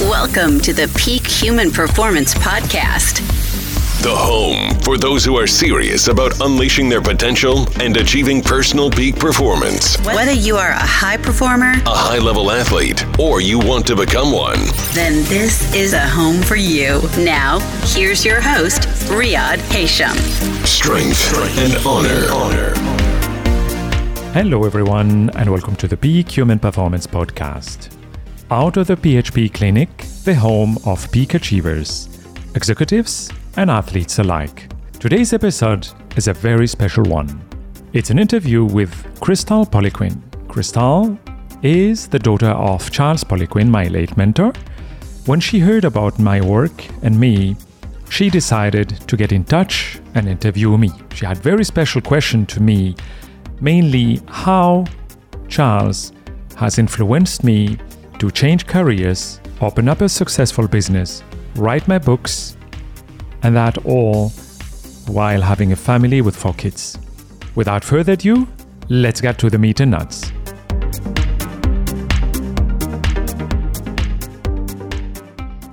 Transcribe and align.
Welcome 0.00 0.60
to 0.60 0.74
the 0.74 0.92
Peak 0.94 1.26
Human 1.26 1.70
Performance 1.70 2.34
Podcast. 2.34 3.22
The 4.02 4.14
home 4.14 4.78
for 4.80 4.98
those 4.98 5.24
who 5.24 5.38
are 5.38 5.46
serious 5.46 6.08
about 6.08 6.38
unleashing 6.42 6.90
their 6.90 7.00
potential 7.00 7.66
and 7.80 7.96
achieving 7.96 8.42
personal 8.42 8.90
peak 8.90 9.16
performance. 9.16 9.96
Whether 10.04 10.32
you 10.34 10.58
are 10.58 10.72
a 10.72 10.78
high 10.86 11.16
performer, 11.16 11.72
a 11.86 11.94
high 11.94 12.18
level 12.18 12.50
athlete, 12.50 13.06
or 13.18 13.40
you 13.40 13.58
want 13.58 13.86
to 13.86 13.96
become 13.96 14.32
one, 14.32 14.58
then 14.92 15.24
this 15.30 15.74
is 15.74 15.94
a 15.94 16.06
home 16.06 16.42
for 16.42 16.56
you. 16.56 17.00
Now, 17.16 17.60
here's 17.86 18.22
your 18.22 18.42
host, 18.42 18.82
Riyadh 19.08 19.60
Hasham. 19.70 20.14
Strength 20.66 21.32
and 21.56 21.86
honor. 21.86 22.30
honor. 22.30 22.74
Hello, 24.34 24.64
everyone, 24.64 25.30
and 25.30 25.50
welcome 25.50 25.74
to 25.76 25.88
the 25.88 25.96
Peak 25.96 26.36
Human 26.36 26.58
Performance 26.58 27.06
Podcast. 27.06 27.95
Out 28.52 28.76
of 28.76 28.86
the 28.86 28.94
PHP 28.94 29.52
Clinic, 29.52 29.88
the 30.22 30.32
home 30.32 30.78
of 30.84 31.10
peak 31.10 31.34
achievers, 31.34 32.08
executives, 32.54 33.28
and 33.56 33.68
athletes 33.68 34.20
alike. 34.20 34.70
Today's 35.00 35.32
episode 35.32 35.88
is 36.14 36.28
a 36.28 36.32
very 36.32 36.68
special 36.68 37.02
one. 37.02 37.40
It's 37.92 38.10
an 38.10 38.20
interview 38.20 38.64
with 38.64 38.92
Krystal 39.18 39.68
Poliquin. 39.68 40.22
Krystal 40.46 41.18
is 41.64 42.06
the 42.06 42.20
daughter 42.20 42.50
of 42.50 42.88
Charles 42.92 43.24
Poliquin, 43.24 43.68
my 43.68 43.88
late 43.88 44.16
mentor. 44.16 44.52
When 45.24 45.40
she 45.40 45.58
heard 45.58 45.84
about 45.84 46.20
my 46.20 46.40
work 46.40 46.84
and 47.02 47.18
me, 47.18 47.56
she 48.10 48.30
decided 48.30 48.90
to 49.08 49.16
get 49.16 49.32
in 49.32 49.42
touch 49.42 49.98
and 50.14 50.28
interview 50.28 50.78
me. 50.78 50.92
She 51.16 51.26
had 51.26 51.38
very 51.38 51.64
special 51.64 52.00
question 52.00 52.46
to 52.46 52.62
me, 52.62 52.94
mainly 53.60 54.20
how 54.28 54.84
Charles 55.48 56.12
has 56.54 56.78
influenced 56.78 57.42
me 57.42 57.76
to 58.18 58.30
change 58.30 58.66
careers, 58.66 59.40
open 59.60 59.88
up 59.88 60.00
a 60.00 60.08
successful 60.08 60.66
business, 60.66 61.22
write 61.56 61.86
my 61.86 61.98
books, 61.98 62.56
and 63.42 63.54
that 63.54 63.78
all 63.84 64.30
while 65.06 65.40
having 65.40 65.72
a 65.72 65.76
family 65.76 66.20
with 66.20 66.34
four 66.34 66.54
kids. 66.54 66.98
Without 67.54 67.84
further 67.84 68.12
ado, 68.12 68.48
let's 68.88 69.20
get 69.20 69.38
to 69.38 69.50
the 69.50 69.58
meat 69.58 69.80
and 69.80 69.90
nuts. 69.90 70.32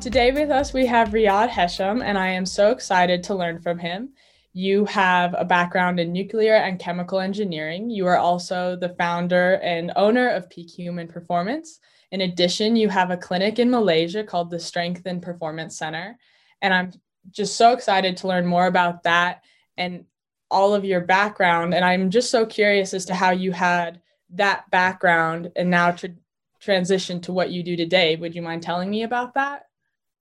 Today 0.01 0.31
with 0.31 0.51
us, 0.51 0.73
we 0.73 0.85
have 0.85 1.09
Riyadh 1.09 1.49
Hesham, 1.49 2.03
and 2.03 2.17
I 2.17 2.27
am 2.27 2.45
so 2.45 2.71
excited 2.71 3.23
to 3.23 3.35
learn 3.35 3.59
from 3.61 3.79
him. 3.79 4.09
You 4.51 4.85
have 4.85 5.33
a 5.37 5.45
background 5.45 5.99
in 5.99 6.11
nuclear 6.11 6.55
and 6.55 6.77
chemical 6.77 7.19
engineering. 7.19 7.89
You 7.89 8.05
are 8.05 8.17
also 8.17 8.75
the 8.75 8.89
founder 8.89 9.55
and 9.63 9.91
owner 9.95 10.29
of 10.29 10.49
Peak 10.49 10.69
Human 10.69 11.07
Performance. 11.07 11.79
In 12.13 12.21
addition, 12.21 12.75
you 12.75 12.89
have 12.89 13.09
a 13.09 13.17
clinic 13.17 13.57
in 13.57 13.71
Malaysia 13.71 14.23
called 14.23 14.51
the 14.51 14.59
Strength 14.59 15.07
and 15.07 15.19
Performance 15.19 15.79
Center. 15.79 16.15
And 16.61 16.71
I'm 16.71 16.91
just 17.31 17.55
so 17.55 17.73
excited 17.73 18.17
to 18.17 18.27
learn 18.27 18.45
more 18.45 18.67
about 18.67 19.01
that 19.01 19.41
and 19.77 20.05
all 20.51 20.75
of 20.75 20.85
your 20.85 21.01
background. 21.01 21.73
And 21.73 21.83
I'm 21.83 22.11
just 22.11 22.29
so 22.29 22.45
curious 22.45 22.93
as 22.93 23.05
to 23.05 23.15
how 23.15 23.31
you 23.31 23.51
had 23.51 23.99
that 24.35 24.69
background 24.69 25.51
and 25.55 25.71
now 25.71 25.89
to 25.89 26.13
transition 26.61 27.19
to 27.21 27.33
what 27.33 27.49
you 27.49 27.63
do 27.63 27.75
today. 27.75 28.15
Would 28.15 28.35
you 28.35 28.43
mind 28.43 28.61
telling 28.61 28.91
me 28.91 29.01
about 29.01 29.33
that? 29.33 29.63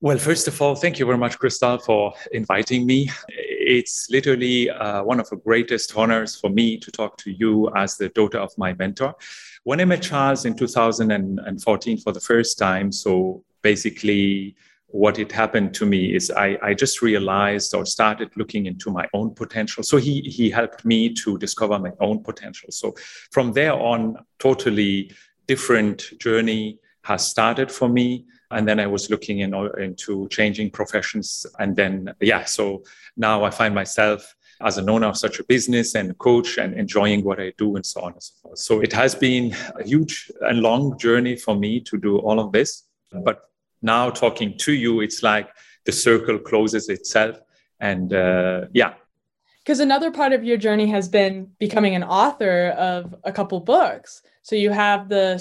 Well, 0.00 0.16
first 0.16 0.48
of 0.48 0.60
all, 0.62 0.74
thank 0.74 0.98
you 0.98 1.04
very 1.04 1.18
much, 1.18 1.38
Krystal, 1.38 1.80
for 1.80 2.14
inviting 2.32 2.86
me. 2.86 3.10
It's 3.28 4.08
literally 4.10 4.70
uh, 4.70 5.04
one 5.04 5.20
of 5.20 5.28
the 5.28 5.36
greatest 5.36 5.94
honors 5.94 6.34
for 6.34 6.48
me 6.48 6.78
to 6.78 6.90
talk 6.90 7.18
to 7.18 7.30
you 7.30 7.70
as 7.76 7.98
the 7.98 8.08
daughter 8.08 8.38
of 8.38 8.56
my 8.56 8.72
mentor. 8.72 9.14
When 9.64 9.80
I 9.80 9.84
met 9.84 10.02
Charles 10.02 10.44
in 10.44 10.56
2014 10.56 11.98
for 11.98 12.12
the 12.12 12.20
first 12.20 12.58
time, 12.58 12.90
so 12.90 13.44
basically 13.62 14.56
what 14.88 15.18
it 15.18 15.32
happened 15.32 15.72
to 15.74 15.86
me 15.86 16.14
is 16.14 16.30
I, 16.30 16.58
I 16.62 16.74
just 16.74 17.00
realized 17.00 17.74
or 17.74 17.86
started 17.86 18.30
looking 18.36 18.66
into 18.66 18.90
my 18.90 19.08
own 19.14 19.34
potential. 19.34 19.82
So 19.82 19.96
he 19.96 20.20
he 20.22 20.50
helped 20.50 20.84
me 20.84 21.14
to 21.14 21.38
discover 21.38 21.78
my 21.78 21.92
own 22.00 22.22
potential. 22.22 22.70
So 22.70 22.94
from 23.30 23.52
there 23.52 23.72
on, 23.72 24.16
totally 24.38 25.12
different 25.46 26.18
journey 26.18 26.78
has 27.04 27.26
started 27.26 27.70
for 27.70 27.88
me. 27.88 28.26
And 28.50 28.68
then 28.68 28.78
I 28.78 28.86
was 28.86 29.10
looking 29.10 29.40
in, 29.40 29.54
into 29.78 30.28
changing 30.28 30.70
professions. 30.70 31.46
And 31.58 31.74
then, 31.74 32.14
yeah, 32.20 32.44
so 32.44 32.82
now 33.16 33.44
I 33.44 33.50
find 33.50 33.74
myself 33.74 34.34
as 34.64 34.78
an 34.78 34.88
owner 34.88 35.08
of 35.08 35.16
such 35.16 35.38
a 35.38 35.44
business 35.44 35.94
and 35.94 36.16
coach 36.18 36.58
and 36.58 36.74
enjoying 36.74 37.24
what 37.24 37.40
I 37.40 37.52
do 37.58 37.76
and 37.76 37.84
so 37.84 38.02
on 38.02 38.12
and 38.12 38.22
so 38.22 38.32
forth. 38.42 38.58
So 38.58 38.80
it 38.80 38.92
has 38.92 39.14
been 39.14 39.54
a 39.78 39.84
huge 39.84 40.30
and 40.42 40.60
long 40.60 40.98
journey 40.98 41.36
for 41.36 41.54
me 41.54 41.80
to 41.80 41.98
do 41.98 42.18
all 42.18 42.40
of 42.40 42.52
this. 42.52 42.84
But 43.12 43.48
now 43.82 44.10
talking 44.10 44.56
to 44.58 44.72
you, 44.72 45.00
it's 45.00 45.22
like 45.22 45.48
the 45.84 45.92
circle 45.92 46.38
closes 46.38 46.88
itself. 46.88 47.40
And 47.80 48.12
uh, 48.12 48.66
yeah. 48.72 48.94
Because 49.64 49.80
another 49.80 50.10
part 50.10 50.32
of 50.32 50.44
your 50.44 50.56
journey 50.56 50.88
has 50.88 51.08
been 51.08 51.50
becoming 51.58 51.94
an 51.94 52.04
author 52.04 52.68
of 52.70 53.14
a 53.24 53.32
couple 53.32 53.60
books. 53.60 54.22
So 54.42 54.56
you 54.56 54.70
have 54.70 55.08
the 55.08 55.38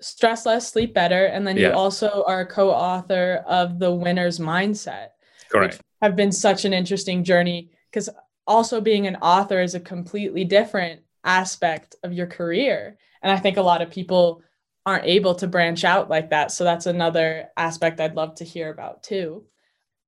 Stress 0.00 0.46
Less, 0.46 0.72
Sleep 0.72 0.94
Better, 0.94 1.26
and 1.26 1.46
then 1.46 1.56
yeah. 1.56 1.68
you 1.68 1.74
also 1.74 2.24
are 2.26 2.40
a 2.40 2.46
co 2.46 2.70
author 2.70 3.44
of 3.46 3.78
The 3.78 3.90
Winner's 3.92 4.38
Mindset. 4.38 5.08
Correct. 5.50 5.82
have 6.00 6.16
been 6.16 6.32
such 6.32 6.64
an 6.64 6.72
interesting 6.72 7.24
journey 7.24 7.70
because 7.90 8.08
also 8.46 8.80
being 8.80 9.06
an 9.06 9.16
author 9.16 9.60
is 9.60 9.74
a 9.74 9.80
completely 9.80 10.44
different 10.44 11.02
aspect 11.24 11.94
of 12.02 12.12
your 12.12 12.26
career. 12.26 12.96
And 13.22 13.30
I 13.30 13.38
think 13.38 13.56
a 13.56 13.62
lot 13.62 13.82
of 13.82 13.90
people 13.90 14.42
aren't 14.84 15.06
able 15.06 15.34
to 15.36 15.46
branch 15.46 15.84
out 15.84 16.10
like 16.10 16.30
that. 16.30 16.50
So 16.50 16.64
that's 16.64 16.86
another 16.86 17.48
aspect 17.56 18.00
I'd 18.00 18.16
love 18.16 18.34
to 18.36 18.44
hear 18.44 18.70
about 18.70 19.02
too. 19.02 19.44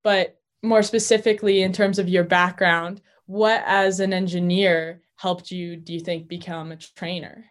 But 0.02 0.38
more 0.62 0.82
specifically, 0.82 1.62
in 1.62 1.72
terms 1.72 1.98
of 1.98 2.08
your 2.08 2.24
background, 2.24 3.00
what 3.26 3.62
as 3.66 4.00
an 4.00 4.12
engineer 4.12 5.02
helped 5.16 5.50
you, 5.50 5.76
do 5.76 5.92
you 5.92 6.00
think, 6.00 6.28
become 6.28 6.72
a 6.72 6.76
trainer? 6.76 7.44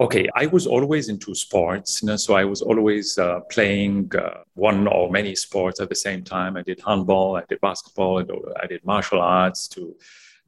Okay, 0.00 0.28
I 0.34 0.46
was 0.46 0.66
always 0.66 1.08
into 1.08 1.32
sports, 1.34 2.02
you 2.02 2.08
know, 2.08 2.16
so 2.16 2.34
I 2.34 2.44
was 2.44 2.60
always 2.60 3.18
uh, 3.18 3.40
playing 3.50 4.10
uh, 4.16 4.42
one 4.54 4.88
or 4.88 5.10
many 5.10 5.36
sports 5.36 5.78
at 5.78 5.88
the 5.88 5.94
same 5.94 6.24
time. 6.24 6.56
I 6.56 6.62
did 6.62 6.80
handball, 6.84 7.36
I 7.36 7.44
did 7.48 7.60
basketball, 7.60 8.24
I 8.60 8.66
did 8.66 8.84
martial 8.84 9.20
arts 9.20 9.68
to 9.68 9.94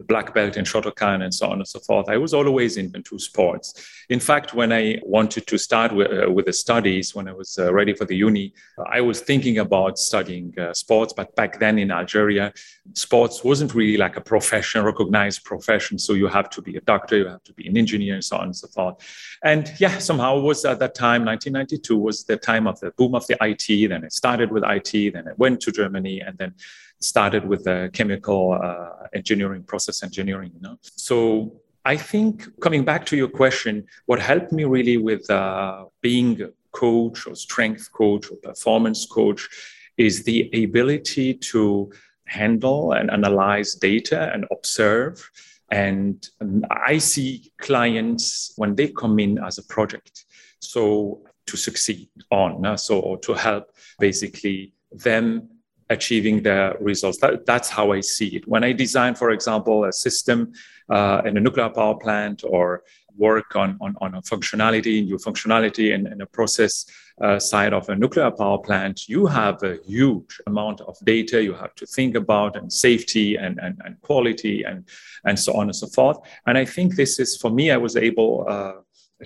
black 0.00 0.34
belt 0.34 0.56
in 0.56 0.64
Shotokan 0.64 1.22
and 1.22 1.32
so 1.32 1.46
on 1.46 1.58
and 1.58 1.68
so 1.68 1.78
forth. 1.78 2.08
I 2.08 2.16
was 2.16 2.34
always 2.34 2.76
into 2.76 3.18
sports. 3.18 3.74
In 4.08 4.18
fact, 4.18 4.52
when 4.52 4.72
I 4.72 5.00
wanted 5.04 5.46
to 5.46 5.56
start 5.56 5.94
with, 5.94 6.10
uh, 6.10 6.30
with 6.30 6.46
the 6.46 6.52
studies, 6.52 7.14
when 7.14 7.28
I 7.28 7.32
was 7.32 7.58
uh, 7.58 7.72
ready 7.72 7.94
for 7.94 8.04
the 8.04 8.16
uni, 8.16 8.52
I 8.90 9.00
was 9.00 9.20
thinking 9.20 9.58
about 9.58 9.98
studying 9.98 10.52
uh, 10.58 10.74
sports. 10.74 11.12
But 11.12 11.34
back 11.36 11.60
then 11.60 11.78
in 11.78 11.92
Algeria, 11.92 12.52
sports 12.94 13.44
wasn't 13.44 13.74
really 13.74 13.96
like 13.96 14.16
a 14.16 14.20
profession, 14.20 14.84
recognized 14.84 15.44
profession. 15.44 15.98
So 15.98 16.14
you 16.14 16.26
have 16.26 16.50
to 16.50 16.62
be 16.62 16.76
a 16.76 16.80
doctor, 16.80 17.16
you 17.16 17.28
have 17.28 17.44
to 17.44 17.52
be 17.52 17.68
an 17.68 17.76
engineer, 17.76 18.14
and 18.14 18.24
so 18.24 18.36
on 18.36 18.44
and 18.46 18.56
so 18.56 18.66
forth. 18.68 18.96
And 19.44 19.72
yeah, 19.78 19.98
somehow 19.98 20.38
it 20.38 20.42
was 20.42 20.64
at 20.64 20.80
that 20.80 20.94
time, 20.94 21.24
1992 21.24 21.96
was 21.96 22.24
the 22.24 22.36
time 22.36 22.66
of 22.66 22.80
the 22.80 22.90
boom 22.92 23.14
of 23.14 23.26
the 23.28 23.36
IT. 23.40 23.88
Then 23.88 24.04
I 24.04 24.08
started 24.08 24.50
with 24.50 24.64
IT, 24.64 25.14
then 25.14 25.28
I 25.28 25.32
went 25.36 25.60
to 25.62 25.72
Germany, 25.72 26.20
and 26.20 26.36
then 26.36 26.54
started 27.00 27.46
with 27.46 27.64
the 27.64 27.90
chemical 27.92 28.58
uh, 28.62 29.06
engineering, 29.14 29.62
process 29.62 30.02
engineering. 30.02 30.52
You 30.54 30.60
know? 30.60 30.78
So 30.82 31.60
I 31.84 31.96
think 31.96 32.48
coming 32.60 32.84
back 32.84 33.04
to 33.06 33.16
your 33.16 33.28
question, 33.28 33.86
what 34.06 34.20
helped 34.20 34.52
me 34.52 34.64
really 34.64 34.96
with 34.96 35.28
uh, 35.30 35.84
being 36.00 36.40
a 36.42 36.48
coach 36.72 37.26
or 37.26 37.34
strength 37.34 37.92
coach 37.92 38.30
or 38.30 38.36
performance 38.36 39.06
coach 39.06 39.48
is 39.96 40.24
the 40.24 40.50
ability 40.64 41.34
to 41.34 41.92
handle 42.26 42.92
and 42.92 43.10
analyze 43.10 43.74
data 43.74 44.30
and 44.32 44.46
observe. 44.50 45.30
And 45.70 46.26
I 46.70 46.98
see 46.98 47.52
clients 47.58 48.52
when 48.56 48.74
they 48.74 48.88
come 48.88 49.18
in 49.18 49.38
as 49.38 49.58
a 49.58 49.64
project. 49.64 50.24
So 50.60 51.22
to 51.46 51.56
succeed 51.56 52.08
on, 52.30 52.78
so 52.78 53.16
to 53.16 53.34
help 53.34 53.70
basically 53.98 54.72
them 54.90 55.48
achieving 55.90 56.42
the 56.42 56.74
results. 56.80 57.18
That, 57.18 57.46
that's 57.46 57.68
how 57.68 57.92
I 57.92 58.00
see 58.00 58.28
it. 58.36 58.48
When 58.48 58.64
I 58.64 58.72
design, 58.72 59.14
for 59.14 59.30
example, 59.30 59.84
a 59.84 59.92
system 59.92 60.52
uh, 60.88 61.22
in 61.24 61.36
a 61.36 61.40
nuclear 61.40 61.68
power 61.68 61.96
plant 61.96 62.42
or 62.44 62.82
work 63.16 63.54
on, 63.56 63.78
on, 63.80 63.94
on 64.00 64.14
a 64.14 64.22
functionality, 64.22 65.04
new 65.04 65.18
functionality 65.18 65.94
in, 65.94 66.06
in 66.06 66.20
a 66.20 66.26
process 66.26 66.86
uh, 67.20 67.38
side 67.38 67.72
of 67.72 67.88
a 67.88 67.94
nuclear 67.94 68.30
power 68.30 68.58
plant, 68.58 69.08
you 69.08 69.26
have 69.26 69.62
a 69.62 69.78
huge 69.86 70.40
amount 70.46 70.80
of 70.80 70.96
data 71.04 71.42
you 71.42 71.54
have 71.54 71.74
to 71.76 71.86
think 71.86 72.16
about 72.16 72.56
and 72.56 72.72
safety 72.72 73.36
and, 73.36 73.60
and, 73.60 73.80
and 73.84 74.00
quality 74.00 74.64
and, 74.64 74.84
and 75.24 75.38
so 75.38 75.52
on 75.54 75.66
and 75.66 75.76
so 75.76 75.86
forth. 75.86 76.18
And 76.46 76.58
I 76.58 76.64
think 76.64 76.96
this 76.96 77.20
is, 77.20 77.36
for 77.36 77.50
me, 77.50 77.70
I 77.70 77.76
was 77.76 77.96
able 77.96 78.46
uh, 78.48 78.72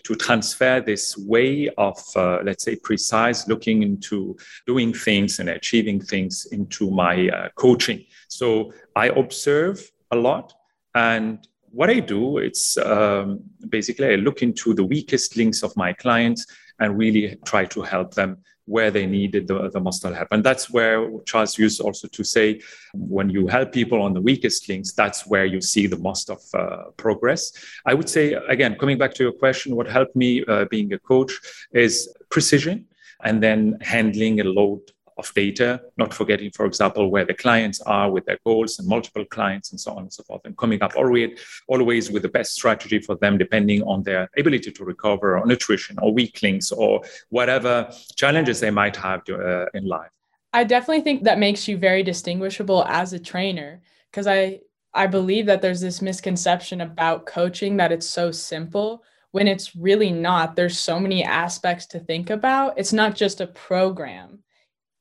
to 0.04 0.14
transfer 0.14 0.80
this 0.80 1.16
way 1.16 1.68
of, 1.78 1.98
uh, 2.14 2.38
let's 2.44 2.64
say, 2.64 2.76
precise 2.76 3.48
looking 3.48 3.82
into 3.82 4.36
doing 4.66 4.92
things 4.92 5.38
and 5.38 5.48
achieving 5.48 6.00
things 6.00 6.46
into 6.52 6.90
my 6.90 7.28
uh, 7.28 7.48
coaching. 7.54 8.04
So 8.28 8.72
I 8.94 9.06
observe 9.08 9.90
a 10.10 10.16
lot. 10.16 10.52
And 10.94 11.46
what 11.70 11.90
I 11.90 12.00
do, 12.00 12.38
it's 12.38 12.76
um, 12.78 13.40
basically 13.68 14.12
I 14.12 14.16
look 14.16 14.42
into 14.42 14.74
the 14.74 14.84
weakest 14.84 15.36
links 15.36 15.62
of 15.62 15.76
my 15.76 15.92
clients 15.92 16.46
and 16.80 16.96
really 16.96 17.36
try 17.44 17.64
to 17.66 17.82
help 17.82 18.14
them 18.14 18.38
where 18.68 18.90
they 18.90 19.06
needed 19.06 19.48
the, 19.48 19.70
the 19.70 19.80
most 19.80 20.02
help. 20.02 20.28
And 20.30 20.44
that's 20.44 20.68
where 20.70 21.08
Charles 21.24 21.58
used 21.58 21.80
also 21.80 22.06
to 22.08 22.22
say, 22.22 22.60
when 22.94 23.30
you 23.30 23.46
help 23.46 23.72
people 23.72 24.02
on 24.02 24.12
the 24.12 24.20
weakest 24.20 24.68
links, 24.68 24.92
that's 24.92 25.26
where 25.26 25.46
you 25.46 25.60
see 25.60 25.86
the 25.86 25.96
most 26.08 26.30
of 26.30 26.40
uh, 26.54 26.90
progress. 26.96 27.52
I 27.86 27.94
would 27.94 28.08
say, 28.08 28.34
again, 28.48 28.76
coming 28.78 28.98
back 28.98 29.14
to 29.14 29.22
your 29.22 29.32
question, 29.32 29.74
what 29.74 29.88
helped 29.88 30.14
me 30.14 30.44
uh, 30.46 30.66
being 30.66 30.92
a 30.92 30.98
coach 30.98 31.32
is 31.72 31.92
precision 32.30 32.86
and 33.24 33.42
then 33.42 33.78
handling 33.80 34.40
a 34.40 34.44
load 34.44 34.82
of 35.18 35.32
data, 35.34 35.82
not 35.96 36.14
forgetting, 36.14 36.50
for 36.52 36.64
example, 36.64 37.10
where 37.10 37.24
the 37.24 37.34
clients 37.34 37.80
are 37.82 38.10
with 38.10 38.24
their 38.24 38.38
goals 38.46 38.78
and 38.78 38.88
multiple 38.88 39.24
clients 39.24 39.72
and 39.72 39.80
so 39.80 39.92
on 39.92 40.02
and 40.02 40.12
so 40.12 40.22
forth, 40.22 40.42
and 40.44 40.56
coming 40.56 40.82
up 40.82 40.92
always, 40.96 42.10
with 42.10 42.22
the 42.22 42.28
best 42.28 42.54
strategy 42.54 42.98
for 43.00 43.16
them, 43.16 43.36
depending 43.36 43.82
on 43.82 44.02
their 44.02 44.30
ability 44.38 44.70
to 44.70 44.84
recover 44.84 45.36
or 45.36 45.46
nutrition 45.46 45.98
or 46.00 46.12
weak 46.12 46.40
links 46.42 46.70
or 46.70 47.02
whatever 47.30 47.90
challenges 48.16 48.60
they 48.60 48.70
might 48.70 48.96
have 48.96 49.24
to, 49.24 49.36
uh, 49.36 49.66
in 49.74 49.84
life. 49.84 50.10
I 50.52 50.64
definitely 50.64 51.02
think 51.02 51.24
that 51.24 51.38
makes 51.38 51.68
you 51.68 51.76
very 51.76 52.02
distinguishable 52.02 52.84
as 52.84 53.12
a 53.12 53.18
trainer 53.18 53.82
because 54.10 54.26
I 54.26 54.60
I 54.94 55.06
believe 55.06 55.46
that 55.46 55.60
there's 55.60 55.82
this 55.82 56.00
misconception 56.00 56.80
about 56.80 57.26
coaching 57.26 57.76
that 57.76 57.92
it's 57.92 58.06
so 58.06 58.30
simple 58.30 59.04
when 59.32 59.46
it's 59.46 59.76
really 59.76 60.10
not. 60.10 60.56
There's 60.56 60.78
so 60.78 60.98
many 60.98 61.22
aspects 61.22 61.86
to 61.88 62.00
think 62.00 62.30
about. 62.30 62.78
It's 62.78 62.94
not 62.94 63.14
just 63.14 63.42
a 63.42 63.46
program 63.46 64.38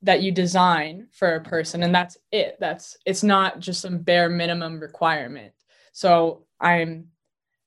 that 0.03 0.21
you 0.21 0.31
design 0.31 1.07
for 1.11 1.35
a 1.35 1.41
person 1.41 1.83
and 1.83 1.94
that's 1.94 2.17
it. 2.31 2.57
That's 2.59 2.97
it's 3.05 3.23
not 3.23 3.59
just 3.59 3.81
some 3.81 3.99
bare 3.99 4.29
minimum 4.29 4.79
requirement. 4.79 5.53
So 5.94 6.45
i'm 6.59 7.07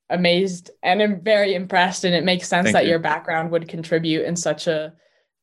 amazed 0.09 0.71
and 0.83 1.01
i'm 1.01 1.21
very 1.21 1.55
impressed 1.55 2.03
and 2.03 2.13
it 2.13 2.23
makes 2.23 2.47
sense 2.47 2.65
Thank 2.65 2.73
that 2.73 2.83
you. 2.83 2.91
your 2.91 2.99
background 2.99 3.51
would 3.51 3.67
contribute 3.67 4.25
in 4.25 4.35
such 4.35 4.67
a 4.67 4.93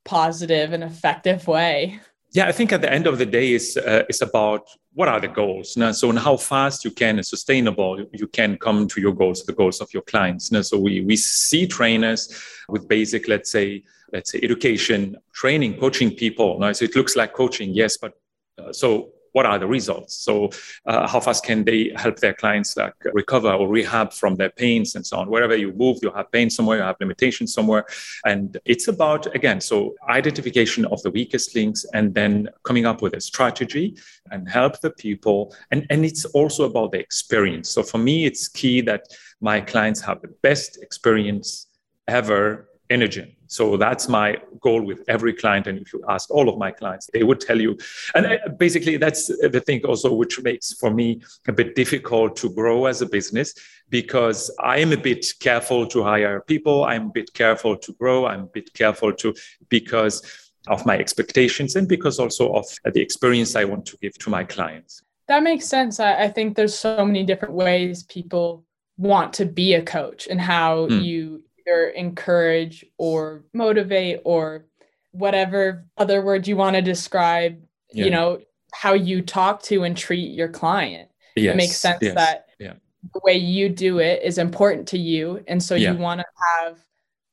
positive 0.05 0.73
and 0.73 0.85
effective 0.85 1.47
way. 1.47 2.01
Yeah 2.33 2.47
i 2.47 2.53
think 2.53 2.73
at 2.73 2.83
the 2.83 2.93
end 2.93 3.07
of 3.07 3.19
the 3.19 3.27
day 3.27 3.55
it's 3.55 3.77
uh, 3.77 4.05
it's 4.09 4.23
about 4.23 4.69
what 4.93 5.09
are 5.09 5.21
the 5.21 5.29
goals 5.29 5.77
now, 5.77 5.93
so 5.93 6.11
and 6.11 6.19
how 6.19 6.37
fast 6.37 6.85
you 6.85 6.91
can 6.91 7.17
and 7.17 7.27
sustainable 7.27 8.05
you 8.13 8.27
can 8.27 8.59
come 8.59 8.87
to 8.89 9.01
your 9.01 9.15
goals 9.15 9.45
the 9.45 9.53
goals 9.53 9.81
of 9.81 9.89
your 9.95 10.03
clients 10.03 10.53
now, 10.53 10.63
so 10.63 10.79
we 10.79 11.01
we 11.03 11.17
see 11.17 11.67
trainers 11.67 12.23
with 12.69 12.89
basic 12.89 13.29
let's 13.29 13.51
say 13.51 13.83
let's 14.13 14.33
say 14.33 14.41
education 14.43 15.17
training 15.33 15.79
coaching 15.79 16.11
people 16.11 16.59
now 16.59 16.73
so 16.73 16.85
it 16.85 16.95
looks 16.97 17.17
like 17.17 17.33
coaching 17.33 17.71
yes 17.73 17.97
but 17.97 18.13
uh, 18.59 18.73
so 18.73 19.11
what 19.33 19.47
are 19.47 19.59
the 19.59 19.67
results? 19.67 20.15
So 20.15 20.51
uh, 20.87 21.07
how 21.07 21.21
fast 21.21 21.45
can 21.45 21.65
they 21.65 21.93
help 21.97 22.17
their 22.19 22.35
clients 22.35 22.77
like 22.77 22.95
recover 23.13 23.53
or 23.53 23.69
rehab 23.69 24.13
from 24.13 24.37
their 24.37 24.51
pains 24.51 24.95
and 24.95 25.07
so 25.07 25.19
on? 25.19 25.31
Wherever 25.31 25.57
you 25.57 25.73
move 25.73 25.99
you 26.03 26.11
have 26.11 26.31
pain 26.33 26.51
somewhere 26.51 26.79
you 26.79 26.83
have 26.83 26.97
limitations 27.01 27.53
somewhere. 27.53 27.85
And 28.25 28.59
it's 28.65 28.89
about 28.89 29.33
again 29.35 29.61
so 29.61 29.95
identification 30.09 30.85
of 30.87 31.03
the 31.03 31.11
weakest 31.11 31.55
links 31.55 31.85
and 31.95 32.15
then 32.15 32.49
coming 32.65 32.87
up 32.87 33.03
with 33.03 33.15
a 33.15 33.21
strategy 33.21 33.97
and 34.31 34.49
help 34.49 34.81
the 34.81 34.91
people. 34.91 35.55
And 35.71 35.87
and 35.91 36.05
it's 36.05 36.25
also 36.25 36.65
about 36.65 36.93
the 36.93 36.99
experience. 36.99 37.69
So 37.71 37.83
for 37.83 37.99
me 37.99 38.27
it's 38.27 38.49
key 38.49 38.81
that 38.83 39.03
my 39.41 39.61
clients 39.61 40.01
have 40.01 40.21
the 40.21 40.35
best 40.43 40.83
experience 40.83 41.67
ever 42.09 42.68
gym 42.89 43.37
so 43.49 43.79
that's 43.79 44.09
my 44.09 44.37
goal 44.61 44.83
with 44.83 45.03
every 45.09 45.33
client. 45.33 45.67
And 45.67 45.79
if 45.79 45.93
you 45.93 46.05
ask 46.09 46.31
all 46.31 46.49
of 46.49 46.59
my 46.59 46.71
clients, 46.71 47.09
they 47.13 47.23
would 47.23 47.41
tell 47.41 47.61
you. 47.61 47.77
And 48.15 48.27
uh, 48.27 48.37
basically, 48.59 48.99
that's 48.99 49.27
the 49.27 49.63
thing 49.65 49.85
also 49.85 50.13
which 50.13 50.41
makes 50.43 50.75
for 50.75 50.91
me 50.91 51.23
a 51.49 51.53
bit 51.53 51.75
difficult 51.75 52.37
to 52.37 52.51
grow 52.51 52.87
as 52.87 53.03
a 53.03 53.07
business 53.07 53.55
because 53.89 54.55
I 54.61 54.79
am 54.79 54.93
a 54.93 54.97
bit 54.97 55.27
careful 55.41 55.87
to 55.89 56.03
hire 56.03 56.43
people. 56.43 56.85
I'm 56.85 57.07
a 57.07 57.13
bit 57.13 57.33
careful 57.33 57.77
to 57.77 57.93
grow. 57.95 58.27
I'm 58.27 58.43
a 58.43 58.53
bit 58.53 58.73
careful 58.75 59.15
to 59.15 59.35
because 59.71 60.23
of 60.67 60.85
my 60.85 60.99
expectations 60.99 61.75
and 61.75 61.89
because 61.89 62.19
also 62.19 62.53
of 62.53 62.67
the 62.85 63.01
experience 63.01 63.57
I 63.57 63.65
want 63.65 63.87
to 63.87 63.97
give 63.97 64.19
to 64.19 64.31
my 64.31 64.45
clients. 64.45 65.03
That 65.27 65.43
makes 65.43 65.67
sense. 65.67 66.01
I, 66.01 66.25
I 66.25 66.29
think 66.29 66.57
there's 66.57 66.75
so 66.75 67.05
many 67.05 67.25
different 67.25 67.55
ways 67.55 68.03
people 68.03 68.65
want 68.99 69.33
to 69.33 69.47
be 69.47 69.75
a 69.75 69.83
coach 69.83 70.27
and 70.27 70.41
how 70.41 70.89
mm. 70.89 71.03
you 71.03 71.43
either 71.69 71.89
encourage 71.89 72.85
or 72.99 73.45
motivate 73.53 74.21
or 74.25 74.67
whatever 75.13 75.87
other 75.97 76.23
word 76.23 76.47
you 76.47 76.57
want 76.57 76.77
to 76.77 76.83
describe, 76.83 77.61
yeah. 77.93 78.05
you 78.05 78.11
know, 78.11 78.39
how 78.73 78.93
you 78.93 79.23
talk 79.23 79.63
to 79.63 79.85
and 79.85 79.97
treat 79.97 80.33
your 80.33 80.49
client. 80.49 81.09
Yes. 81.37 81.55
It 81.55 81.57
makes 81.57 81.77
sense 81.77 81.99
yes. 82.03 82.15
that 82.15 82.47
yeah. 82.59 82.75
the 83.15 83.21
way 83.25 83.37
you 83.37 83.69
do 83.69 83.99
it 83.99 84.23
is 84.23 84.39
important 84.39 84.89
to 84.89 84.99
you. 84.99 85.43
And 85.49 85.63
so 85.63 85.75
yeah. 85.75 85.93
you 85.93 85.99
want 85.99 86.21
to 86.21 86.27
have 86.59 86.79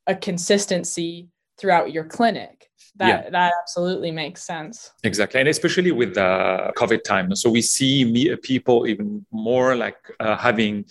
a 0.08 0.16
consistency 0.16 1.30
throughout 1.58 1.92
your 1.92 2.04
clinic. 2.06 2.70
That, 2.98 3.34
that 3.34 3.52
absolutely 3.62 4.12
makes 4.12 4.42
sense. 4.42 4.92
Exactly. 5.04 5.42
And 5.42 5.50
especially 5.50 5.92
with 5.92 6.14
the 6.14 6.72
COVID 6.78 7.04
time. 7.04 7.36
So 7.36 7.50
we 7.50 7.62
see 7.62 8.38
people 8.38 8.88
even 8.88 9.26
more 9.32 9.76
like 9.76 9.98
uh, 10.22 10.38
having 10.38 10.86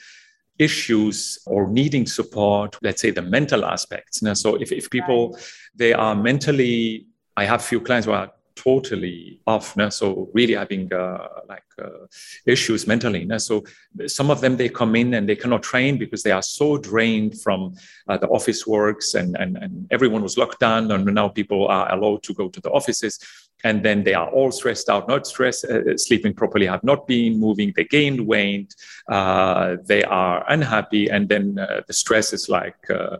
issues 0.59 1.39
or 1.47 1.69
needing 1.69 2.07
support 2.07 2.77
let's 2.83 3.03
say 3.03 3.11
the 3.11 3.23
mental 3.23 3.65
aspects 3.65 4.23
now 4.23 4.35
so 4.35 4.55
if, 4.57 4.71
if 4.71 4.89
people 4.89 5.37
they 5.75 5.93
are 5.93 6.15
mentally 6.15 7.07
i 7.37 7.45
have 7.45 7.63
few 7.63 7.81
clients 7.81 8.07
who 8.07 8.13
are 8.13 8.31
totally 8.57 9.41
off 9.47 9.77
now 9.77 9.89
so 9.89 10.29
really 10.35 10.55
having 10.55 10.93
uh, 10.93 11.27
like 11.49 11.65
uh, 11.83 12.07
issues 12.47 12.87
mentally 12.87 13.27
so 13.39 13.65
some 14.07 14.31
of 14.31 14.41
them 14.41 14.57
they 14.57 14.69
come 14.69 14.95
in 14.95 15.15
and 15.15 15.29
they 15.29 15.37
cannot 15.37 15.63
train 15.63 15.99
because 15.99 16.23
they 16.23 16.31
are 16.31 16.43
so 16.43 16.79
drained 16.79 17.41
from 17.41 17.75
uh, 18.09 18.17
the 18.17 18.29
office 18.29 18.67
works 18.67 19.15
and, 19.15 19.37
and 19.37 19.57
and 19.65 19.87
everyone 19.91 20.23
was 20.23 20.37
locked 20.37 20.61
down 20.61 20.91
and 20.91 21.05
now 21.15 21.29
people 21.29 21.67
are 21.69 21.93
allowed 21.93 22.23
to 22.23 22.35
go 22.35 22.49
to 22.49 22.61
the 22.61 22.71
offices. 22.71 23.19
And 23.63 23.83
then 23.83 24.05
they 24.05 24.13
are 24.13 24.29
all 24.29 24.53
stressed 24.53 24.91
out, 24.91 25.09
not 25.09 25.27
stress, 25.27 25.65
uh, 25.65 25.97
sleeping 25.97 26.35
properly, 26.35 26.67
have 26.67 26.85
not 26.85 27.07
been 27.07 27.41
moving, 27.41 27.73
they 27.75 27.85
gained 27.85 28.21
weight, 28.21 28.75
uh, 29.09 29.77
they 29.87 30.05
are 30.05 30.45
unhappy, 30.53 31.09
and 31.09 31.31
then 31.31 31.59
uh, 31.59 31.81
the 31.87 31.95
stress 31.95 32.35
is 32.35 32.51
like 32.51 32.77
uh, 32.91 33.17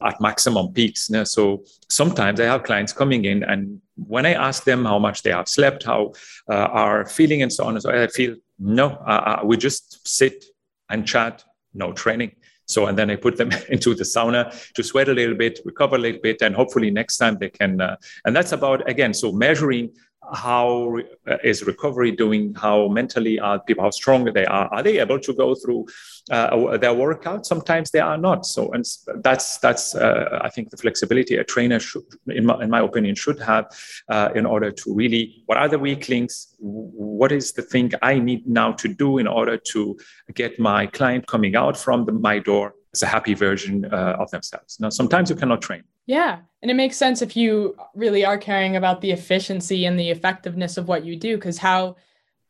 at 0.00 0.20
maximum 0.20 0.72
peaks. 0.72 1.10
So 1.24 1.64
sometimes 1.88 2.38
I 2.38 2.44
have 2.44 2.62
clients 2.62 2.92
coming 2.92 3.24
in, 3.24 3.42
and 3.42 3.80
when 4.06 4.26
I 4.26 4.34
ask 4.34 4.64
them 4.64 4.84
how 4.84 4.98
much 4.98 5.22
they 5.22 5.30
have 5.30 5.48
slept, 5.48 5.84
how 5.84 6.12
uh, 6.48 6.54
are 6.54 7.06
feeling, 7.06 7.42
and 7.42 7.52
so 7.52 7.64
on, 7.64 7.74
and 7.74 7.82
so 7.82 7.90
I 7.90 8.06
feel 8.08 8.36
no, 8.58 8.88
uh, 8.88 9.40
we 9.44 9.56
just 9.56 10.06
sit 10.06 10.44
and 10.90 11.06
chat, 11.06 11.44
no 11.74 11.92
training. 11.92 12.32
So, 12.66 12.86
and 12.86 12.98
then 12.98 13.10
I 13.10 13.16
put 13.16 13.36
them 13.36 13.50
into 13.68 13.94
the 13.94 14.04
sauna 14.04 14.72
to 14.74 14.82
sweat 14.82 15.08
a 15.08 15.14
little 15.14 15.34
bit, 15.34 15.60
recover 15.64 15.96
a 15.96 15.98
little 15.98 16.20
bit, 16.20 16.42
and 16.42 16.54
hopefully 16.54 16.90
next 16.90 17.16
time 17.16 17.38
they 17.38 17.50
can. 17.50 17.80
Uh, 17.80 17.96
and 18.24 18.36
that's 18.36 18.52
about, 18.52 18.88
again, 18.88 19.14
so 19.14 19.32
measuring 19.32 19.90
how 20.32 20.98
uh, 21.26 21.36
recovery 21.66 22.12
doing? 22.12 22.54
How 22.54 22.88
mentally 22.88 23.38
are 23.38 23.60
people 23.60 23.84
how 23.84 23.90
strong 23.90 24.24
they 24.24 24.46
are? 24.46 24.68
Are 24.68 24.82
they 24.82 24.98
able 24.98 25.20
to 25.20 25.34
go 25.34 25.54
through 25.54 25.86
uh, 26.30 26.76
their 26.78 26.94
workout? 26.94 27.46
Sometimes 27.46 27.90
they 27.90 28.00
are 28.00 28.18
not. 28.18 28.46
So 28.46 28.70
and 28.72 28.84
that's 29.22 29.58
that's 29.58 29.94
uh, 29.94 30.38
i 30.42 30.48
think 30.48 30.70
the 30.70 30.76
flexibility 30.76 31.36
a 31.36 31.44
trainer 31.44 31.80
should 31.80 32.04
in 32.26 32.46
my, 32.46 32.62
in 32.62 32.70
my 32.70 32.80
opinion 32.80 33.14
should 33.14 33.40
have 33.40 33.66
uh, 34.08 34.28
in 34.34 34.46
order 34.46 34.70
to 34.70 34.94
really 34.94 35.42
what 35.46 35.58
are 35.58 35.68
the 35.68 35.78
weak 35.78 36.08
links? 36.08 36.54
What 36.58 37.32
is 37.32 37.52
the 37.52 37.62
thing 37.62 37.92
i 38.02 38.18
need 38.18 38.46
now 38.46 38.72
to 38.72 38.88
do 38.88 39.18
in 39.18 39.26
order 39.26 39.56
to 39.72 39.98
get 40.34 40.58
my 40.58 40.86
client 40.86 41.26
coming 41.26 41.56
out 41.56 41.76
from 41.76 42.04
the, 42.04 42.12
my 42.12 42.38
door 42.38 42.74
as 42.94 43.02
a 43.02 43.06
happy 43.06 43.34
version 43.34 43.84
uh, 43.86 44.16
of 44.18 44.30
themselves? 44.30 44.78
Now 44.80 44.90
sometimes 44.90 45.30
you 45.30 45.36
cannot 45.36 45.62
train 45.62 45.84
yeah. 46.08 46.38
And 46.62 46.70
it 46.70 46.74
makes 46.74 46.96
sense 46.96 47.22
if 47.22 47.36
you 47.36 47.76
really 47.94 48.24
are 48.24 48.38
caring 48.38 48.74
about 48.74 49.00
the 49.00 49.12
efficiency 49.12 49.84
and 49.84 50.00
the 50.00 50.10
effectiveness 50.10 50.76
of 50.76 50.88
what 50.88 51.04
you 51.04 51.14
do, 51.14 51.36
because 51.36 51.58
how 51.58 51.96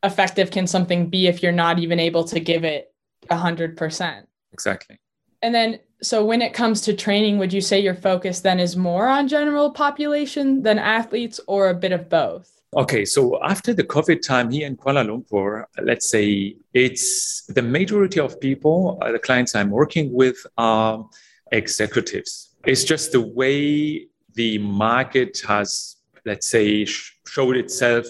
effective 0.01 0.49
can 0.49 0.65
something 0.65 1.09
be 1.09 1.27
if 1.27 1.43
you're 1.43 1.51
not 1.51 1.77
even 1.77 1.99
able 1.99 2.23
to 2.23 2.39
give 2.39 2.63
it 2.63 2.91
100%? 3.29 4.23
Exactly. 4.53 4.97
And 5.41 5.53
then, 5.53 5.79
so 6.01 6.23
when 6.25 6.41
it 6.41 6.53
comes 6.53 6.81
to 6.81 6.93
training, 6.93 7.37
would 7.37 7.51
you 7.51 7.59
say 7.59 7.79
your 7.81 7.93
focus 7.93 8.39
then 8.39 8.59
is 8.59 8.77
more 8.77 9.09
on 9.09 9.27
general 9.27 9.71
population 9.71 10.63
than 10.63 10.79
athletes 10.79 11.39
or 11.45 11.69
a 11.69 11.75
bit 11.75 11.91
of 11.91 12.09
both? 12.09 12.61
Okay, 12.77 13.03
so 13.03 13.43
after 13.43 13.73
the 13.73 13.83
COVID 13.83 14.21
time 14.21 14.51
here 14.51 14.67
in 14.67 14.77
Kuala 14.77 15.05
Lumpur, 15.05 15.65
let's 15.83 16.07
say 16.07 16.55
it's 16.73 17.45
the 17.47 17.61
majority 17.61 18.21
of 18.21 18.39
people, 18.39 18.97
uh, 19.01 19.11
the 19.11 19.19
clients 19.19 19.53
I'm 19.53 19.69
working 19.69 20.13
with 20.13 20.37
are 20.57 21.05
executives 21.51 22.48
it's 22.65 22.83
just 22.83 23.11
the 23.11 23.21
way 23.21 24.07
the 24.33 24.57
market 24.57 25.41
has, 25.47 25.97
let's 26.25 26.47
say, 26.47 26.85
showed 26.85 27.57
itself, 27.57 28.05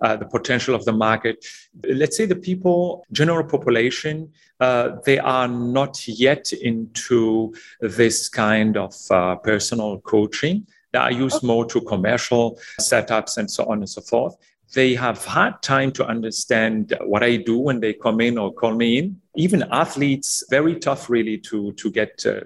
uh, 0.00 0.16
the 0.16 0.26
potential 0.26 0.74
of 0.74 0.84
the 0.84 0.92
market. 0.92 1.44
Let's 1.88 2.16
say 2.16 2.26
the 2.26 2.36
people, 2.36 3.04
general 3.12 3.44
population, 3.44 4.32
uh, 4.60 4.96
they 5.04 5.18
are 5.18 5.48
not 5.48 6.06
yet 6.06 6.52
into 6.52 7.54
this 7.80 8.28
kind 8.28 8.76
of 8.76 8.94
uh, 9.10 9.36
personal 9.36 10.00
coaching. 10.00 10.66
They 10.92 10.98
are 10.98 11.12
used 11.12 11.42
more 11.42 11.64
to 11.66 11.80
commercial 11.80 12.58
setups 12.80 13.38
and 13.38 13.50
so 13.50 13.64
on 13.64 13.78
and 13.78 13.88
so 13.88 14.00
forth. 14.00 14.36
They 14.74 14.94
have 14.94 15.24
had 15.24 15.62
time 15.62 15.92
to 15.92 16.06
understand 16.06 16.96
what 17.02 17.22
I 17.22 17.36
do 17.36 17.58
when 17.58 17.80
they 17.80 17.92
come 17.94 18.20
in 18.20 18.38
or 18.38 18.52
call 18.52 18.74
me 18.74 18.98
in. 18.98 19.20
Even 19.36 19.64
athletes, 19.70 20.44
very 20.50 20.78
tough 20.78 21.08
really 21.08 21.38
to, 21.38 21.72
to 21.72 21.90
get 21.90 22.24
uh, 22.26 22.40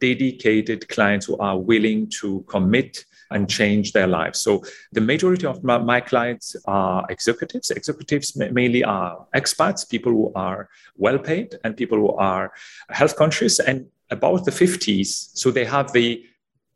dedicated 0.00 0.88
clients 0.88 1.26
who 1.26 1.36
are 1.38 1.58
willing 1.58 2.08
to 2.20 2.44
commit 2.48 3.04
and 3.30 3.48
change 3.48 3.92
their 3.92 4.06
lives. 4.06 4.38
So 4.40 4.62
the 4.92 5.00
majority 5.00 5.46
of 5.46 5.62
my, 5.64 5.78
my 5.78 6.00
clients 6.00 6.56
are 6.66 7.04
executives. 7.08 7.70
Executives 7.70 8.36
mainly 8.36 8.84
are 8.84 9.26
expats, 9.34 9.88
people 9.88 10.12
who 10.12 10.32
are 10.34 10.68
well 10.96 11.18
paid 11.18 11.56
and 11.64 11.76
people 11.76 11.98
who 11.98 12.12
are 12.12 12.52
health 12.88 13.16
conscious 13.16 13.58
and 13.58 13.86
about 14.10 14.44
the 14.44 14.52
50s. 14.52 15.36
So 15.36 15.50
they 15.50 15.64
have 15.64 15.92
the 15.92 16.24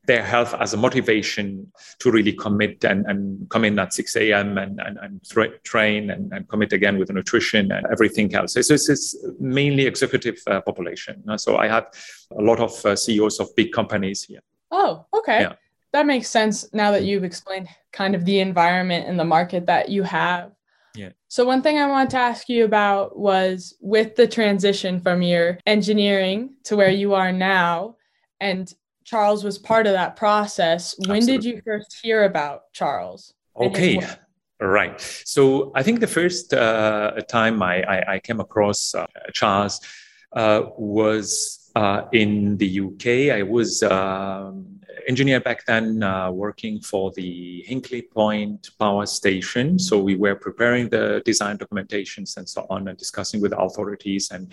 their 0.05 0.25
health 0.25 0.55
as 0.55 0.73
a 0.73 0.77
motivation 0.77 1.71
to 1.99 2.11
really 2.11 2.33
commit 2.33 2.85
and, 2.85 3.05
and 3.07 3.49
come 3.51 3.65
in 3.65 3.79
at 3.79 3.93
6 3.93 4.17
a.m. 4.17 4.59
and, 4.59 4.81
and, 4.81 4.99
and 4.99 5.23
tra- 5.29 5.59
train 5.61 6.11
and, 6.11 6.33
and 6.33 6.49
commit 6.49 6.73
again 6.73 6.99
with 6.99 7.09
the 7.09 7.15
nutrition 7.15 7.71
and 7.71 7.87
everything 7.93 8.35
else. 8.35 8.55
So 8.55 8.61
it's, 8.61 8.89
it's 8.89 9.17
mainly 9.39 9.87
executive 9.87 10.39
uh, 10.47 10.61
population. 10.63 11.23
So 11.39 11.59
I 11.59 11.69
have 11.69 11.89
a 12.37 12.43
lot 12.43 12.61
of 12.61 12.85
uh, 12.85 12.97
CEOs 12.97 13.41
of 13.41 13.55
big 13.57 13.73
companies 13.73 14.23
here. 14.23 14.41
Oh, 14.71 15.07
okay. 15.15 15.43
Yeah. 15.43 15.55
That 15.93 16.07
makes 16.07 16.29
sense 16.29 16.73
now 16.73 16.93
that 16.93 17.05
you've 17.05 17.25
explained 17.25 17.69
kind 17.93 18.15
of 18.15 18.25
the 18.25 18.41
environment 18.41 19.09
and 19.09 19.19
the 19.19 19.25
market 19.25 19.67
that 19.67 19.89
you 19.89 20.03
have. 20.05 20.53
Yeah. 20.95 21.11
So 21.29 21.45
one 21.45 21.63
thing 21.63 21.79
I 21.79 21.87
wanted 21.87 22.11
to 22.11 22.19
ask 22.19 22.49
you 22.49 22.65
about 22.65 23.19
was 23.19 23.77
with 23.81 24.17
the 24.17 24.27
transition 24.27 25.01
from 25.01 25.23
your 25.23 25.59
engineering 25.67 26.55
to 26.65 26.77
where 26.77 26.91
you 26.91 27.15
are 27.15 27.33
now 27.33 27.97
and 28.41 28.73
Charles 29.11 29.43
was 29.43 29.59
part 29.59 29.89
of 29.89 29.93
that 29.93 30.15
process. 30.15 30.95
When 31.09 31.17
Absolutely. 31.17 31.51
did 31.51 31.57
you 31.57 31.63
first 31.65 31.99
hear 32.01 32.25
about 32.25 32.73
Charles? 32.73 33.35
Okay. 33.57 34.01
Right. 34.61 35.01
So 35.25 35.73
I 35.75 35.83
think 35.83 35.99
the 35.99 36.07
first 36.07 36.55
uh, 36.55 37.13
time 37.29 37.61
I, 37.61 37.83
I, 37.83 38.13
I, 38.15 38.19
came 38.21 38.39
across 38.39 38.95
uh, 38.95 39.07
Charles 39.33 39.81
uh, 40.33 40.63
was 40.79 41.73
uh, 41.75 42.03
in 42.13 42.57
the 42.59 42.81
UK. 42.87 43.35
I 43.37 43.43
was 43.43 43.83
um, 43.83 44.81
engineer 45.09 45.41
back 45.41 45.67
then 45.67 46.05
uh, 46.05 46.31
working 46.31 46.81
for 46.81 47.11
the 47.17 47.65
Hinkley 47.69 48.09
Point 48.13 48.71
power 48.79 49.07
station. 49.07 49.77
So 49.77 49.99
we 49.99 50.15
were 50.15 50.37
preparing 50.37 50.89
the 50.89 51.21
design 51.25 51.59
documentations 51.59 52.37
and 52.37 52.49
so 52.49 52.65
on 52.71 52.87
and 52.87 52.97
discussing 52.97 53.41
with 53.41 53.55
authorities 53.59 54.31
and 54.31 54.53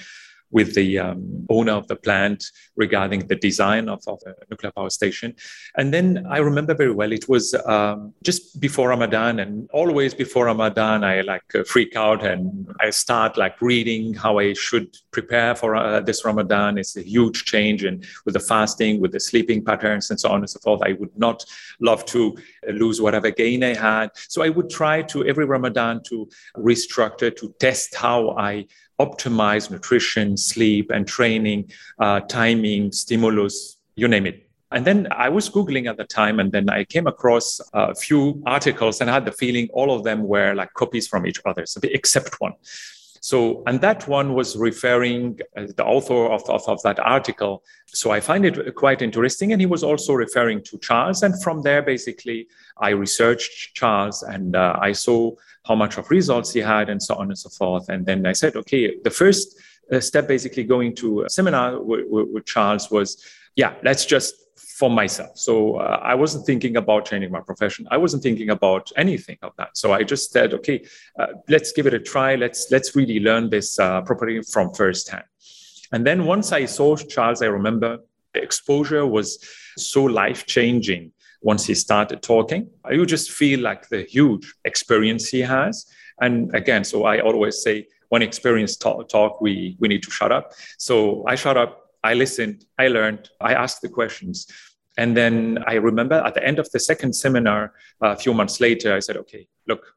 with 0.51 0.75
the 0.75 1.00
um, 1.00 1.46
owner 1.50 1.74
of 1.74 1.88
the 1.88 1.96
plant 1.96 2.51
regarding 2.75 3.27
the 3.27 3.36
design 3.36 3.89
of, 3.89 4.01
of 4.08 4.20
a 4.25 4.34
nuclear 4.50 4.72
power 4.72 4.89
station. 4.89 5.36
And 5.75 5.94
then 5.94 6.25
I 6.30 6.38
remember 6.38 6.74
very 6.74 6.92
well, 6.92 7.12
it 7.12 7.27
was 7.27 7.54
um, 7.66 8.13
just 8.24 8.60
before 8.60 8.89
Ramadan 8.89 9.39
and 9.39 9.70
always 9.74 10.13
before 10.13 10.46
Ramadan, 10.46 11.04
I 11.04 11.22
like 11.22 11.44
uh, 11.56 11.63
freak 11.63 11.96
out 11.96 12.25
and 12.25 12.74
I 12.80 12.89
start 12.92 13.38
like 13.38 13.62
reading 13.62 14.13
how 14.13 14.39
I 14.39 14.54
should 14.54 14.96
prepare 15.12 15.56
for 15.56 15.75
uh, 15.75 16.00
this 16.00 16.24
Ramadan. 16.24 16.77
It's 16.77 16.96
a 16.96 17.01
huge 17.01 17.46
change 17.46 17.84
and 17.84 18.06
with 18.25 18.34
the 18.34 18.39
fasting, 18.39 19.01
with 19.01 19.12
the 19.12 19.20
sleeping 19.20 19.63
patterns 19.63 20.10
and 20.10 20.20
so 20.20 20.30
on 20.30 20.39
and 20.39 20.50
so 20.50 20.60
forth. 20.60 20.82
I 20.84 20.94
would 20.94 21.18
not 21.18 21.44
love 21.82 22.06
to 22.06 22.38
lose 22.72 23.01
whatever 23.01 23.32
gain 23.32 23.63
I 23.63 23.74
had. 23.74 24.12
So 24.30 24.44
I 24.44 24.50
would 24.50 24.70
try 24.70 25.01
to 25.04 25.25
every 25.25 25.46
Ramadan 25.46 26.01
to 26.08 26.30
restructure, 26.56 27.36
to 27.36 27.54
test 27.60 27.96
how 27.96 28.32
I 28.38 28.68
optimize 29.00 29.70
nutrition, 29.70 30.38
sleep, 30.38 30.92
and 30.92 31.08
training, 31.08 31.72
uh, 32.00 32.20
timing, 32.22 32.92
stimulus, 32.92 33.77
you 33.96 34.08
name 34.08 34.25
it. 34.25 34.44
And 34.72 34.84
then 34.86 35.08
I 35.12 35.30
was 35.30 35.50
Googling 35.50 35.89
at 35.89 35.98
the 35.98 36.04
time, 36.04 36.39
and 36.39 36.51
then 36.51 36.70
I 36.70 36.84
came 36.84 37.08
across 37.08 37.62
a 37.74 37.96
few 37.96 38.42
articles 38.46 39.00
and 39.00 39.10
I 39.10 39.13
had 39.13 39.25
the 39.25 39.32
feeling 39.32 39.70
all 39.72 39.96
of 39.96 40.04
them 40.04 40.24
were 40.24 40.54
like 40.54 40.74
copies 40.74 41.08
from 41.08 41.25
each 41.25 41.39
other, 41.46 41.66
so 41.66 41.80
except 41.84 42.42
one. 42.42 42.54
So, 43.21 43.63
and 43.67 43.81
that 43.81 44.07
one 44.07 44.33
was 44.33 44.55
referring 44.55 45.39
uh, 45.55 45.67
the 45.75 45.86
author 45.86 46.27
of, 46.27 46.47
of, 46.50 46.67
of, 46.67 46.81
that 46.83 47.00
article. 47.00 47.63
So 47.88 48.12
I 48.12 48.19
find 48.19 48.45
it 48.45 48.75
quite 48.75 49.01
interesting. 49.01 49.51
And 49.51 49.62
he 49.62 49.65
was 49.65 49.83
also 49.83 50.13
referring 50.13 50.63
to 50.63 50.77
Charles. 50.79 51.24
And 51.24 51.41
from 51.41 51.62
there, 51.62 51.81
basically, 51.81 52.47
I 52.77 52.89
researched 52.89 53.75
Charles 53.75 54.24
and 54.24 54.55
uh, 54.55 54.77
I 54.79 54.91
saw 54.91 55.31
how 55.65 55.75
much 55.75 55.97
of 55.97 56.09
results 56.09 56.53
he 56.53 56.59
had 56.59 56.89
and 56.89 57.01
so 57.01 57.15
on 57.15 57.27
and 57.27 57.38
so 57.38 57.50
forth. 57.50 57.89
And 57.89 58.05
then 58.05 58.25
I 58.25 58.33
said, 58.33 58.55
okay, 58.55 58.95
the 59.03 59.12
first 59.12 59.59
uh, 59.91 60.00
step 60.00 60.27
basically 60.27 60.63
going 60.63 60.95
to 60.95 61.24
a 61.24 61.29
seminar 61.29 61.81
with, 61.81 62.05
with 62.09 62.45
Charles 62.45 62.89
was, 62.89 63.24
yeah, 63.55 63.74
let's 63.83 64.05
just 64.05 64.47
for 64.77 64.91
myself. 64.91 65.36
So 65.38 65.77
uh, 65.77 66.00
I 66.03 66.13
wasn't 66.13 66.46
thinking 66.46 66.77
about 66.77 67.05
changing 67.05 67.31
my 67.31 67.41
profession. 67.41 67.88
I 67.89 67.98
wasn't 67.98 68.22
thinking 68.22 68.51
about 68.51 68.91
anything 68.96 69.38
of 69.41 69.53
that. 69.57 69.75
So 69.75 69.91
I 69.91 70.03
just 70.03 70.31
said, 70.31 70.53
okay, 70.53 70.86
uh, 71.17 71.27
let's 71.50 71.72
give 71.72 71.88
it 71.88 71.96
a 71.96 72.00
try. 72.00 72.36
Let's 72.36 72.69
let's 72.69 72.96
really 72.96 73.19
learn 73.19 73.50
this 73.50 73.79
uh, 73.79 74.01
property 74.01 74.41
from 74.43 74.72
hand." 74.77 75.25
And 75.93 76.05
then 76.05 76.25
once 76.25 76.51
I 76.51 76.65
saw 76.65 76.96
Charles, 76.96 77.41
I 77.41 77.48
remember 77.48 78.00
the 78.34 78.41
exposure 78.43 79.05
was 79.07 79.39
so 79.77 80.03
life 80.03 80.46
changing. 80.46 81.12
Once 81.41 81.65
he 81.65 81.75
started 81.75 82.22
talking, 82.22 82.69
you 82.91 83.05
just 83.05 83.31
feel 83.31 83.60
like 83.62 83.89
the 83.89 84.03
huge 84.03 84.53
experience 84.65 85.27
he 85.29 85.39
has. 85.39 85.86
And 86.19 86.53
again, 86.53 86.84
so 86.84 87.05
I 87.05 87.19
always 87.19 87.62
say, 87.62 87.88
when 88.10 88.22
experience 88.22 88.75
talk, 88.77 89.10
talk 89.10 89.41
we 89.41 89.75
we 89.79 89.88
need 89.88 90.03
to 90.03 90.12
shut 90.12 90.31
up. 90.31 90.53
So 90.77 91.25
I 91.27 91.36
shut 91.36 91.57
up 91.57 91.87
I 92.04 92.13
listened, 92.13 92.66
I 92.77 92.88
learned, 92.88 93.30
I 93.42 93.54
asked 93.54 93.82
the 93.82 93.89
questions. 93.89 94.48
And 94.98 95.16
then 95.16 95.63
I 95.68 95.75
remember 95.75 96.16
at 96.16 96.34
the 96.34 96.44
end 96.44 96.60
of 96.60 96.70
the 96.72 96.80
second 96.80 97.13
seminar, 97.13 97.74
a 98.01 98.16
few 98.16 98.34
months 98.34 98.60
later, 98.60 98.96
I 98.96 99.00
said, 99.00 99.18
okay, 99.18 99.48
look, 99.68 99.94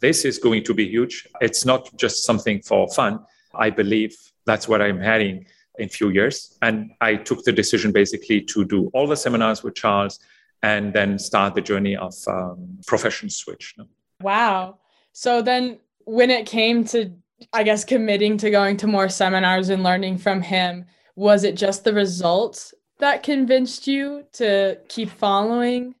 this 0.00 0.24
is 0.24 0.38
going 0.38 0.64
to 0.64 0.74
be 0.74 0.88
huge. 0.88 1.28
It's 1.40 1.64
not 1.64 1.96
just 1.96 2.24
something 2.24 2.62
for 2.62 2.88
fun. 2.88 3.20
I 3.54 3.70
believe 3.70 4.16
that's 4.46 4.66
what 4.66 4.82
I'm 4.82 4.98
heading 4.98 5.46
in 5.78 5.88
few 5.88 6.08
years. 6.08 6.56
And 6.62 6.90
I 7.00 7.16
took 7.16 7.44
the 7.44 7.52
decision 7.52 7.92
basically 7.92 8.40
to 8.42 8.64
do 8.64 8.90
all 8.92 9.06
the 9.06 9.16
seminars 9.16 9.62
with 9.62 9.74
Charles 9.74 10.18
and 10.62 10.92
then 10.92 11.18
start 11.18 11.54
the 11.54 11.60
journey 11.60 11.96
of 11.96 12.14
um, 12.26 12.78
profession 12.86 13.30
switch. 13.30 13.74
Wow. 14.20 14.78
So 15.12 15.42
then 15.42 15.78
when 16.04 16.30
it 16.30 16.46
came 16.46 16.84
to, 16.86 17.12
I 17.52 17.62
guess, 17.62 17.84
committing 17.84 18.36
to 18.38 18.50
going 18.50 18.76
to 18.78 18.86
more 18.86 19.08
seminars 19.08 19.68
and 19.70 19.82
learning 19.82 20.18
from 20.18 20.42
him, 20.42 20.86
was 21.16 21.44
it 21.44 21.54
just 21.54 21.84
the 21.84 21.94
results 21.94 22.74
that 22.98 23.22
convinced 23.22 23.86
you 23.86 24.24
to 24.32 24.78
keep 24.88 25.10
following 25.10 25.94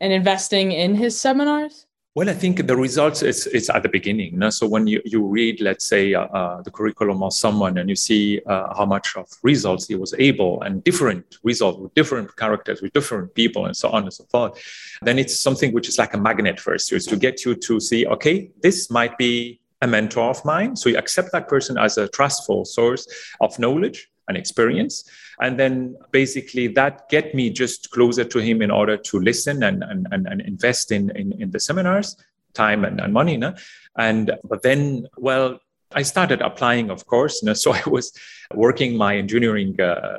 and 0.00 0.12
investing 0.12 0.72
in 0.72 0.94
his 0.94 1.18
seminars? 1.18 1.86
Well, 2.14 2.28
I 2.28 2.34
think 2.34 2.66
the 2.66 2.76
results 2.76 3.22
is 3.22 3.46
it's 3.46 3.70
at 3.70 3.82
the 3.82 3.88
beginning. 3.88 4.38
No? 4.38 4.50
So 4.50 4.68
when 4.68 4.86
you, 4.86 5.00
you 5.06 5.26
read, 5.26 5.62
let's 5.62 5.86
say, 5.86 6.12
uh, 6.12 6.24
uh, 6.24 6.60
the 6.60 6.70
curriculum 6.70 7.22
of 7.22 7.32
someone 7.32 7.78
and 7.78 7.88
you 7.88 7.96
see 7.96 8.42
uh, 8.46 8.74
how 8.74 8.84
much 8.84 9.16
of 9.16 9.26
results 9.42 9.88
he 9.88 9.94
was 9.94 10.12
able 10.18 10.60
and 10.60 10.84
different 10.84 11.38
results 11.42 11.78
with 11.78 11.94
different 11.94 12.36
characters, 12.36 12.82
with 12.82 12.92
different 12.92 13.34
people 13.34 13.64
and 13.64 13.74
so 13.74 13.88
on 13.88 14.02
and 14.02 14.12
so 14.12 14.24
forth, 14.24 14.62
then 15.00 15.18
it's 15.18 15.40
something 15.40 15.72
which 15.72 15.88
is 15.88 15.96
like 15.96 16.12
a 16.12 16.18
magnet 16.18 16.60
first. 16.60 16.92
It's 16.92 17.06
to 17.06 17.16
get 17.16 17.46
you 17.46 17.54
to 17.54 17.80
see, 17.80 18.06
okay, 18.06 18.50
this 18.60 18.90
might 18.90 19.16
be 19.16 19.60
a 19.80 19.86
mentor 19.86 20.28
of 20.28 20.44
mine. 20.44 20.76
So 20.76 20.90
you 20.90 20.98
accept 20.98 21.32
that 21.32 21.48
person 21.48 21.78
as 21.78 21.96
a 21.96 22.08
trustful 22.08 22.66
source 22.66 23.06
of 23.40 23.58
knowledge 23.58 24.11
and 24.28 24.36
experience 24.36 25.04
and 25.40 25.58
then 25.58 25.96
basically 26.10 26.68
that 26.68 27.08
get 27.08 27.34
me 27.34 27.50
just 27.50 27.90
closer 27.90 28.24
to 28.24 28.38
him 28.38 28.62
in 28.62 28.70
order 28.70 28.96
to 28.96 29.18
listen 29.18 29.62
and, 29.62 29.82
and, 29.82 30.06
and, 30.10 30.26
and 30.26 30.40
invest 30.42 30.92
in, 30.92 31.10
in, 31.16 31.32
in, 31.40 31.50
the 31.50 31.60
seminars 31.60 32.16
time 32.54 32.84
and, 32.84 33.00
and 33.00 33.12
money 33.12 33.36
no? 33.36 33.54
and 33.98 34.32
but 34.44 34.62
then 34.62 35.06
well 35.16 35.58
i 35.94 36.02
started 36.02 36.40
applying 36.40 36.90
of 36.90 37.06
course 37.06 37.42
no? 37.42 37.52
so 37.64 37.72
i 37.72 37.82
was 37.86 38.12
working 38.54 38.96
my 38.96 39.16
engineering 39.16 39.78
uh, 39.80 40.18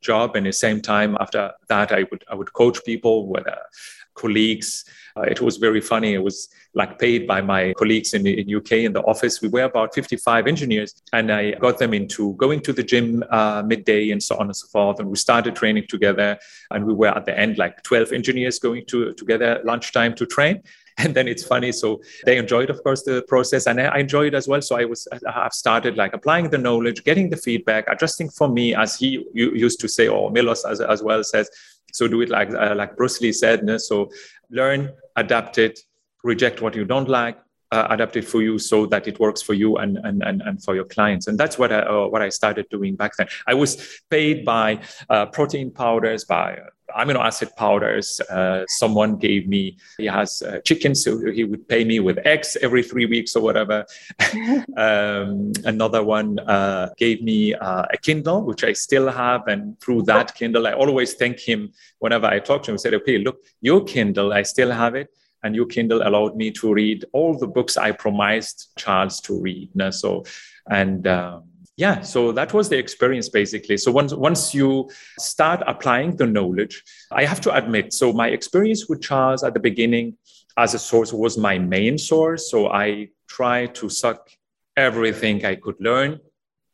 job 0.00 0.36
and 0.36 0.46
at 0.46 0.50
the 0.50 0.52
same 0.52 0.80
time 0.80 1.16
after 1.20 1.52
that 1.68 1.92
i 1.92 2.04
would 2.10 2.24
i 2.28 2.34
would 2.34 2.52
coach 2.52 2.84
people 2.84 3.26
with 3.26 3.46
uh, 3.46 3.56
colleagues 4.14 4.84
uh, 5.16 5.22
it 5.22 5.40
was 5.40 5.58
very 5.58 5.80
funny. 5.80 6.14
It 6.14 6.22
was 6.22 6.48
like 6.74 6.98
paid 6.98 7.26
by 7.26 7.40
my 7.40 7.72
colleagues 7.74 8.14
in 8.14 8.24
the 8.24 8.56
UK 8.56 8.72
in 8.72 8.92
the 8.92 9.02
office. 9.02 9.40
We 9.40 9.48
were 9.48 9.62
about 9.62 9.94
55 9.94 10.48
engineers, 10.48 11.02
and 11.12 11.30
I 11.30 11.52
got 11.52 11.78
them 11.78 11.94
into 11.94 12.34
going 12.34 12.60
to 12.62 12.72
the 12.72 12.82
gym 12.82 13.22
uh, 13.30 13.62
midday 13.64 14.10
and 14.10 14.20
so 14.20 14.36
on 14.36 14.46
and 14.46 14.56
so 14.56 14.66
forth. 14.66 14.98
And 14.98 15.08
we 15.08 15.16
started 15.16 15.54
training 15.54 15.86
together, 15.88 16.36
and 16.72 16.84
we 16.84 16.94
were 16.94 17.16
at 17.16 17.26
the 17.26 17.38
end 17.38 17.58
like 17.58 17.82
12 17.84 18.12
engineers 18.12 18.58
going 18.58 18.86
to 18.86 19.14
together 19.14 19.60
lunchtime 19.64 20.14
to 20.16 20.26
train. 20.26 20.62
And 20.96 21.12
then 21.12 21.26
it's 21.26 21.42
funny. 21.42 21.72
So 21.72 22.00
they 22.24 22.38
enjoyed, 22.38 22.70
of 22.70 22.80
course, 22.84 23.02
the 23.02 23.24
process, 23.26 23.66
and 23.66 23.80
I 23.80 23.98
enjoyed 23.98 24.32
as 24.32 24.46
well. 24.46 24.62
So 24.62 24.76
I 24.76 24.84
was, 24.84 25.08
I've 25.26 25.52
started 25.52 25.96
like 25.96 26.14
applying 26.14 26.50
the 26.50 26.58
knowledge, 26.58 27.02
getting 27.02 27.30
the 27.30 27.36
feedback, 27.36 27.86
adjusting 27.88 28.30
for 28.30 28.48
me, 28.48 28.76
as 28.76 28.96
he 28.96 29.26
used 29.34 29.80
to 29.80 29.88
say, 29.88 30.06
or 30.06 30.30
Milos 30.30 30.64
as, 30.64 30.80
as 30.80 31.02
well 31.02 31.24
says. 31.24 31.50
So 31.94 32.08
do 32.08 32.20
it 32.20 32.28
like 32.28 32.50
uh, 32.50 32.74
like 32.74 32.96
Bruce 32.96 33.20
Lee 33.20 33.32
said. 33.32 33.80
So 33.80 34.10
learn, 34.50 34.92
adapt 35.14 35.58
it, 35.58 35.78
reject 36.24 36.60
what 36.60 36.74
you 36.74 36.84
don't 36.84 37.08
like, 37.08 37.38
uh, 37.70 37.86
adapt 37.90 38.16
it 38.16 38.24
for 38.24 38.42
you 38.42 38.58
so 38.58 38.84
that 38.86 39.06
it 39.06 39.20
works 39.20 39.42
for 39.42 39.54
you 39.54 39.76
and 39.76 39.98
and 39.98 40.22
and, 40.22 40.42
and 40.42 40.62
for 40.62 40.74
your 40.74 40.84
clients. 40.84 41.28
And 41.28 41.38
that's 41.38 41.56
what 41.56 41.72
I 41.72 41.80
uh, 41.80 42.06
what 42.08 42.20
I 42.20 42.30
started 42.30 42.66
doing 42.68 42.96
back 42.96 43.16
then. 43.16 43.28
I 43.46 43.54
was 43.54 44.00
paid 44.10 44.44
by 44.44 44.80
uh, 45.08 45.26
protein 45.26 45.70
powders, 45.70 46.24
by 46.24 46.58
amino 46.96 47.18
acid 47.18 47.50
powders. 47.56 48.20
Uh, 48.30 48.64
someone 48.68 49.16
gave 49.16 49.48
me, 49.48 49.76
he 49.98 50.06
has 50.06 50.42
uh, 50.42 50.58
chicken, 50.64 50.94
so 50.94 51.30
he 51.30 51.44
would 51.44 51.68
pay 51.68 51.84
me 51.84 52.00
with 52.00 52.18
eggs 52.24 52.56
every 52.62 52.82
three 52.82 53.06
weeks 53.06 53.36
or 53.36 53.42
whatever. 53.42 53.84
um, 54.76 55.52
another 55.64 56.02
one 56.02 56.38
uh, 56.40 56.90
gave 56.96 57.22
me 57.22 57.54
uh, 57.54 57.84
a 57.92 57.96
Kindle, 57.96 58.42
which 58.42 58.64
I 58.64 58.72
still 58.72 59.08
have. 59.10 59.46
And 59.46 59.78
through 59.80 60.02
that 60.02 60.34
Kindle, 60.34 60.66
I 60.66 60.72
always 60.72 61.14
thank 61.14 61.40
him 61.40 61.72
whenever 61.98 62.26
I 62.26 62.38
talk 62.38 62.62
to 62.64 62.70
him. 62.70 62.74
I 62.74 62.78
said, 62.78 62.94
okay, 62.94 63.18
look, 63.18 63.44
your 63.60 63.84
Kindle, 63.84 64.32
I 64.32 64.42
still 64.42 64.70
have 64.70 64.94
it. 64.94 65.08
And 65.42 65.54
your 65.54 65.66
Kindle 65.66 66.00
allowed 66.06 66.36
me 66.36 66.50
to 66.52 66.72
read 66.72 67.04
all 67.12 67.36
the 67.38 67.46
books 67.46 67.76
I 67.76 67.92
promised 67.92 68.70
Charles 68.78 69.20
to 69.22 69.38
read. 69.38 69.70
So, 69.90 70.24
and 70.70 71.06
um, 71.06 71.44
yeah 71.76 72.00
so 72.00 72.32
that 72.32 72.52
was 72.52 72.68
the 72.68 72.78
experience 72.78 73.28
basically. 73.28 73.76
So 73.76 73.90
once 73.90 74.14
once 74.14 74.54
you 74.54 74.90
start 75.18 75.62
applying 75.66 76.16
the 76.16 76.26
knowledge 76.26 76.82
i 77.10 77.24
have 77.24 77.40
to 77.42 77.54
admit 77.54 77.92
so 77.92 78.12
my 78.12 78.28
experience 78.28 78.88
with 78.88 79.02
charles 79.02 79.42
at 79.42 79.54
the 79.54 79.60
beginning 79.60 80.16
as 80.56 80.74
a 80.74 80.78
source 80.78 81.12
was 81.12 81.36
my 81.36 81.58
main 81.58 81.98
source. 81.98 82.50
So 82.50 82.68
i 82.68 83.08
tried 83.26 83.74
to 83.76 83.88
suck 83.88 84.30
everything 84.76 85.44
i 85.44 85.54
could 85.54 85.76
learn 85.80 86.20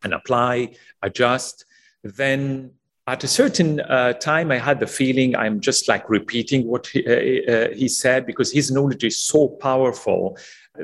and 0.02 0.14
apply 0.14 0.75
adjust. 1.02 1.64
Then 2.02 2.73
at 3.07 3.25
a 3.25 3.28
certain 3.28 3.80
uh, 3.80 4.12
time, 4.14 4.52
I 4.52 4.59
had 4.59 4.78
the 4.78 4.87
feeling 4.87 5.35
I'm 5.35 5.61
just 5.61 5.88
like 5.88 6.09
repeating 6.09 6.66
what 6.66 6.87
he, 6.87 7.04
uh, 7.07 7.52
uh, 7.52 7.69
he 7.75 7.88
said 7.88 8.26
because 8.26 8.52
his 8.52 8.71
knowledge 8.71 9.04
is 9.04 9.19
so 9.19 9.49
powerful 9.49 10.37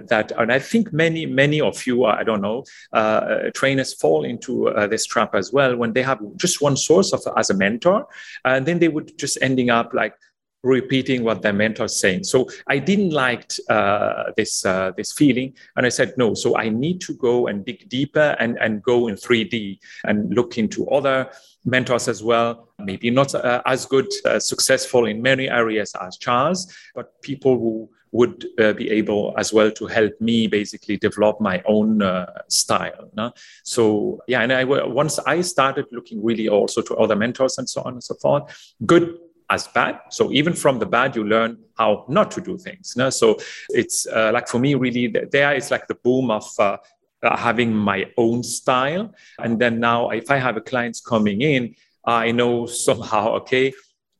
that, 0.08 0.32
and 0.32 0.52
I 0.52 0.58
think 0.58 0.92
many, 0.92 1.26
many 1.26 1.60
of 1.60 1.86
you, 1.86 2.04
I 2.04 2.24
don't 2.24 2.40
know, 2.40 2.64
uh, 2.92 3.50
trainers 3.54 3.94
fall 3.94 4.24
into 4.24 4.68
uh, 4.68 4.86
this 4.86 5.06
trap 5.06 5.34
as 5.34 5.52
well 5.52 5.76
when 5.76 5.92
they 5.92 6.02
have 6.02 6.18
just 6.36 6.60
one 6.60 6.76
source 6.76 7.12
of 7.12 7.22
as 7.36 7.50
a 7.50 7.54
mentor, 7.54 8.06
and 8.44 8.66
then 8.66 8.78
they 8.78 8.88
would 8.88 9.16
just 9.18 9.38
ending 9.40 9.70
up 9.70 9.94
like 9.94 10.14
repeating 10.62 11.22
what 11.22 11.42
their 11.42 11.52
mentor 11.52 11.84
is 11.84 11.98
saying. 11.98 12.24
So 12.24 12.48
I 12.66 12.78
didn't 12.78 13.10
like 13.10 13.52
uh, 13.68 14.32
this 14.36 14.64
uh, 14.64 14.92
this 14.96 15.12
feeling, 15.12 15.54
and 15.76 15.86
I 15.86 15.90
said 15.90 16.14
no. 16.16 16.34
So 16.34 16.56
I 16.56 16.68
need 16.68 17.00
to 17.02 17.14
go 17.14 17.46
and 17.46 17.64
dig 17.64 17.88
deeper 17.88 18.36
and 18.40 18.58
and 18.60 18.82
go 18.82 19.08
in 19.08 19.14
3D 19.14 19.78
and 20.04 20.34
look 20.34 20.58
into 20.58 20.88
other 20.88 21.30
mentors 21.64 22.08
as 22.08 22.22
well. 22.22 22.68
Maybe 22.78 23.10
not 23.10 23.34
uh, 23.34 23.62
as 23.66 23.86
good, 23.86 24.08
uh, 24.24 24.38
successful 24.38 25.06
in 25.06 25.22
many 25.22 25.48
areas 25.48 25.92
as 26.00 26.16
Charles, 26.16 26.72
but 26.94 27.20
people 27.22 27.58
who 27.58 27.90
would 28.12 28.46
uh, 28.58 28.72
be 28.72 28.88
able 28.90 29.34
as 29.36 29.52
well 29.52 29.70
to 29.70 29.86
help 29.86 30.12
me 30.20 30.46
basically 30.46 30.96
develop 30.96 31.40
my 31.40 31.62
own 31.66 32.00
uh, 32.02 32.26
style. 32.48 33.10
No? 33.14 33.32
So 33.62 34.20
yeah, 34.26 34.40
and 34.40 34.52
I 34.52 34.64
once 34.64 35.18
I 35.20 35.40
started 35.42 35.86
looking 35.92 36.22
really 36.24 36.48
also 36.48 36.82
to 36.82 36.96
other 36.96 37.16
mentors 37.16 37.58
and 37.58 37.68
so 37.68 37.82
on 37.82 37.94
and 37.94 38.02
so 38.02 38.14
forth. 38.14 38.44
Good 38.86 39.18
as 39.50 39.68
bad. 39.68 40.00
So 40.10 40.32
even 40.32 40.52
from 40.52 40.78
the 40.78 40.86
bad, 40.86 41.14
you 41.14 41.24
learn 41.24 41.58
how 41.76 42.04
not 42.08 42.30
to 42.32 42.40
do 42.40 42.58
things. 42.58 42.94
No? 42.96 43.10
So 43.10 43.38
it's 43.70 44.06
uh, 44.06 44.30
like 44.32 44.48
for 44.48 44.58
me, 44.58 44.74
really, 44.74 45.06
there 45.06 45.54
is 45.54 45.70
like 45.70 45.86
the 45.86 45.94
boom 45.94 46.30
of 46.30 46.48
uh, 46.58 46.78
uh, 47.22 47.36
having 47.36 47.72
my 47.72 48.10
own 48.16 48.42
style. 48.42 49.14
And 49.38 49.58
then 49.58 49.80
now, 49.80 50.10
if 50.10 50.30
I 50.30 50.38
have 50.38 50.56
a 50.56 50.60
clients 50.60 51.00
coming 51.00 51.42
in, 51.42 51.74
I 52.04 52.32
know 52.32 52.66
somehow, 52.86 53.34
okay, 53.36 53.72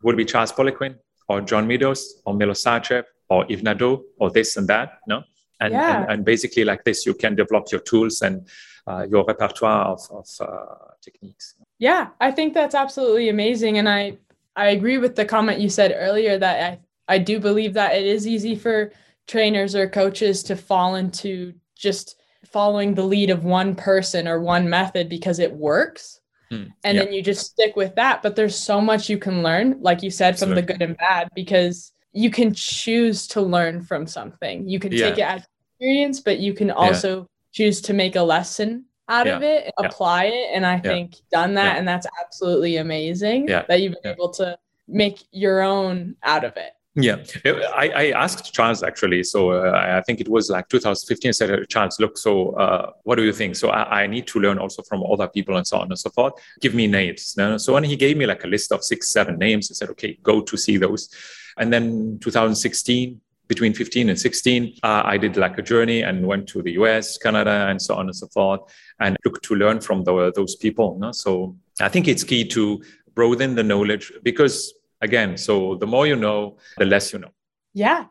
would 0.02 0.14
it 0.14 0.18
be 0.18 0.25
Charles 0.25 0.52
Poliquin 0.52 0.97
or 1.28 1.40
John 1.40 1.66
Meadows 1.66 2.23
or 2.25 2.35
Milos 2.35 2.62
Sarcev 2.62 3.04
or 3.28 3.45
Yves 3.49 3.62
Nadeau 3.62 4.04
or 4.18 4.30
this 4.30 4.56
and 4.56 4.68
that, 4.68 4.99
no? 5.06 5.25
And, 5.59 5.73
yeah. 5.73 6.02
and, 6.02 6.11
and, 6.11 6.25
basically 6.25 6.64
like 6.64 6.85
this, 6.85 7.06
you 7.06 7.14
can 7.14 7.35
develop 7.35 7.73
your 7.73 7.80
tools 7.80 8.21
and 8.21 8.47
uh, 8.87 9.06
your 9.09 9.25
repertoire 9.25 9.87
of, 9.87 10.00
of 10.11 10.28
uh, 10.40 10.92
techniques. 11.00 11.54
Yeah, 11.78 12.09
I 12.21 12.30
think 12.30 12.52
that's 12.52 12.75
absolutely 12.75 13.30
amazing. 13.30 13.78
And 13.78 13.88
I, 13.88 14.18
I 14.57 14.71
agree 14.71 14.99
with 14.99 15.15
the 15.15 15.25
comment 15.25 15.61
you 15.61 15.69
said 15.69 15.95
earlier 15.95 16.39
that 16.39 16.81
I, 17.09 17.15
I 17.15 17.19
do 17.19 17.39
believe 17.39 17.75
that 17.75 17.95
it 17.95 18.07
is 18.07 18.27
easy 18.27 18.57
for 18.57 18.93
trainers 19.27 19.75
or 19.75 19.89
coaches 19.89 20.43
to 20.45 20.57
fall 20.57 20.97
into 20.97 21.53
just 21.77 22.21
following 22.47 22.95
the 22.95 23.05
lead 23.05 23.31
of 23.31 23.45
one 23.45 23.75
person 23.75 24.27
or 24.27 24.41
one 24.41 24.69
method 24.69 25.09
because 25.09 25.39
it 25.39 25.53
works. 25.53 26.21
Mm, 26.51 26.73
and 26.85 26.99
then 26.99 27.13
you 27.13 27.23
just 27.23 27.47
stick 27.47 27.77
with 27.77 27.95
that. 27.97 28.23
But 28.23 28.37
there's 28.37 28.57
so 28.57 28.81
much 28.81 29.11
you 29.11 29.19
can 29.19 29.43
learn, 29.43 29.79
like 29.81 30.03
you 30.03 30.11
said, 30.11 30.35
Absolutely. 30.35 30.63
from 30.63 30.67
the 30.67 30.73
good 30.73 30.83
and 30.83 30.97
bad, 30.97 31.29
because 31.35 31.93
you 32.13 32.31
can 32.31 32.55
choose 32.55 33.27
to 33.29 33.43
learn 33.43 33.83
from 33.83 34.07
something. 34.07 34.67
You 34.67 34.79
can 34.79 34.93
yeah. 34.93 35.11
take 35.11 35.19
it 35.19 35.23
as 35.23 35.47
experience, 35.73 36.21
but 36.21 36.39
you 36.39 36.55
can 36.55 36.71
also 36.71 37.19
yeah. 37.19 37.25
choose 37.53 37.81
to 37.83 37.93
make 37.93 38.17
a 38.17 38.23
lesson 38.23 38.86
out 39.09 39.27
yeah. 39.27 39.37
of 39.37 39.42
it, 39.42 39.73
apply 39.79 40.25
it. 40.25 40.51
And 40.53 40.66
I 40.66 40.79
think 40.79 41.16
done 41.31 41.55
that. 41.55 41.79
And 41.79 41.87
that's 41.87 42.07
absolutely 42.23 42.77
amazing 42.77 43.47
that 43.47 43.81
you've 43.81 43.95
been 44.03 44.12
able 44.12 44.31
to 44.35 44.59
make 44.88 45.25
your 45.33 45.62
own 45.62 46.16
out 46.23 46.45
of 46.45 46.57
it. 46.57 46.73
Yeah, 46.99 47.16
I, 47.45 47.90
I 47.95 48.11
asked 48.12 48.55
Charles 48.55 48.83
actually. 48.83 49.23
So 49.23 49.51
uh, 49.51 49.99
I 49.99 50.01
think 50.01 50.19
it 50.19 50.29
was 50.31 50.49
like 50.49 50.66
2015. 50.71 51.29
I 51.29 51.33
said, 51.33 51.69
Charles, 51.69 52.01
look, 52.01 52.16
so 52.16 52.53
uh, 52.53 52.92
what 53.03 53.16
do 53.16 53.25
you 53.25 53.35
think? 53.35 53.55
So 53.57 53.69
I, 53.69 54.05
I, 54.05 54.07
need 54.07 54.27
to 54.29 54.40
learn 54.40 54.57
also 54.57 54.83
from 54.83 55.05
other 55.05 55.29
people 55.29 55.59
and 55.59 55.66
so 55.66 55.77
on 55.77 55.88
and 55.88 55.99
so 55.99 56.09
forth. 56.09 56.33
Give 56.62 56.75
me 56.75 56.87
names. 56.87 57.37
So 57.59 57.75
when 57.75 57.85
he 57.85 57.97
gave 57.97 58.16
me 58.16 58.25
like 58.25 58.45
a 58.45 58.47
list 58.47 58.73
of 58.73 58.83
six, 58.83 59.09
seven 59.09 59.38
names, 59.38 59.71
I 59.71 59.75
said, 59.75 59.90
okay, 59.90 60.19
go 60.23 60.40
to 60.40 60.57
see 60.57 60.79
those. 60.79 61.11
And 61.59 61.71
then 61.71 62.19
2016, 62.23 63.21
between 63.48 63.72
15 63.72 64.09
and 64.09 64.18
16, 64.18 64.78
uh, 64.82 65.02
I 65.04 65.16
did 65.16 65.37
like 65.37 65.59
a 65.59 65.62
journey 65.62 66.02
and 66.02 66.26
went 66.26 66.48
to 66.48 66.62
the 66.62 66.72
US, 66.72 67.16
Canada, 67.18 67.66
and 67.68 67.80
so 67.80 67.94
on 67.94 68.06
and 68.06 68.16
so 68.16 68.26
forth, 68.28 68.61
and 69.00 69.16
looked 69.24 69.44
to 69.44 69.54
learn 69.54 69.80
from 69.80 70.04
the, 70.04 70.32
those 70.35 70.56
people. 70.56 70.98
No? 70.98 71.12
So 71.12 71.56
I 71.80 71.88
think 71.88 72.09
it's 72.09 72.24
key 72.24 72.46
to 72.48 72.82
broaden 73.14 73.54
the 73.54 73.62
knowledge 73.62 74.12
because 74.22 74.74
again, 75.00 75.37
so 75.37 75.76
the 75.76 75.87
more 75.87 76.06
you 76.06 76.16
know, 76.16 76.59
the 76.78 76.85
less 76.85 77.12
you 77.12 77.18
know. 77.18 77.30
Yeah. 77.74 78.06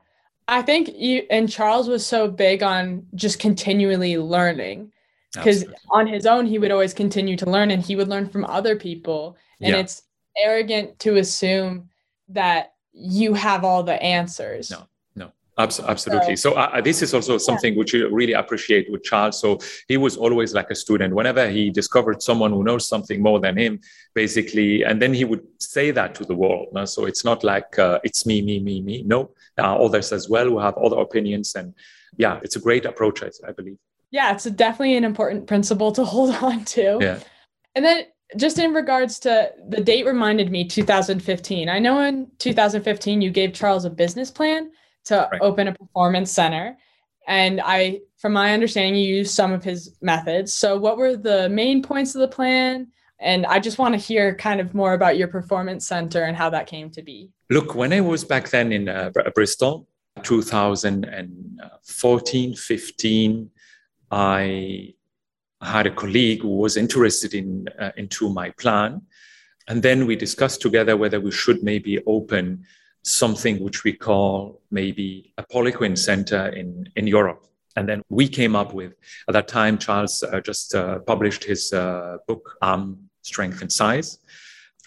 I 0.47 0.61
think 0.61 0.89
you 0.93 1.23
and 1.29 1.49
Charles 1.49 1.87
was 1.87 2.05
so 2.05 2.29
big 2.29 2.61
on 2.61 3.07
just 3.15 3.39
continually 3.39 4.17
learning 4.17 4.91
because 5.33 5.65
on 5.89 6.07
his 6.07 6.25
own 6.25 6.45
he 6.45 6.59
would 6.59 6.71
always 6.71 6.93
continue 6.93 7.35
to 7.35 7.49
learn 7.49 7.71
and 7.71 7.81
he 7.81 7.95
would 7.95 8.07
learn 8.07 8.29
from 8.29 8.45
other 8.45 8.75
people 8.75 9.35
and 9.59 9.73
yeah. 9.73 9.81
it's 9.81 10.03
arrogant 10.37 10.99
to 10.99 11.17
assume 11.17 11.89
that 12.29 12.73
you 12.93 13.33
have 13.33 13.63
all 13.63 13.83
the 13.83 14.01
answers. 14.01 14.71
No. 14.71 14.87
Absolutely. 15.57 16.35
So 16.35 16.53
uh, 16.53 16.81
this 16.81 17.01
is 17.01 17.13
also 17.13 17.37
something 17.37 17.73
yeah. 17.73 17.79
which 17.79 17.93
you 17.93 18.09
really 18.09 18.33
appreciate 18.33 18.91
with 18.91 19.03
Charles. 19.03 19.39
So 19.39 19.59
he 19.87 19.95
was 19.95 20.17
always 20.17 20.53
like 20.53 20.69
a 20.69 20.75
student. 20.75 21.15
Whenever 21.15 21.49
he 21.49 21.69
discovered 21.69 22.21
someone 22.21 22.51
who 22.51 22.63
knows 22.63 22.87
something 22.87 23.21
more 23.21 23.39
than 23.39 23.57
him, 23.57 23.79
basically, 24.13 24.83
and 24.83 25.01
then 25.01 25.13
he 25.13 25.23
would 25.23 25.43
say 25.59 25.91
that 25.91 26.13
to 26.15 26.25
the 26.25 26.35
world. 26.35 26.67
No? 26.73 26.83
So 26.85 27.05
it's 27.05 27.23
not 27.23 27.43
like 27.43 27.79
uh, 27.79 27.99
it's 28.03 28.25
me, 28.25 28.41
me, 28.41 28.59
me, 28.59 28.81
me. 28.81 29.03
No, 29.03 29.31
there 29.55 29.65
are 29.65 29.79
others 29.81 30.11
as 30.11 30.27
well 30.27 30.45
who 30.45 30.59
have 30.59 30.77
other 30.77 30.97
opinions, 30.97 31.55
and 31.55 31.73
yeah, 32.17 32.39
it's 32.43 32.57
a 32.57 32.59
great 32.59 32.85
approach, 32.85 33.23
I, 33.23 33.29
I 33.47 33.51
believe. 33.53 33.77
Yeah, 34.11 34.33
it's 34.33 34.45
definitely 34.45 34.97
an 34.97 35.05
important 35.05 35.47
principle 35.47 35.91
to 35.93 36.03
hold 36.13 36.35
on 36.35 36.65
to. 36.65 36.97
Yeah. 36.99 37.19
And 37.75 37.85
then 37.85 38.05
just 38.37 38.59
in 38.59 38.73
regards 38.73 39.19
to 39.19 39.51
the 39.69 39.81
date 39.81 40.05
reminded 40.05 40.51
me 40.51 40.67
2015. 40.67 41.69
I 41.69 41.79
know 41.79 42.01
in 42.01 42.27
2015 42.39 43.21
you 43.21 43.29
gave 43.29 43.53
Charles 43.53 43.85
a 43.85 43.89
business 43.89 44.31
plan 44.31 44.71
to 45.05 45.27
right. 45.31 45.41
open 45.41 45.67
a 45.67 45.73
performance 45.73 46.31
center. 46.31 46.77
And 47.27 47.59
I, 47.63 48.01
from 48.17 48.33
my 48.33 48.53
understanding, 48.53 48.93
you 48.95 49.15
used 49.15 49.33
some 49.33 49.51
of 49.51 49.63
his 49.63 49.95
methods. 50.01 50.53
So, 50.53 50.77
what 50.77 50.97
were 50.97 51.17
the 51.17 51.49
main 51.49 51.81
points 51.81 52.13
of 52.13 52.21
the 52.21 52.27
plan? 52.27 52.89
And 53.19 53.45
I 53.45 53.59
just 53.59 53.77
want 53.77 53.93
to 53.93 53.97
hear 53.97 54.35
kind 54.35 54.59
of 54.59 54.75
more 54.75 54.91
about 54.93 55.17
your 55.17 55.29
performance 55.29 55.87
center 55.87 56.23
and 56.23 56.35
how 56.37 56.49
that 56.51 56.67
came 56.67 56.91
to 56.91 57.01
be. 57.01 57.31
Look, 57.49 57.73
when 57.73 57.93
I 57.93 58.01
was 58.01 58.25
back 58.25 58.49
then 58.49 58.73
in 58.73 58.89
uh, 58.89 59.11
Bristol, 59.33 59.87
2014, 60.23 62.55
15, 62.55 63.49
I 64.11 64.93
had 65.61 65.87
a 65.87 65.91
colleague 65.91 66.41
who 66.41 66.57
was 66.57 66.75
interested 66.77 67.33
in 67.33 67.67
uh, 67.79 67.91
into 67.97 68.29
my 68.29 68.51
plan, 68.51 69.01
and 69.67 69.81
then 69.81 70.05
we 70.05 70.15
discussed 70.15 70.61
together 70.61 70.95
whether 70.95 71.19
we 71.19 71.31
should 71.31 71.63
maybe 71.63 72.03
open 72.05 72.63
something 73.05 73.63
which 73.63 73.83
we 73.83 73.93
call 73.93 74.61
maybe 74.71 75.31
a 75.37 75.43
Poliquin 75.43 75.97
Center 75.97 76.47
in, 76.47 76.89
in 76.95 77.05
Europe. 77.05 77.45
And 77.75 77.87
then 77.87 78.01
we 78.09 78.27
came 78.27 78.55
up 78.55 78.73
with, 78.73 78.93
at 79.27 79.33
that 79.33 79.47
time, 79.47 79.77
Charles 79.77 80.23
uh, 80.23 80.41
just 80.41 80.73
uh, 80.73 80.99
published 80.99 81.43
his 81.43 81.71
uh, 81.71 82.17
book, 82.27 82.57
Arm, 82.61 82.97
Strength, 83.21 83.61
and 83.61 83.71
Size. 83.71 84.19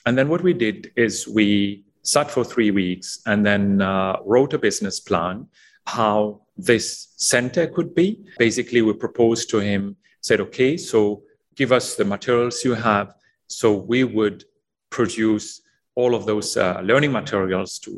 And 0.05 0.19
then 0.19 0.29
what 0.29 0.43
we 0.43 0.53
did 0.53 0.91
is 0.97 1.29
we 1.29 1.85
sat 2.03 2.31
for 2.31 2.45
three 2.45 2.71
weeks 2.71 3.21
and 3.27 3.45
then 3.47 3.83
uh, 3.83 4.17
wrote 4.25 4.53
a 4.55 4.59
business 4.59 4.99
plan 4.99 5.47
how 5.87 6.41
this 6.57 7.15
center 7.17 7.67
could 7.67 7.95
be. 7.95 8.25
Basically, 8.39 8.83
we 8.83 8.95
proposed 8.95 9.49
to 9.51 9.59
him, 9.59 9.97
said, 10.23 10.41
okay, 10.41 10.77
so 10.77 11.23
give 11.55 11.71
us 11.71 11.95
the 11.95 12.05
materials 12.05 12.65
you 12.65 12.75
have. 12.75 13.15
So 13.47 13.75
we 13.75 14.05
would 14.05 14.45
produce 14.91 15.63
all 15.99 16.15
of 16.15 16.25
those 16.27 16.57
uh, 16.57 16.81
learning 16.91 17.13
materials 17.13 17.81
to 17.81 17.93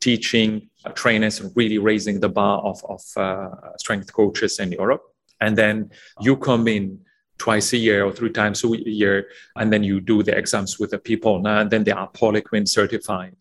teaching 0.00 0.50
uh, 0.84 0.90
trainers 0.90 1.40
and 1.40 1.52
really 1.54 1.78
raising 1.78 2.18
the 2.18 2.28
bar 2.28 2.58
of, 2.70 2.84
of 2.94 3.00
uh, 3.16 3.76
strength 3.78 4.12
coaches 4.12 4.58
in 4.58 4.72
Europe. 4.72 5.04
And 5.40 5.56
then 5.56 5.76
you 6.20 6.36
come 6.36 6.66
in 6.66 6.98
twice 7.38 7.72
a 7.72 7.76
year 7.76 8.04
or 8.04 8.12
three 8.12 8.30
times 8.30 8.64
a 8.64 8.68
year, 9.02 9.28
and 9.54 9.72
then 9.72 9.82
you 9.84 10.00
do 10.00 10.22
the 10.22 10.36
exams 10.36 10.80
with 10.80 10.90
the 10.90 10.98
people, 10.98 11.46
and 11.46 11.70
then 11.70 11.84
they 11.84 11.92
are 11.92 12.10
Poliquin 12.10 12.66
certified. 12.68 13.36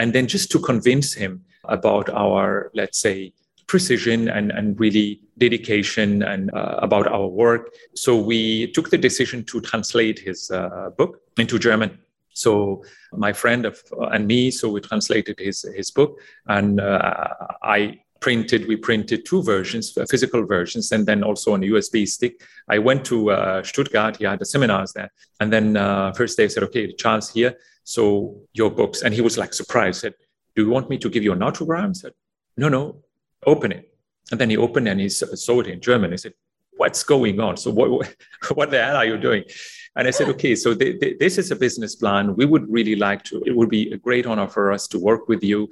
And 0.00 0.12
then 0.12 0.26
just 0.26 0.50
to 0.52 0.58
convince 0.58 1.14
him 1.14 1.44
about 1.64 2.10
our, 2.10 2.70
let's 2.74 2.98
say, 2.98 3.32
precision 3.68 4.28
and, 4.28 4.50
and 4.50 4.78
really 4.80 5.20
dedication 5.38 6.22
and 6.24 6.52
uh, 6.52 6.78
about 6.82 7.06
our 7.06 7.28
work. 7.28 7.62
So 7.94 8.10
we 8.16 8.72
took 8.72 8.90
the 8.90 8.98
decision 8.98 9.44
to 9.44 9.60
translate 9.60 10.18
his 10.18 10.50
uh, 10.50 10.90
book 10.98 11.20
into 11.38 11.58
German. 11.58 11.98
So 12.34 12.84
my 13.12 13.32
friend 13.32 13.66
of, 13.66 13.82
uh, 13.92 14.06
and 14.06 14.26
me, 14.26 14.50
so 14.50 14.70
we 14.70 14.80
translated 14.80 15.38
his 15.38 15.64
his 15.74 15.90
book, 15.90 16.20
and 16.46 16.80
uh, 16.80 17.28
I 17.62 18.00
printed. 18.20 18.68
We 18.68 18.76
printed 18.76 19.26
two 19.26 19.42
versions, 19.42 19.96
uh, 19.96 20.06
physical 20.06 20.46
versions, 20.46 20.92
and 20.92 21.06
then 21.06 21.22
also 21.22 21.54
on 21.54 21.62
a 21.62 21.66
USB 21.66 22.06
stick. 22.06 22.40
I 22.68 22.78
went 22.78 23.04
to 23.06 23.30
uh, 23.30 23.62
Stuttgart. 23.62 24.16
He 24.16 24.24
had 24.24 24.38
the 24.38 24.46
seminars 24.46 24.92
there, 24.92 25.10
and 25.40 25.52
then 25.52 25.74
first 26.14 26.36
day 26.36 26.44
I 26.44 26.48
said, 26.48 26.62
"Okay, 26.64 26.92
Charles, 26.92 27.30
here, 27.30 27.56
so 27.84 28.36
your 28.52 28.70
books," 28.70 29.02
and 29.02 29.14
he 29.14 29.20
was 29.20 29.36
like 29.36 29.52
surprised. 29.52 30.00
Said, 30.00 30.14
"Do 30.56 30.62
you 30.62 30.70
want 30.70 30.88
me 30.88 30.98
to 30.98 31.10
give 31.10 31.22
you 31.22 31.32
an 31.32 31.42
autograph?" 31.42 31.90
I 31.90 31.92
said, 31.92 32.12
"No, 32.56 32.68
no, 32.68 33.02
open 33.44 33.72
it." 33.72 33.92
And 34.30 34.40
then 34.40 34.50
he 34.50 34.56
opened 34.56 34.88
and 34.88 35.00
he 35.00 35.08
saw 35.08 35.60
it 35.60 35.66
in 35.66 35.80
German. 35.80 36.10
He 36.12 36.16
said, 36.16 36.34
What's 36.72 37.02
going 37.02 37.38
on? 37.38 37.56
So, 37.58 37.70
what, 37.70 38.16
what 38.54 38.70
the 38.70 38.82
hell 38.82 38.96
are 38.96 39.04
you 39.04 39.18
doing? 39.18 39.44
And 39.96 40.08
I 40.08 40.10
said, 40.10 40.28
Okay, 40.30 40.54
so 40.54 40.74
th- 40.74 41.00
th- 41.00 41.18
this 41.18 41.38
is 41.38 41.50
a 41.50 41.56
business 41.56 41.94
plan. 41.94 42.34
We 42.36 42.46
would 42.46 42.70
really 42.70 42.96
like 42.96 43.24
to, 43.24 43.42
it 43.44 43.54
would 43.54 43.68
be 43.68 43.92
a 43.92 43.98
great 43.98 44.26
honor 44.26 44.48
for 44.48 44.72
us 44.72 44.88
to 44.88 44.98
work 44.98 45.28
with 45.28 45.42
you. 45.42 45.68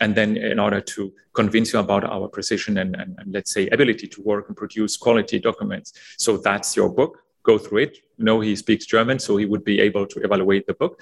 And 0.00 0.14
then, 0.14 0.36
in 0.36 0.58
order 0.58 0.80
to 0.80 1.12
convince 1.34 1.72
you 1.72 1.78
about 1.78 2.04
our 2.04 2.28
precision 2.28 2.78
and, 2.78 2.96
and, 2.96 3.16
and 3.18 3.32
let's 3.32 3.52
say 3.52 3.68
ability 3.68 4.08
to 4.08 4.22
work 4.22 4.48
and 4.48 4.56
produce 4.56 4.96
quality 4.96 5.38
documents. 5.38 5.92
So, 6.18 6.36
that's 6.36 6.74
your 6.76 6.88
book. 6.88 7.18
Go 7.44 7.58
through 7.58 7.78
it. 7.78 7.98
No, 8.18 8.40
he 8.40 8.56
speaks 8.56 8.86
German, 8.86 9.18
so 9.18 9.36
he 9.36 9.44
would 9.44 9.64
be 9.64 9.80
able 9.80 10.06
to 10.06 10.20
evaluate 10.20 10.66
the 10.66 10.74
book. 10.74 11.00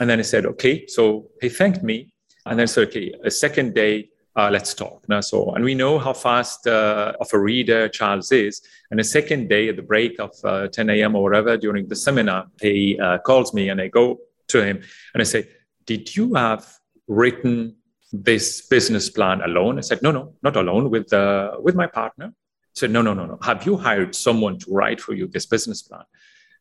And 0.00 0.10
then 0.10 0.18
I 0.18 0.22
said, 0.22 0.46
Okay. 0.46 0.86
So, 0.86 1.30
he 1.40 1.48
thanked 1.48 1.82
me. 1.82 2.10
And 2.46 2.58
then 2.58 2.66
said, 2.66 2.88
Okay, 2.88 3.14
a 3.24 3.30
second 3.30 3.74
day, 3.74 4.10
uh, 4.36 4.50
let's 4.50 4.74
talk. 4.74 5.08
Now, 5.08 5.20
so, 5.20 5.52
and 5.52 5.64
we 5.64 5.74
know 5.74 5.98
how 5.98 6.12
fast 6.12 6.66
uh, 6.66 7.12
of 7.20 7.28
a 7.32 7.38
reader 7.38 7.88
Charles 7.88 8.32
is. 8.32 8.62
And 8.90 8.98
the 8.98 9.04
second 9.04 9.48
day 9.48 9.68
at 9.68 9.76
the 9.76 9.82
break 9.82 10.18
of 10.18 10.32
uh, 10.42 10.68
10 10.68 10.90
a.m. 10.90 11.14
or 11.14 11.22
whatever 11.22 11.56
during 11.56 11.86
the 11.86 11.96
seminar, 11.96 12.46
he 12.60 12.98
uh, 13.00 13.18
calls 13.18 13.54
me 13.54 13.68
and 13.68 13.80
I 13.80 13.88
go 13.88 14.18
to 14.48 14.64
him 14.64 14.82
and 15.14 15.20
I 15.20 15.24
say, 15.24 15.48
Did 15.86 16.16
you 16.16 16.34
have 16.34 16.66
written 17.06 17.76
this 18.12 18.62
business 18.66 19.08
plan 19.08 19.40
alone? 19.42 19.78
I 19.78 19.82
said, 19.82 20.02
No, 20.02 20.10
no, 20.10 20.34
not 20.42 20.56
alone, 20.56 20.90
with, 20.90 21.12
uh, 21.12 21.56
with 21.60 21.76
my 21.76 21.86
partner. 21.86 22.26
I 22.26 22.74
said, 22.74 22.90
No, 22.90 23.02
no, 23.02 23.14
no, 23.14 23.26
no. 23.26 23.38
Have 23.42 23.64
you 23.66 23.76
hired 23.76 24.16
someone 24.16 24.58
to 24.58 24.72
write 24.72 25.00
for 25.00 25.14
you 25.14 25.28
this 25.28 25.46
business 25.46 25.82
plan? 25.82 26.04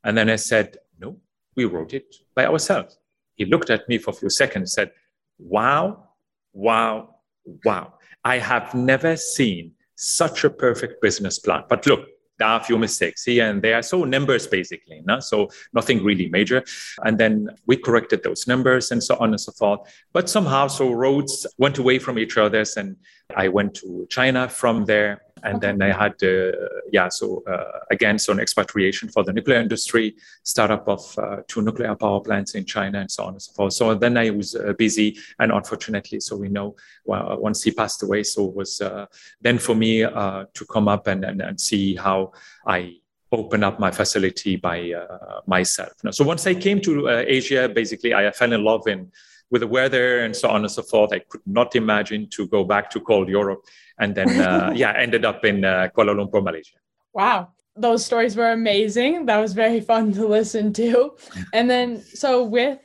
And 0.03 0.15
then 0.15 0.29
I 0.29 0.36
said, 0.36 0.77
No, 0.99 1.17
we 1.55 1.65
wrote 1.65 1.93
it 1.93 2.15
by 2.36 2.45
ourselves. 2.45 2.99
He 3.36 3.45
looked 3.45 3.71
at 3.71 3.89
me 3.89 3.97
for 3.97 4.12
a 4.12 4.13
few 4.13 4.29
seconds, 4.29 4.73
said, 4.73 4.91
Wow, 5.39 6.09
wow, 6.53 7.12
wow, 7.65 7.93
I 8.23 8.38
have 8.38 8.73
never 8.73 9.15
seen 9.15 9.73
such 9.95 10.43
a 10.43 10.49
perfect 10.49 11.01
business 11.01 11.39
plan. 11.39 11.63
But 11.69 11.86
look, 11.86 12.08
there 12.39 12.47
are 12.47 12.60
a 12.60 12.63
few 12.63 12.77
mistakes 12.77 13.23
here 13.23 13.47
and 13.47 13.62
there. 13.62 13.82
So 13.84 14.03
numbers 14.03 14.47
basically, 14.47 15.01
no? 15.06 15.19
so 15.19 15.49
nothing 15.73 16.03
really 16.03 16.29
major. 16.29 16.63
And 17.03 17.17
then 17.17 17.49
we 17.67 17.77
corrected 17.77 18.23
those 18.23 18.47
numbers 18.47 18.91
and 18.91 19.03
so 19.03 19.15
on 19.17 19.29
and 19.29 19.39
so 19.39 19.51
forth. 19.51 19.82
But 20.13 20.29
somehow, 20.29 20.67
so 20.67 20.91
roads 20.91 21.45
went 21.58 21.77
away 21.77 21.99
from 21.99 22.17
each 22.17 22.38
other, 22.38 22.63
and 22.75 22.95
I 23.36 23.47
went 23.47 23.73
to 23.75 24.07
China 24.09 24.49
from 24.49 24.86
there. 24.86 25.21
And 25.45 25.57
okay. 25.57 25.67
then 25.67 25.81
I 25.81 25.91
had, 25.91 26.23
uh, 26.23 26.53
yeah, 26.93 27.09
so 27.09 27.43
uh, 27.45 27.79
again, 27.91 28.17
so 28.17 28.31
an 28.31 28.39
expatriation 28.39 29.09
for 29.09 29.25
the 29.25 29.33
nuclear 29.33 29.59
industry, 29.59 30.15
startup 30.43 30.88
of 30.88 31.19
uh, 31.19 31.38
two 31.49 31.62
nuclear 31.62 31.95
power 31.95 32.21
plants 32.21 32.55
in 32.55 32.63
China, 32.63 33.01
and 33.01 33.12
so 33.12 33.25
on 33.25 33.33
and 33.33 33.41
so 33.41 33.51
forth. 33.51 33.73
So 33.73 33.93
then 33.93 34.15
I 34.15 34.29
was 34.29 34.55
uh, 34.55 34.71
busy, 34.71 35.17
and 35.39 35.51
unfortunately, 35.51 36.21
so 36.21 36.38
we 36.38 36.47
know 36.47 36.77
well, 37.03 37.38
once 37.41 37.62
he 37.62 37.71
passed 37.71 38.01
away, 38.03 38.23
so 38.23 38.47
it 38.47 38.55
was 38.55 38.79
uh, 38.79 39.05
then 39.41 39.57
for 39.57 39.75
me 39.75 40.03
uh, 40.03 40.45
to 40.53 40.65
come 40.65 40.88
up 40.88 41.07
and, 41.07 41.25
and, 41.25 41.41
and 41.41 41.59
see 41.59 41.97
how 41.97 42.31
I 42.65 42.99
open 43.33 43.65
up 43.65 43.81
my 43.81 43.91
facility 43.91 44.55
by 44.55 44.93
myself. 45.45 45.91
So 46.12 46.23
once 46.23 46.47
I 46.47 46.53
came 46.53 46.79
to 46.81 47.09
Asia, 47.09 47.67
basically, 47.67 48.13
I 48.13 48.31
fell 48.31 48.53
in 48.53 48.63
love 48.63 48.88
in 48.88 49.12
with 49.51 49.62
the 49.62 49.67
weather 49.67 50.19
and 50.23 50.36
so 50.36 50.49
on 50.49 50.62
and 50.62 50.71
so 50.71 50.82
forth. 50.82 51.13
I 51.13 51.19
could 51.19 51.41
not 51.45 51.75
imagine 51.75 52.27
to 52.32 52.47
go 52.47 52.63
back 52.63 52.89
to 52.91 52.99
cold 52.99 53.29
Europe, 53.29 53.65
and 53.99 54.15
then 54.15 54.29
uh, 54.41 54.71
yeah, 54.75 54.93
ended 54.97 55.25
up 55.25 55.45
in 55.45 55.63
uh, 55.63 55.89
Kuala 55.95 56.15
Lumpur, 56.15 56.43
Malaysia. 56.43 56.77
Wow, 57.13 57.49
those 57.75 58.06
stories 58.06 58.36
were 58.36 58.51
amazing. 58.51 59.25
That 59.25 59.38
was 59.38 59.53
very 59.53 59.79
fun 59.91 60.13
to 60.13 60.27
listen 60.27 60.73
to. 60.73 61.15
And 61.53 61.69
then, 61.69 62.01
so 62.01 62.43
with 62.43 62.79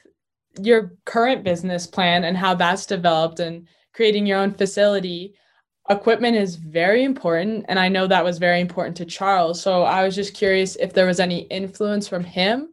your 0.60 0.94
current 1.04 1.44
business 1.44 1.86
plan 1.86 2.24
and 2.24 2.36
how 2.36 2.54
that's 2.54 2.86
developed 2.86 3.40
and 3.40 3.68
creating 3.92 4.26
your 4.26 4.38
own 4.38 4.52
facility, 4.52 5.34
equipment 5.88 6.36
is 6.36 6.56
very 6.56 7.04
important. 7.04 7.64
And 7.68 7.78
I 7.78 7.88
know 7.88 8.06
that 8.06 8.24
was 8.24 8.38
very 8.38 8.60
important 8.60 8.96
to 8.98 9.04
Charles. 9.04 9.60
So 9.60 9.82
I 9.82 10.04
was 10.04 10.14
just 10.14 10.34
curious 10.34 10.76
if 10.76 10.92
there 10.92 11.06
was 11.06 11.20
any 11.20 11.40
influence 11.42 12.08
from 12.08 12.24
him 12.24 12.68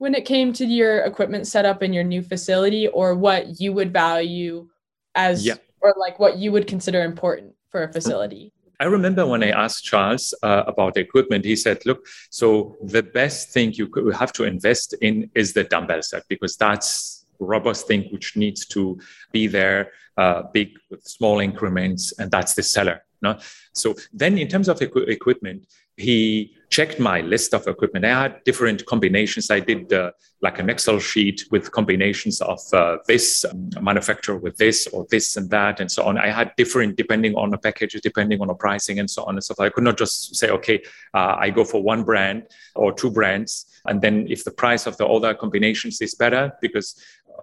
when 0.00 0.14
it 0.14 0.24
came 0.24 0.50
to 0.54 0.64
your 0.64 1.00
equipment 1.00 1.46
setup 1.46 1.82
in 1.82 1.92
your 1.92 2.04
new 2.04 2.22
facility 2.22 2.88
or 2.88 3.14
what 3.14 3.60
you 3.60 3.70
would 3.74 3.92
value 3.92 4.66
as 5.14 5.44
yeah. 5.44 5.56
or 5.82 5.94
like 5.98 6.18
what 6.18 6.38
you 6.38 6.50
would 6.52 6.66
consider 6.66 7.04
important 7.04 7.52
for 7.68 7.82
a 7.84 7.92
facility 7.92 8.52
I 8.80 8.86
remember 8.86 9.26
when 9.26 9.42
I 9.42 9.50
asked 9.50 9.84
Charles 9.84 10.32
uh, 10.42 10.62
about 10.66 10.94
the 10.94 11.00
equipment, 11.00 11.44
he 11.44 11.54
said, 11.54 11.84
Look, 11.84 12.06
so 12.30 12.78
the 12.82 13.02
best 13.02 13.50
thing 13.50 13.74
you 13.74 13.86
could 13.86 14.14
have 14.14 14.32
to 14.32 14.44
invest 14.44 14.94
in 15.02 15.30
is 15.34 15.52
the 15.52 15.64
dumbbell 15.64 16.00
set 16.00 16.22
because 16.30 16.56
that's 16.56 17.26
robust 17.38 17.86
thing 17.86 18.08
which 18.10 18.38
needs 18.38 18.64
to 18.68 18.98
be 19.32 19.46
there, 19.46 19.92
uh, 20.16 20.44
big 20.54 20.78
with 20.88 21.04
small 21.04 21.40
increments, 21.40 22.14
and 22.18 22.30
that's 22.30 22.54
the 22.54 22.62
seller. 22.62 23.04
No? 23.20 23.38
So 23.74 23.96
then, 24.14 24.38
in 24.38 24.48
terms 24.48 24.66
of 24.66 24.78
equ- 24.78 25.08
equipment, 25.08 25.66
he 25.98 26.56
checked 26.70 27.00
my 27.00 27.20
list 27.20 27.52
of 27.52 27.66
equipment. 27.66 28.04
I 28.04 28.22
had 28.22 28.44
different 28.44 28.86
combinations. 28.86 29.50
I 29.50 29.58
did 29.58 29.92
uh, 29.92 30.12
like 30.40 30.60
an 30.60 30.70
Excel 30.70 31.00
sheet 31.00 31.44
with 31.50 31.72
combinations 31.72 32.40
of 32.40 32.60
uh, 32.72 32.98
this 33.08 33.44
um, 33.44 33.70
manufacturer 33.80 34.36
with 34.36 34.56
this 34.56 34.86
or 34.86 35.04
this 35.10 35.36
and 35.36 35.50
that 35.50 35.80
and 35.80 35.90
so 35.90 36.04
on. 36.04 36.16
I 36.16 36.28
had 36.28 36.52
different 36.56 36.96
depending 36.96 37.34
on 37.34 37.50
the 37.50 37.58
packages, 37.58 38.00
depending 38.00 38.40
on 38.40 38.46
the 38.46 38.54
pricing 38.54 39.00
and 39.00 39.10
so 39.10 39.24
on 39.24 39.34
and 39.34 39.42
so 39.42 39.54
forth. 39.54 39.66
I 39.66 39.74
could 39.74 39.84
not 39.84 39.98
just 39.98 40.36
say, 40.36 40.50
okay, 40.50 40.80
uh, 41.12 41.34
I 41.38 41.50
go 41.50 41.64
for 41.64 41.82
one 41.82 42.04
brand 42.04 42.46
or 42.76 42.92
two 42.92 43.10
brands. 43.10 43.66
And 43.86 44.00
then 44.00 44.26
if 44.30 44.44
the 44.44 44.52
price 44.52 44.86
of 44.86 44.96
the 44.96 45.06
other 45.06 45.34
combinations 45.34 46.00
is 46.00 46.14
better, 46.14 46.52
because 46.62 46.94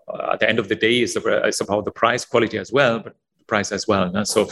uh, 0.08 0.32
at 0.34 0.40
the 0.40 0.50
end 0.50 0.60
of 0.60 0.70
the 0.70 0.76
day 0.76 1.02
is 1.02 1.18
about 1.18 1.84
the 1.84 1.92
price 1.92 2.24
quality 2.24 2.58
as 2.58 2.72
well, 2.72 3.00
but 3.00 3.16
price 3.48 3.72
as 3.72 3.88
well. 3.88 4.12
No? 4.12 4.24
So, 4.24 4.50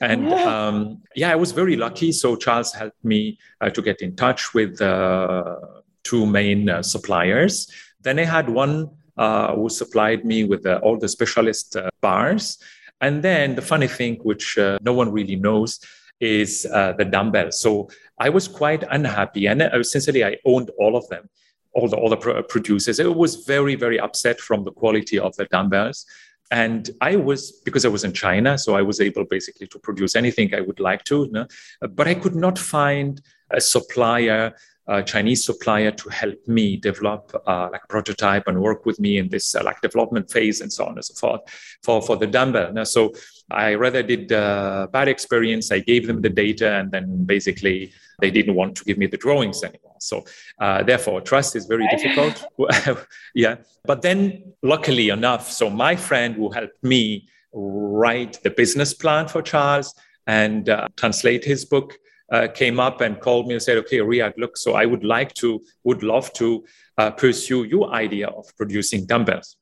and 0.00 0.32
um, 0.32 1.02
yeah, 1.14 1.30
I 1.30 1.36
was 1.36 1.52
very 1.52 1.76
lucky. 1.76 2.12
So 2.12 2.36
Charles 2.36 2.72
helped 2.72 3.02
me 3.04 3.38
uh, 3.60 3.70
to 3.70 3.82
get 3.82 4.02
in 4.02 4.14
touch 4.14 4.52
with 4.52 4.80
uh, 4.80 5.56
two 6.04 6.26
main 6.26 6.68
uh, 6.68 6.82
suppliers. 6.82 7.70
Then 8.02 8.18
I 8.18 8.24
had 8.24 8.48
one 8.48 8.90
uh, 9.16 9.54
who 9.54 9.68
supplied 9.68 10.24
me 10.24 10.44
with 10.44 10.66
uh, 10.66 10.80
all 10.82 10.98
the 10.98 11.08
specialist 11.08 11.76
uh, 11.76 11.88
bars. 12.02 12.58
And 13.00 13.22
then 13.22 13.54
the 13.54 13.62
funny 13.62 13.88
thing, 13.88 14.16
which 14.22 14.58
no 14.80 14.92
one 14.92 15.12
really 15.12 15.36
knows, 15.36 15.80
is 16.18 16.62
the 16.62 17.08
dumbbell. 17.10 17.52
So 17.52 17.90
I 18.18 18.30
was 18.30 18.48
quite 18.48 18.84
unhappy, 18.90 19.46
and 19.46 19.60
essentially 19.60 20.24
I 20.24 20.38
owned 20.46 20.70
all 20.78 20.96
of 20.96 21.06
them 21.08 21.28
all 21.76 21.88
the 21.88 21.98
other 21.98 22.42
producers. 22.44 22.98
It 22.98 23.14
was 23.14 23.44
very, 23.44 23.74
very 23.74 24.00
upset 24.00 24.40
from 24.40 24.64
the 24.64 24.72
quality 24.72 25.18
of 25.18 25.36
the 25.36 25.44
dumbbells. 25.44 26.06
And 26.50 26.90
I 27.00 27.16
was, 27.16 27.52
because 27.64 27.84
I 27.84 27.88
was 27.88 28.04
in 28.04 28.12
China, 28.12 28.56
so 28.56 28.76
I 28.76 28.82
was 28.82 29.00
able 29.00 29.24
basically 29.24 29.66
to 29.68 29.78
produce 29.78 30.14
anything 30.14 30.54
I 30.54 30.60
would 30.60 30.78
like 30.78 31.02
to, 31.04 31.46
but 31.80 32.06
I 32.06 32.14
could 32.14 32.36
not 32.36 32.58
find 32.58 33.20
a 33.50 33.60
supplier, 33.60 34.54
a 34.88 35.02
Chinese 35.02 35.44
supplier 35.44 35.90
to 35.90 36.08
help 36.08 36.38
me 36.46 36.76
develop 36.76 37.34
uh, 37.46 37.68
like 37.72 37.82
a 37.82 37.86
prototype 37.88 38.46
and 38.46 38.60
work 38.60 38.86
with 38.86 39.00
me 39.00 39.18
in 39.18 39.28
this 39.28 39.54
uh, 39.54 39.62
like 39.64 39.80
development 39.80 40.30
phase 40.30 40.60
and 40.60 40.72
so 40.72 40.84
on 40.84 40.94
and 40.94 41.04
so 41.04 41.14
forth 41.14 41.40
for, 41.82 42.00
for 42.00 42.16
the 42.16 42.26
dumbbell. 42.26 42.72
Now, 42.72 42.84
so 42.84 43.12
I 43.50 43.74
rather 43.74 44.02
did 44.02 44.30
a 44.30 44.88
bad 44.92 45.08
experience. 45.08 45.72
I 45.72 45.80
gave 45.80 46.06
them 46.06 46.22
the 46.22 46.28
data 46.28 46.74
and 46.76 46.90
then 46.90 47.24
basically 47.24 47.92
they 48.20 48.30
didn't 48.30 48.54
want 48.54 48.76
to 48.76 48.84
give 48.84 48.96
me 48.96 49.06
the 49.06 49.16
drawings 49.16 49.62
anymore. 49.62 49.96
So 49.98 50.24
uh, 50.60 50.82
therefore, 50.82 51.20
trust 51.20 51.56
is 51.56 51.66
very 51.66 51.86
difficult. 51.88 52.44
yeah. 53.34 53.56
But 53.84 54.02
then, 54.02 54.52
luckily 54.62 55.08
enough, 55.10 55.50
so 55.50 55.68
my 55.68 55.96
friend 55.96 56.34
who 56.34 56.50
helped 56.50 56.82
me 56.82 57.28
write 57.52 58.42
the 58.42 58.50
business 58.50 58.94
plan 58.94 59.28
for 59.28 59.42
Charles 59.42 59.94
and 60.26 60.68
uh, 60.68 60.88
translate 60.96 61.44
his 61.44 61.64
book 61.64 61.94
uh, 62.30 62.48
came 62.48 62.80
up 62.80 63.00
and 63.00 63.20
called 63.20 63.46
me 63.46 63.54
and 63.54 63.62
said, 63.62 63.78
"Okay, 63.78 63.98
Riyad, 63.98 64.34
look, 64.36 64.56
so 64.56 64.74
I 64.74 64.86
would 64.86 65.04
like 65.04 65.34
to, 65.34 65.62
would 65.84 66.02
love 66.02 66.32
to 66.34 66.64
uh, 66.98 67.10
pursue 67.10 67.64
your 67.64 67.92
idea 67.92 68.28
of 68.28 68.44
producing 68.56 69.06
dumbbells." 69.06 69.56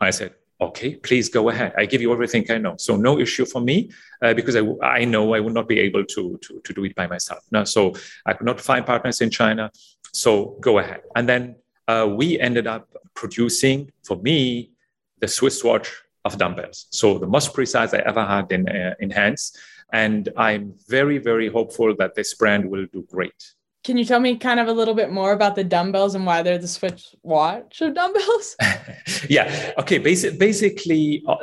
I 0.00 0.10
said, 0.10 0.34
okay, 0.60 0.96
please 0.96 1.28
go 1.28 1.48
ahead. 1.50 1.72
I 1.76 1.86
give 1.86 2.02
you 2.02 2.12
everything 2.12 2.44
I 2.50 2.58
know. 2.58 2.74
So 2.78 2.96
no 2.96 3.18
issue 3.18 3.44
for 3.44 3.60
me 3.60 3.90
uh, 4.22 4.34
because 4.34 4.56
I, 4.56 4.62
I 4.82 5.04
know 5.04 5.34
I 5.34 5.40
would 5.40 5.54
not 5.54 5.68
be 5.68 5.78
able 5.78 6.04
to, 6.04 6.38
to, 6.42 6.60
to 6.64 6.72
do 6.72 6.84
it 6.84 6.94
by 6.94 7.06
myself. 7.06 7.44
No, 7.50 7.64
so 7.64 7.94
I 8.26 8.32
could 8.32 8.46
not 8.46 8.60
find 8.60 8.84
partners 8.84 9.20
in 9.20 9.30
China. 9.30 9.70
So 10.12 10.56
go 10.60 10.78
ahead. 10.78 11.02
And 11.14 11.28
then 11.28 11.56
uh, 11.86 12.08
we 12.10 12.38
ended 12.40 12.66
up 12.66 12.88
producing 13.14 13.92
for 14.02 14.16
me 14.16 14.72
the 15.20 15.28
Swiss 15.28 15.62
watch 15.62 15.90
of 16.24 16.38
dumbbells. 16.38 16.86
So 16.90 17.18
the 17.18 17.26
most 17.26 17.54
precise 17.54 17.94
I 17.94 17.98
ever 17.98 18.24
had 18.24 18.50
in, 18.50 18.68
uh, 18.68 18.94
in 19.00 19.10
hands. 19.10 19.56
And 19.92 20.28
I'm 20.36 20.74
very, 20.88 21.18
very 21.18 21.48
hopeful 21.48 21.94
that 21.96 22.14
this 22.14 22.34
brand 22.34 22.70
will 22.70 22.86
do 22.92 23.06
great. 23.10 23.54
Can 23.84 23.96
you 23.96 24.04
tell 24.04 24.20
me 24.20 24.36
kind 24.36 24.60
of 24.60 24.68
a 24.68 24.72
little 24.72 24.92
bit 24.92 25.10
more 25.10 25.32
about 25.32 25.54
the 25.54 25.64
dumbbells 25.64 26.14
and 26.14 26.26
why 26.26 26.42
they're 26.42 26.58
the 26.58 26.68
Swiss 26.68 27.14
watch 27.22 27.80
of 27.80 27.94
dumbbells? 27.94 28.56
yeah. 29.30 29.72
Okay. 29.78 29.98
Basi- 29.98 30.38
basically, 30.38 31.22
uh, 31.26 31.38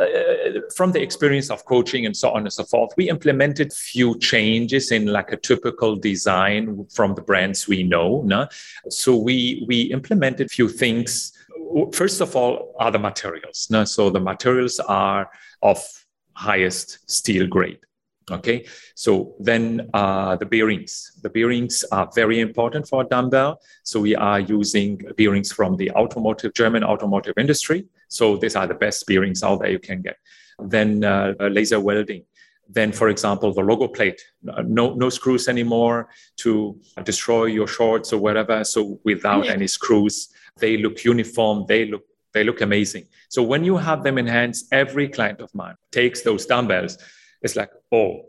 from 0.75 0.91
the 0.91 1.01
experience 1.01 1.49
of 1.49 1.65
coaching 1.65 2.05
and 2.05 2.15
so 2.15 2.29
on 2.29 2.41
and 2.41 2.53
so 2.53 2.63
forth, 2.65 2.91
we 2.97 3.09
implemented 3.09 3.73
few 3.73 4.19
changes 4.19 4.91
in 4.91 5.07
like 5.07 5.31
a 5.31 5.37
typical 5.37 5.95
design 5.95 6.85
from 6.93 7.15
the 7.15 7.21
brands 7.21 7.67
we 7.67 7.81
know. 7.81 8.21
No? 8.25 8.47
So 8.89 9.15
we 9.15 9.65
we 9.67 9.83
implemented 9.83 10.51
few 10.51 10.69
things. 10.69 11.33
First 11.93 12.21
of 12.21 12.35
all, 12.35 12.75
are 12.79 12.91
the 12.91 12.99
materials. 12.99 13.67
No? 13.71 13.85
So 13.85 14.11
the 14.11 14.19
materials 14.19 14.79
are 14.81 15.31
of 15.63 15.83
highest 16.33 17.09
steel 17.09 17.47
grade. 17.47 17.79
Okay, 18.31 18.65
so 18.95 19.35
then 19.39 19.87
uh, 19.93 20.35
the 20.35 20.47
bearings. 20.47 21.11
The 21.21 21.29
bearings 21.29 21.85
are 21.91 22.09
very 22.15 22.39
important 22.39 22.87
for 22.87 23.03
a 23.03 23.05
dumbbell. 23.05 23.61
So 23.83 23.99
we 23.99 24.15
are 24.15 24.39
using 24.39 24.99
bearings 25.15 25.51
from 25.51 25.77
the 25.77 25.91
automotive, 25.91 26.55
German 26.55 26.83
automotive 26.83 27.35
industry. 27.37 27.85
So 28.07 28.35
these 28.37 28.55
are 28.55 28.65
the 28.65 28.73
best 28.73 29.05
bearings 29.05 29.43
out 29.43 29.61
there 29.61 29.69
you 29.69 29.77
can 29.77 30.01
get. 30.01 30.17
Then 30.57 31.03
uh, 31.03 31.33
laser 31.39 31.79
welding. 31.79 32.23
Then, 32.67 32.91
for 32.91 33.09
example, 33.09 33.53
the 33.53 33.61
logo 33.61 33.87
plate. 33.87 34.19
No, 34.41 34.95
no 34.95 35.09
screws 35.09 35.47
anymore 35.47 36.09
to 36.37 36.79
destroy 37.03 37.45
your 37.45 37.67
shorts 37.67 38.11
or 38.11 38.19
whatever. 38.19 38.63
So 38.63 38.99
without 39.03 39.45
yeah. 39.45 39.51
any 39.51 39.67
screws, 39.67 40.29
they 40.57 40.77
look 40.77 41.03
uniform. 41.03 41.65
They 41.67 41.85
look 41.85 42.05
they 42.33 42.43
look 42.43 42.59
amazing. 42.59 43.05
So 43.29 43.41
when 43.43 43.63
you 43.63 43.77
have 43.77 44.03
them 44.03 44.17
in 44.17 44.27
hands, 44.27 44.67
every 44.71 45.07
client 45.07 45.39
of 45.39 45.53
mine 45.55 45.75
takes 45.91 46.21
those 46.21 46.45
dumbbells 46.45 46.97
it's 47.41 47.55
like, 47.55 47.69
oh, 47.91 48.21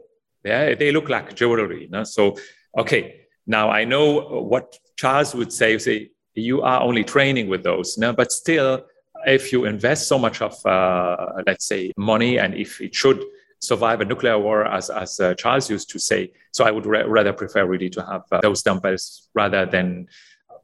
yeah, 0.45 0.75
they 0.75 0.93
look 0.93 1.09
like 1.09 1.35
jewelry. 1.35 1.89
Know? 1.91 2.05
So, 2.05 2.37
okay, 2.79 3.23
now 3.47 3.71
I 3.71 3.85
know 3.85 4.43
what 4.43 4.79
Charles 4.97 5.35
would 5.35 5.53
say. 5.53 5.79
Say 5.79 6.11
you 6.35 6.63
are 6.63 6.81
only 6.83 7.05
training 7.05 7.49
with 7.49 7.63
those, 7.63 7.99
know? 7.99 8.13
but 8.13 8.31
still, 8.31 8.85
if 9.27 9.53
you 9.53 9.65
invest 9.65 10.09
so 10.09 10.19
much 10.19 10.41
of, 10.43 10.65
uh, 10.67 11.17
let's 11.47 11.67
say, 11.67 11.93
money, 11.97 12.39
and 12.39 12.55
if 12.55 12.81
it 12.81 12.95
should 12.95 13.25
survive 13.61 14.01
a 14.01 14.05
nuclear 14.05 14.39
war, 14.39 14.67
as 14.67 14.91
as 14.91 15.19
uh, 15.19 15.35
Charles 15.35 15.71
used 15.71 15.91
to 15.91 15.99
say, 15.99 16.33
so 16.53 16.65
I 16.65 16.71
would 16.71 16.87
ra- 16.87 17.07
rather 17.07 17.33
prefer 17.33 17.67
really 17.67 17.91
to 17.91 18.05
have 18.05 18.23
uh, 18.31 18.41
those 18.43 18.63
dumbbells 18.63 19.29
rather 19.35 19.67
than 19.67 20.09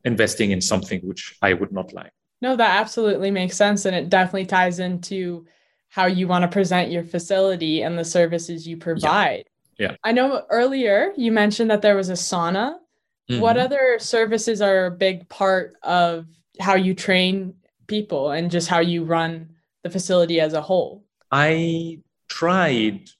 investing 0.05 0.51
in 0.51 0.61
something 0.61 1.01
which 1.03 1.37
I 1.43 1.55
would 1.55 1.73
not 1.73 1.93
like. 1.93 2.13
No, 2.41 2.57
that 2.57 2.81
absolutely 2.81 3.31
makes 3.31 3.57
sense, 3.57 3.85
and 3.85 3.97
it 3.97 4.09
definitely 4.09 4.47
ties 4.47 4.79
into 4.79 5.47
how 5.93 6.07
you 6.07 6.27
want 6.27 6.41
to 6.41 6.49
present 6.49 6.91
your 6.91 7.05
facility 7.05 7.83
and 7.83 7.99
the 7.99 8.05
services 8.05 8.67
you 8.67 8.79
provide. 8.79 9.45
Yeah. 9.77 9.91
yeah. 9.91 9.97
I 10.03 10.13
know 10.13 10.43
earlier 10.49 11.13
you 11.19 11.31
mentioned 11.31 11.71
that 11.71 11.83
there 11.83 11.97
was 11.97 12.09
a 12.09 12.15
sauna. 12.15 12.77
Mm-hmm. 13.31 13.43
What 13.43 13.59
other 13.59 13.99
services 13.99 14.63
are 14.63 14.87
a 14.87 14.91
big 14.91 15.29
part 15.29 15.77
of 15.83 16.25
how 16.59 16.77
you 16.77 16.95
train 16.95 17.57
people 17.89 18.31
and 18.31 18.51
just 18.51 18.69
how 18.69 18.81
you 18.81 19.05
run 19.05 19.51
the 19.83 19.91
facility 19.91 20.41
as 20.41 20.55
a 20.55 20.63
whole? 20.63 21.05
I 21.31 21.99
tried 22.27 23.11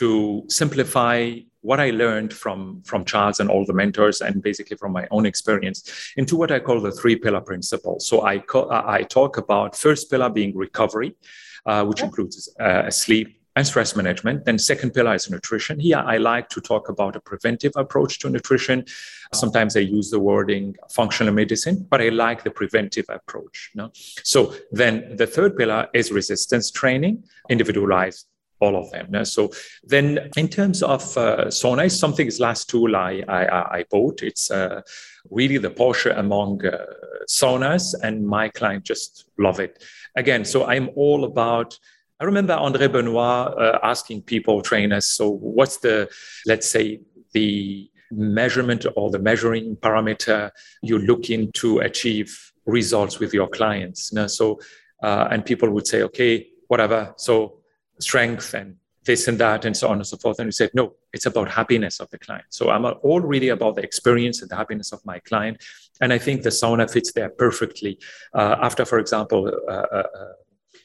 to 0.00 0.44
simplify 0.48 1.32
what 1.62 1.80
I 1.80 1.90
learned 1.90 2.34
from, 2.34 2.82
from 2.84 3.06
Charles 3.06 3.40
and 3.40 3.48
all 3.48 3.64
the 3.64 3.72
mentors 3.72 4.20
and 4.20 4.42
basically 4.42 4.76
from 4.76 4.92
my 4.92 5.08
own 5.10 5.24
experience 5.24 6.12
into 6.18 6.36
what 6.36 6.52
I 6.52 6.60
call 6.60 6.78
the 6.82 6.92
three 6.92 7.16
pillar 7.16 7.40
principle. 7.40 8.00
So 8.00 8.20
I, 8.22 8.40
co- 8.40 8.68
I 8.70 9.04
talk 9.04 9.38
about 9.38 9.74
first 9.74 10.10
pillar 10.10 10.28
being 10.28 10.54
recovery 10.54 11.16
uh, 11.68 11.84
which 11.84 12.02
includes 12.02 12.48
uh, 12.58 12.90
sleep 12.90 13.38
and 13.56 13.66
stress 13.66 13.94
management. 13.94 14.44
Then 14.46 14.58
second 14.58 14.94
pillar 14.94 15.14
is 15.14 15.28
nutrition. 15.28 15.78
Here, 15.78 15.98
I 15.98 16.16
like 16.16 16.48
to 16.50 16.60
talk 16.60 16.88
about 16.88 17.14
a 17.14 17.20
preventive 17.20 17.72
approach 17.76 18.20
to 18.20 18.30
nutrition. 18.30 18.84
Sometimes 19.34 19.76
I 19.76 19.80
use 19.80 20.10
the 20.10 20.18
wording 20.18 20.76
functional 20.90 21.34
medicine, 21.34 21.86
but 21.90 22.00
I 22.00 22.08
like 22.08 22.42
the 22.42 22.50
preventive 22.50 23.04
approach. 23.08 23.70
No? 23.74 23.90
So 24.22 24.54
then 24.72 25.16
the 25.16 25.26
third 25.26 25.56
pillar 25.58 25.88
is 25.92 26.10
resistance 26.10 26.70
training, 26.70 27.24
individualized 27.50 28.26
all 28.60 28.74
of 28.76 28.90
them. 28.90 29.06
No? 29.10 29.24
So 29.24 29.50
then, 29.84 30.30
in 30.36 30.48
terms 30.48 30.82
of 30.82 31.02
uh, 31.18 31.46
sauna, 31.46 31.86
is 31.86 31.98
something 31.98 32.26
is 32.26 32.40
last 32.40 32.70
tool 32.70 32.96
I 32.96 33.22
I, 33.28 33.78
I 33.78 33.84
bought. 33.90 34.22
It's 34.22 34.50
uh, 34.50 34.80
really 35.30 35.58
the 35.58 35.70
Porsche 35.70 36.16
among 36.16 36.64
uh, 36.64 36.84
saunas, 37.28 37.94
and 38.02 38.26
my 38.26 38.48
client 38.48 38.84
just 38.84 39.26
love 39.36 39.60
it 39.60 39.82
again, 40.18 40.44
so 40.44 40.66
I'm 40.66 40.90
all 40.96 41.24
about. 41.24 41.78
I 42.20 42.24
remember 42.24 42.52
Andre 42.52 42.88
Benoit 42.88 43.18
uh, 43.56 43.78
asking 43.82 44.22
people, 44.22 44.60
trainers, 44.60 45.06
so 45.06 45.30
what's 45.30 45.76
the, 45.78 46.10
let's 46.46 46.68
say, 46.68 47.00
the 47.32 47.90
measurement 48.10 48.86
or 48.96 49.10
the 49.10 49.18
measuring 49.18 49.76
parameter 49.76 50.50
you 50.82 50.98
look 50.98 51.30
in 51.30 51.52
to 51.52 51.78
achieve 51.78 52.52
results 52.66 53.20
with 53.20 53.32
your 53.32 53.48
clients? 53.48 54.10
You 54.10 54.16
know? 54.16 54.26
So, 54.26 54.60
uh, 55.02 55.28
and 55.30 55.44
people 55.44 55.70
would 55.70 55.86
say, 55.86 56.02
okay, 56.02 56.48
whatever. 56.66 57.14
So 57.16 57.60
strength 58.00 58.54
and 58.54 58.76
this 59.04 59.28
and 59.28 59.38
that 59.38 59.64
and 59.64 59.76
so 59.76 59.88
on 59.88 59.96
and 59.96 60.06
so 60.06 60.16
forth. 60.16 60.38
And 60.40 60.48
we 60.48 60.52
said, 60.52 60.70
no, 60.74 60.94
it's 61.12 61.26
about 61.26 61.48
happiness 61.50 62.00
of 62.00 62.10
the 62.10 62.18
client. 62.18 62.46
So 62.50 62.70
I'm 62.70 62.84
all 62.84 63.20
really 63.20 63.48
about 63.48 63.76
the 63.76 63.82
experience 63.82 64.42
and 64.42 64.50
the 64.50 64.56
happiness 64.56 64.92
of 64.92 65.04
my 65.06 65.18
client. 65.20 65.62
And 66.00 66.12
I 66.12 66.18
think 66.18 66.42
the 66.42 66.50
sauna 66.50 66.90
fits 66.90 67.12
there 67.12 67.28
perfectly. 67.28 67.98
Uh, 68.34 68.56
after, 68.62 68.84
for 68.84 68.98
example, 68.98 69.52
uh, 69.68 69.72
uh, 69.72 70.02
uh 70.20 70.32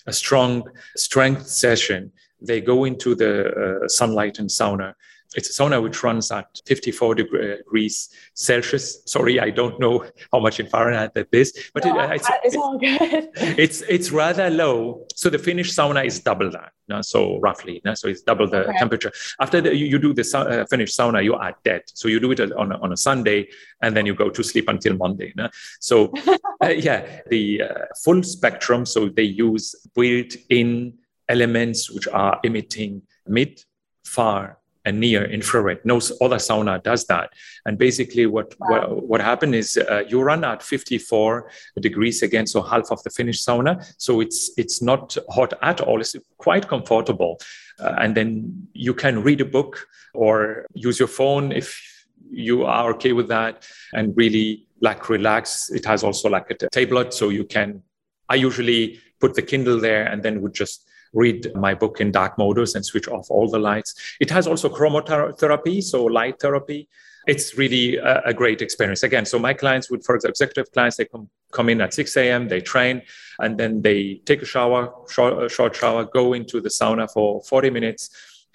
a 0.06 0.12
strong 0.12 0.64
strength 0.98 1.48
session, 1.48 2.12
they 2.42 2.60
go 2.60 2.84
into 2.84 3.16
the 3.16 3.48
uh, 3.48 3.88
Sunlighten 3.88 4.50
sauna 4.50 4.94
it's 5.36 5.50
a 5.50 5.64
sauna 5.64 5.82
which 5.82 6.04
runs 6.04 6.32
at 6.32 6.48
54 6.66 7.16
degrees 7.16 8.10
Celsius. 8.34 9.04
Sorry, 9.06 9.40
I 9.40 9.50
don't 9.50 9.80
know 9.80 10.06
how 10.32 10.40
much 10.40 10.60
in 10.60 10.68
Fahrenheit 10.68 11.14
that 11.14 11.28
is, 11.32 11.72
but 11.74 11.86
no, 11.86 12.00
it, 12.00 12.16
it's, 12.16 12.30
it's, 12.44 12.56
all 12.56 12.78
good. 12.78 13.30
it's 13.36 13.82
it's 13.82 14.12
rather 14.12 14.50
low. 14.50 15.06
So 15.16 15.30
the 15.30 15.40
Finnish 15.40 15.72
sauna 15.72 16.06
is 16.06 16.20
double 16.20 16.52
that. 16.52 16.72
No? 16.88 17.02
So 17.02 17.40
roughly, 17.40 17.82
no? 17.86 17.94
so 17.94 18.08
it's 18.08 18.22
double 18.22 18.48
the 18.48 18.68
okay. 18.68 18.78
temperature. 18.78 19.12
After 19.40 19.62
the, 19.62 19.76
you, 19.76 19.86
you, 19.86 20.00
do 20.00 20.14
the 20.14 20.26
uh, 20.38 20.66
Finnish 20.66 20.96
sauna, 20.96 21.24
you 21.24 21.34
are 21.34 21.56
dead. 21.64 21.84
So 21.88 22.08
you 22.08 22.20
do 22.20 22.32
it 22.32 22.40
on 22.40 22.72
a, 22.72 22.78
on 22.80 22.92
a 22.92 22.98
Sunday, 22.98 23.48
and 23.82 23.96
then 23.96 24.06
you 24.06 24.14
go 24.14 24.30
to 24.30 24.44
sleep 24.44 24.68
until 24.68 24.96
Monday. 24.98 25.34
No? 25.36 25.50
So 25.80 26.14
uh, 26.64 26.68
yeah, 26.68 27.22
the 27.30 27.64
uh, 27.64 27.86
full 28.04 28.24
spectrum. 28.24 28.86
So 28.86 29.10
they 29.10 29.24
use 29.24 29.76
built-in 29.96 30.94
elements 31.30 31.90
which 31.90 32.08
are 32.10 32.40
emitting 32.44 33.02
mid, 33.28 33.64
far, 34.04 34.58
and 34.86 35.00
near 35.00 35.24
infrared. 35.26 35.80
No 35.86 35.98
other 36.22 36.38
sauna 36.38 36.82
does 36.84 37.06
that. 37.06 37.32
And 37.66 37.78
basically, 37.78 38.26
what 38.26 38.54
wow. 38.60 38.68
what, 38.70 39.08
what 39.08 39.22
happened 39.22 39.56
is 39.56 39.78
uh, 39.78 40.04
you 40.08 40.22
run 40.22 40.44
at 40.44 40.62
54 40.62 41.50
degrees 41.80 42.22
again, 42.22 42.48
so 42.48 42.62
half 42.62 42.92
of 42.92 43.02
the 43.04 43.10
Finnish 43.10 43.44
sauna. 43.44 43.84
So 43.98 44.22
it's 44.22 44.52
it's 44.58 44.82
not 44.82 45.18
hot 45.30 45.54
at 45.62 45.82
all. 45.82 46.02
It's 46.02 46.16
quite 46.38 46.68
comfortable. 46.68 47.40
Uh, 47.80 47.96
and 47.98 48.16
then 48.16 48.68
you 48.74 48.94
can 48.94 49.24
read 49.24 49.42
a 49.42 49.46
book 49.46 49.88
or 50.14 50.66
use 50.74 51.00
your 51.00 51.08
phone 51.08 51.52
if 51.52 51.82
you 52.30 52.66
are 52.66 52.92
okay 52.92 53.14
with 53.14 53.28
that, 53.28 53.68
and 53.94 54.16
really 54.18 54.68
like 54.82 55.10
relax. 55.10 55.70
It 55.72 55.86
has 55.86 56.04
also 56.04 56.30
like 56.30 56.52
a 56.52 56.56
tablet, 56.70 57.14
so 57.14 57.30
you 57.30 57.46
can. 57.46 57.84
I 58.30 58.36
usually 58.36 59.00
put 59.20 59.36
the 59.36 59.42
Kindle 59.42 59.80
there 59.80 60.06
and 60.06 60.24
then 60.24 60.42
would 60.42 60.54
just 60.54 60.88
read 61.14 61.54
my 61.56 61.74
book 61.74 62.02
in 62.02 62.12
dark 62.12 62.38
modus 62.38 62.76
and 62.76 62.86
switch 62.86 63.08
off 63.08 63.30
all 63.30 63.50
the 63.50 63.60
lights. 63.60 63.96
It 64.20 64.30
has 64.32 64.48
also 64.48 64.70
chromotherapy, 64.70 65.84
so 65.84 66.04
light 66.06 66.40
therapy. 66.40 66.90
It's 67.26 67.58
really 67.58 67.98
a, 67.98 68.22
a 68.26 68.34
great 68.34 68.62
experience. 68.62 69.04
Again, 69.04 69.26
so 69.26 69.40
my 69.40 69.54
clients 69.54 69.90
would, 69.90 70.04
for 70.04 70.16
example, 70.16 70.32
executive 70.32 70.72
clients, 70.74 70.98
they 70.98 71.06
come, 71.06 71.30
come 71.52 71.70
in 71.70 71.80
at 71.80 71.94
6 71.94 72.18
a.m., 72.18 72.50
they 72.50 72.60
train, 72.60 73.02
and 73.40 73.58
then 73.58 73.82
they 73.82 74.22
take 74.26 74.42
a 74.42 74.46
shower, 74.46 74.94
short, 75.10 75.50
short 75.50 75.76
shower, 75.76 76.04
go 76.04 76.34
into 76.34 76.60
the 76.60 76.70
sauna 76.70 77.10
for 77.10 77.42
40 77.44 77.70
minutes, 77.70 78.10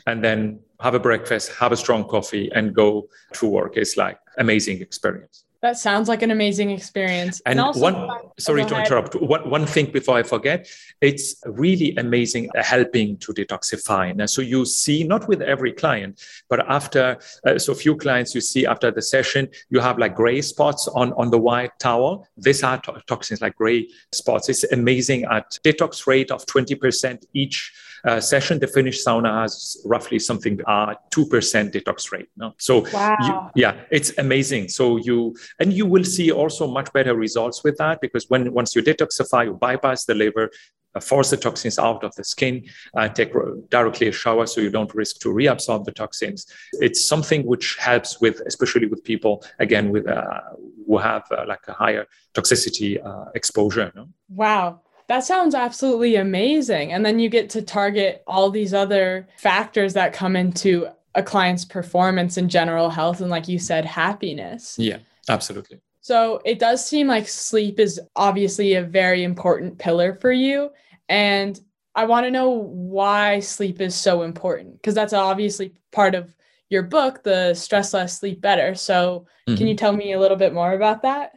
and 0.07 0.23
then 0.23 0.61
have 0.81 0.95
a 0.95 1.01
breakfast, 1.01 1.53
have 1.53 1.73
a 1.73 1.77
strong 1.77 2.05
coffee, 2.05 2.51
and 2.55 2.75
go 2.75 3.09
to 3.35 3.47
work. 3.47 3.77
It's 3.77 3.97
like 3.97 4.19
amazing 4.37 4.83
experience. 4.83 5.45
That 5.61 5.77
sounds 5.77 6.09
like 6.09 6.23
an 6.23 6.31
amazing 6.31 6.71
experience. 6.71 7.41
And, 7.45 7.59
and 7.59 7.67
also, 7.67 7.81
one, 7.81 8.21
sorry 8.39 8.65
to 8.65 8.79
interrupt. 8.79 9.17
One, 9.17 9.51
one 9.51 9.67
thing 9.67 9.91
before 9.91 10.17
I 10.17 10.23
forget, 10.23 10.69
it's 11.01 11.43
really 11.47 11.97
amazing 11.97 12.49
helping 12.55 13.17
to 13.19 13.33
detoxify. 13.33 14.15
Now, 14.15 14.27
so 14.27 14.41
you 14.41 14.65
see, 14.65 15.03
not 15.03 15.27
with 15.27 15.43
every 15.43 15.73
client, 15.73 16.23
but 16.49 16.61
after, 16.71 17.19
uh, 17.45 17.59
so 17.59 17.75
few 17.75 17.97
clients 17.97 18.37
you 18.37 18.41
see 18.41 18.67
after 18.67 18.93
the 18.93 19.03
session, 19.03 19.49
you 19.69 19.81
have 19.81 19.99
like 19.99 20.15
gray 20.15 20.43
spots 20.43 20.87
on, 20.87 21.13
on 21.15 21.29
the 21.31 21.39
white 21.39 21.77
towel. 21.81 22.29
These 22.37 22.63
are 22.63 22.81
to- 22.83 23.03
toxins 23.09 23.41
like 23.41 23.57
gray 23.57 23.89
spots. 24.13 24.49
It's 24.49 24.63
amazing 24.71 25.25
at 25.25 25.59
detox 25.65 26.07
rate 26.07 26.31
of 26.31 26.47
20% 26.47 27.25
each 27.35 27.73
uh, 28.05 28.21
session, 28.21 28.59
the 28.59 28.67
Finnish 28.67 29.05
sauna 29.05 29.43
has 29.43 29.77
roughly 29.85 30.19
something 30.19 30.61
uh, 30.67 30.95
two 31.11 31.27
percent 31.27 31.73
detox 31.73 32.13
rate. 32.13 32.29
No? 32.37 32.55
So 32.59 32.87
wow. 32.93 33.17
you, 33.21 33.63
yeah, 33.63 33.81
it's 33.91 34.17
amazing. 34.19 34.69
So 34.69 34.97
you 34.97 35.37
and 35.59 35.73
you 35.73 35.87
will 35.87 36.05
see 36.05 36.31
also 36.31 36.67
much 36.67 36.93
better 36.93 37.15
results 37.15 37.65
with 37.65 37.77
that 37.79 38.01
because 38.01 38.29
when 38.29 38.53
once 38.53 38.75
you 38.75 38.83
detoxify, 38.83 39.47
you 39.47 39.55
bypass 39.55 40.05
the 40.05 40.15
liver, 40.15 40.51
uh, 40.95 41.01
force 41.01 41.31
the 41.31 41.37
toxins 41.37 41.79
out 41.79 42.03
of 42.03 42.15
the 42.15 42.25
skin, 42.25 42.65
uh, 42.97 43.09
take 43.09 43.33
directly 43.69 44.09
a 44.09 44.13
shower 44.13 44.47
so 44.47 44.61
you 44.61 44.71
don't 44.71 44.95
risk 44.95 45.21
to 45.21 45.29
reabsorb 45.29 45.85
the 45.85 45.93
toxins. 45.93 46.47
It's 46.75 47.05
something 47.05 47.45
which 47.45 47.77
helps 47.77 48.21
with, 48.21 48.41
especially 48.47 48.87
with 48.87 49.05
people, 49.05 49.45
again, 49.59 49.91
with 49.91 50.09
uh, 50.09 50.41
who 50.87 50.97
have 50.99 51.25
uh, 51.31 51.45
like 51.47 51.61
a 51.69 51.73
higher 51.73 52.07
toxicity 52.35 53.05
uh, 53.05 53.27
exposure. 53.35 53.93
No? 53.95 54.09
Wow. 54.31 54.81
That 55.09 55.25
sounds 55.25 55.55
absolutely 55.55 56.17
amazing. 56.17 56.93
And 56.93 57.05
then 57.05 57.19
you 57.19 57.29
get 57.29 57.49
to 57.51 57.63
target 57.63 58.23
all 58.27 58.51
these 58.51 58.75
other 58.75 59.27
factors 59.39 59.95
that 59.95 60.13
come 60.13 60.37
into 60.37 60.87
a 61.15 61.23
client's 61.23 61.65
performance 61.65 62.37
and 62.37 62.51
general 62.51 62.91
health 62.91 63.21
and 63.21 63.31
like 63.31 63.49
you 63.49 63.59
said 63.59 63.85
happiness. 63.85 64.77
Yeah, 64.79 64.99
absolutely. 65.29 65.81
So 66.01 66.41
it 66.45 66.59
does 66.59 66.87
seem 66.87 67.07
like 67.07 67.27
sleep 67.27 67.81
is 67.81 68.01
obviously 68.17 68.75
a 68.75 68.83
very 68.83 69.25
important 69.25 69.79
pillar 69.79 70.15
for 70.15 70.31
you. 70.31 70.71
And 71.09 71.59
I 71.95 72.05
want 72.05 72.27
to 72.27 72.31
know 72.31 72.51
why 72.51 73.41
sleep 73.41 73.81
is 73.81 73.95
so 73.95 74.23
important 74.23 74.75
because 74.75 74.95
that's 74.95 75.13
obviously 75.13 75.73
part 75.91 76.15
of 76.15 76.35
your 76.71 76.83
book, 76.83 77.23
The 77.25 77.55
Stress 77.55 77.95
Less, 77.95 78.21
Sleep 78.21 78.41
Better. 78.41 78.75
So 78.75 79.27
mm-hmm. 79.49 79.57
can 79.57 79.67
you 79.67 79.75
tell 79.75 79.93
me 79.93 80.13
a 80.13 80.21
little 80.21 80.37
bit 80.37 80.53
more 80.53 80.73
about 80.73 81.03
that? 81.03 81.33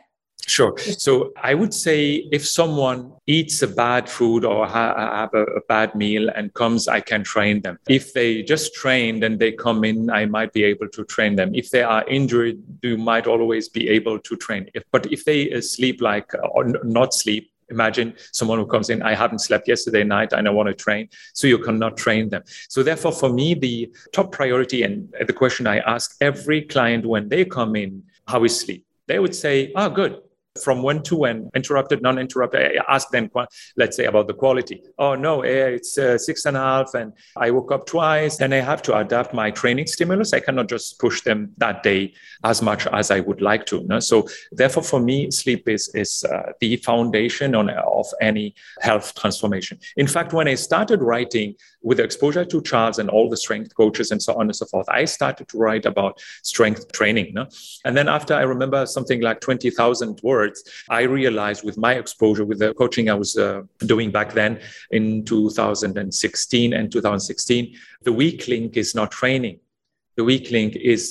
Sure. 0.48 0.78
So 0.78 1.32
I 1.42 1.54
would 1.54 1.74
say 1.74 2.28
if 2.32 2.46
someone 2.46 3.14
eats 3.28 3.62
a 3.62 3.68
bad 3.68 4.10
food 4.10 4.44
or 4.44 4.68
ha- 4.68 4.96
have 5.22 5.34
a, 5.34 5.44
a, 5.44 5.62
bad 5.68 5.96
meal 5.96 6.30
and 6.36 6.54
comes, 6.54 6.88
I 6.88 7.00
can 7.00 7.24
train 7.24 7.62
them. 7.62 7.78
If 7.88 8.14
they 8.14 8.42
just 8.44 8.74
train, 8.74 9.24
and 9.24 9.40
they 9.40 9.52
come 9.52 9.84
in, 9.84 10.10
I 10.10 10.26
might 10.26 10.52
be 10.52 10.64
able 10.64 10.90
to 10.90 11.06
train 11.06 11.36
them. 11.36 11.54
If 11.56 11.70
they 11.70 11.84
are 11.84 12.06
injured, 12.08 12.62
you 12.82 12.98
might 12.98 13.28
always 13.28 13.70
be 13.70 13.88
able 13.90 14.20
to 14.20 14.36
train. 14.36 14.70
If, 14.74 14.84
but 14.92 15.12
if 15.12 15.26
they 15.26 15.54
uh, 15.54 15.62
sleep 15.62 16.02
like 16.02 16.34
uh, 16.34 16.48
or 16.48 16.66
not 16.84 17.14
sleep, 17.14 17.52
imagine 17.70 18.14
someone 18.34 18.60
who 18.60 18.66
comes 18.66 18.90
in 18.90 19.02
i 19.02 19.16
haven't 19.16 19.40
slept 19.40 19.66
yesterday 19.66 20.04
night 20.04 20.34
and 20.34 20.46
i 20.46 20.52
want 20.52 20.68
to 20.68 20.74
train 20.74 21.08
so 21.34 21.48
you 21.48 21.58
cannot 21.58 21.96
train 21.96 22.28
them 22.28 22.44
so 22.68 22.84
therefore 22.84 23.14
for 23.14 23.30
me 23.30 23.54
the 23.54 23.90
top 24.12 24.30
priority 24.30 24.84
and 24.84 25.08
the 25.26 25.32
question 25.32 25.66
i 25.66 25.78
ask 25.80 26.18
every 26.20 26.62
client 26.64 27.06
when 27.06 27.30
they 27.30 27.46
come 27.46 27.78
in 27.78 28.04
how 28.28 28.44
is 28.44 28.60
sleep 28.60 28.86
they 29.08 29.20
would 29.20 29.34
say 29.34 29.72
oh 29.78 29.90
good 29.90 30.20
from 30.62 30.84
when 30.84 31.02
to 31.04 31.16
when, 31.16 31.50
interrupted, 31.56 32.02
non-interrupted. 32.02 32.78
I 32.78 32.94
ask 32.94 33.10
them, 33.10 33.30
let's 33.78 33.96
say, 33.96 34.06
about 34.06 34.28
the 34.28 34.34
quality. 34.34 34.84
Oh 35.00 35.16
no, 35.16 35.44
it's 35.44 35.98
uh, 35.98 36.18
six 36.18 36.46
and 36.46 36.58
a 36.58 36.60
half, 36.60 36.94
and 36.94 37.14
I 37.38 37.52
woke 37.52 37.72
up 37.72 37.86
twice. 37.86 38.38
Then 38.38 38.52
I 38.52 38.58
have 38.58 38.82
to 38.84 38.98
adapt 38.98 39.34
my 39.34 39.52
training 39.52 39.88
stimulus. 39.88 40.34
I 40.34 40.42
cannot 40.42 40.68
just 40.68 41.00
push 41.00 41.22
them 41.22 41.54
that 41.58 41.84
day 41.84 42.14
as 42.44 42.62
much 42.62 42.86
as 42.88 43.12
I 43.12 43.22
would 43.22 43.42
like 43.42 43.66
to. 43.68 43.84
No? 43.84 44.00
So 44.00 44.28
therefore, 44.52 44.84
for 44.84 45.00
me, 45.00 45.32
sleep 45.32 45.70
is 45.70 45.90
is 45.96 46.26
uh, 46.26 46.52
the 46.60 46.76
foundation 46.78 47.56
on, 47.56 47.70
of 47.70 48.08
any 48.20 48.54
health 48.82 49.16
transformation. 49.16 49.80
In 49.96 50.08
fact, 50.08 50.34
when 50.34 50.48
I 50.48 50.56
started 50.56 51.02
writing 51.02 51.56
with 51.82 52.00
exposure 52.00 52.46
to 52.46 52.62
Charles 52.62 53.00
and 53.00 53.10
all 53.10 53.30
the 53.30 53.38
strength 53.38 53.74
coaches 53.76 54.12
and 54.12 54.22
so 54.22 54.34
on 54.34 54.48
and 54.48 54.56
so 54.56 54.66
forth, 54.66 54.88
I 54.90 55.06
started 55.06 55.48
to 55.48 55.58
write 55.58 55.86
about 55.86 56.22
strength 56.44 56.92
training. 56.92 57.34
No? 57.34 57.48
And 57.86 57.96
then 57.96 58.10
after 58.10 58.34
I 58.34 58.42
remember 58.42 58.86
something 58.86 59.22
like 59.22 59.40
twenty 59.40 59.70
thousand 59.70 60.20
words 60.22 60.41
words, 60.42 60.58
I 61.00 61.02
realized 61.20 61.62
with 61.70 61.78
my 61.88 61.94
exposure 62.04 62.46
with 62.50 62.60
the 62.64 62.74
coaching 62.82 63.06
I 63.10 63.18
was 63.24 63.32
uh, 63.38 63.62
doing 63.94 64.10
back 64.18 64.30
then 64.42 64.52
in 64.98 65.04
2016 65.26 66.74
and 66.78 66.92
2016, 66.92 67.76
the 68.08 68.14
weak 68.22 68.48
link 68.54 68.78
is 68.84 68.90
not 69.00 69.10
training. 69.22 69.58
The 70.18 70.26
weak 70.32 70.46
link 70.58 70.72
is 70.94 71.02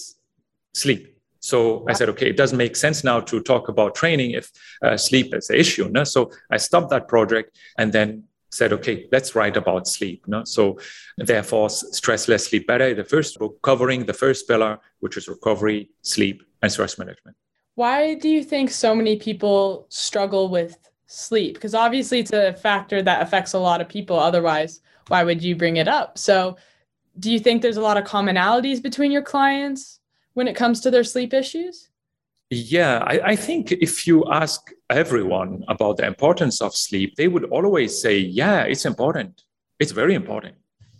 sleep. 0.82 1.02
So 1.50 1.58
I 1.90 1.92
said, 1.98 2.08
okay, 2.12 2.28
it 2.32 2.38
doesn't 2.42 2.58
make 2.64 2.76
sense 2.76 2.98
now 3.10 3.18
to 3.30 3.36
talk 3.52 3.64
about 3.74 3.90
training 4.02 4.30
if 4.40 4.46
uh, 4.86 4.96
sleep 5.08 5.28
is 5.38 5.46
the 5.50 5.58
issue. 5.64 5.86
No? 5.88 6.04
So 6.04 6.20
I 6.54 6.58
stopped 6.58 6.90
that 6.90 7.04
project 7.14 7.48
and 7.80 7.88
then 7.96 8.08
said, 8.58 8.70
okay, 8.78 8.96
let's 9.14 9.30
write 9.36 9.56
about 9.56 9.82
sleep. 9.96 10.20
No? 10.26 10.44
So 10.44 10.78
therefore, 11.30 11.70
Stress 11.70 12.28
Less, 12.28 12.44
Sleep 12.48 12.66
Better, 12.66 12.88
the 12.94 13.08
first 13.14 13.38
book 13.38 13.54
covering 13.62 14.00
the 14.04 14.18
first 14.24 14.40
pillar, 14.50 14.72
which 15.02 15.16
is 15.16 15.28
recovery, 15.28 15.80
sleep, 16.02 16.42
and 16.62 16.70
stress 16.70 16.98
management. 16.98 17.36
Why 17.80 18.12
do 18.12 18.28
you 18.28 18.44
think 18.44 18.70
so 18.70 18.94
many 18.94 19.16
people 19.16 19.86
struggle 19.88 20.50
with 20.50 20.76
sleep? 21.06 21.54
Because 21.54 21.74
obviously 21.74 22.18
it's 22.18 22.30
a 22.30 22.52
factor 22.52 23.00
that 23.00 23.22
affects 23.22 23.54
a 23.54 23.58
lot 23.58 23.80
of 23.80 23.88
people. 23.88 24.18
Otherwise, 24.18 24.82
why 25.08 25.24
would 25.24 25.42
you 25.42 25.56
bring 25.56 25.78
it 25.78 25.88
up? 25.88 26.18
So, 26.18 26.58
do 27.18 27.32
you 27.32 27.40
think 27.40 27.62
there's 27.62 27.78
a 27.78 27.88
lot 27.88 27.96
of 27.96 28.04
commonalities 28.04 28.82
between 28.82 29.10
your 29.10 29.22
clients 29.22 29.98
when 30.34 30.46
it 30.46 30.56
comes 30.56 30.82
to 30.82 30.90
their 30.90 31.04
sleep 31.04 31.32
issues? 31.32 31.88
Yeah, 32.50 32.98
I, 33.12 33.20
I, 33.32 33.36
think 33.36 33.72
if 33.72 34.06
you 34.06 34.30
ask 34.30 34.60
everyone 34.90 35.64
about 35.68 35.96
the 35.96 36.06
importance 36.06 36.60
of 36.60 36.76
sleep, 36.76 37.16
they 37.16 37.28
would 37.28 37.44
always 37.44 37.98
say, 37.98 38.18
yeah, 38.18 38.64
it's 38.64 38.84
important. 38.84 39.44
It's 39.78 39.92
very 39.92 40.14
important. 40.14 40.56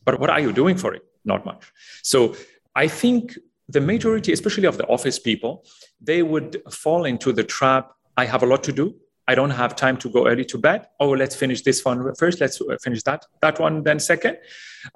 But 0.07 0.19
what 0.19 0.31
are 0.31 0.40
you 0.40 0.51
doing 0.51 0.79
for 0.79 0.95
it? 0.95 1.03
Not 1.27 1.45
much. 1.45 1.71
So 2.03 2.37
I 2.75 2.88
think 2.88 3.37
the 3.72 3.80
majority, 3.80 4.33
especially 4.33 4.66
of 4.66 4.76
the 4.76 4.87
office 4.87 5.18
people, 5.18 5.64
they 6.00 6.22
would 6.22 6.62
fall 6.70 7.04
into 7.04 7.33
the 7.33 7.44
trap 7.44 7.92
I 8.16 8.26
have 8.26 8.42
a 8.42 8.46
lot 8.46 8.62
to 8.64 8.72
do. 8.72 8.94
I 9.28 9.35
don't 9.35 9.50
have 9.50 9.76
time 9.76 9.96
to 9.98 10.09
go 10.11 10.26
early 10.26 10.44
to 10.46 10.59
bed. 10.59 10.88
Oh, 10.98 11.11
let's 11.11 11.37
finish 11.37 11.62
this 11.62 11.85
one 11.85 12.14
first. 12.16 12.40
Let's 12.40 12.61
uh, 12.61 12.76
finish 12.83 13.02
that 13.04 13.24
that 13.40 13.61
one 13.61 13.83
then 13.83 14.00
second, 14.00 14.38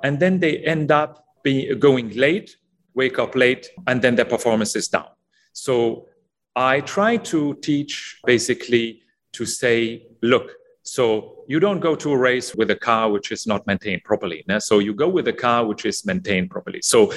and 0.02 0.18
then 0.18 0.40
they 0.40 0.58
end 0.58 0.90
up 0.90 1.24
being 1.42 1.78
going 1.78 2.10
late, 2.10 2.56
wake 2.94 3.18
up 3.18 3.34
late, 3.34 3.70
and 3.86 4.02
then 4.02 4.14
their 4.16 4.24
performance 4.24 4.74
is 4.76 4.88
down. 4.88 5.10
So 5.52 6.08
I 6.56 6.80
try 6.80 7.16
to 7.32 7.54
teach 7.68 8.20
basically 8.26 9.02
to 9.32 9.46
say, 9.46 10.06
look, 10.22 10.52
so 10.82 11.44
you 11.48 11.60
don't 11.60 11.80
go 11.80 11.94
to 11.96 12.12
a 12.12 12.18
race 12.18 12.54
with 12.54 12.70
a 12.70 12.76
car 12.76 13.10
which 13.10 13.32
is 13.32 13.46
not 13.46 13.66
maintained 13.66 14.02
properly. 14.04 14.44
So 14.58 14.80
you 14.80 14.94
go 14.94 15.08
with 15.08 15.28
a 15.28 15.32
car 15.32 15.64
which 15.64 15.84
is 15.86 16.04
maintained 16.04 16.50
properly. 16.50 16.82
So 16.82 17.12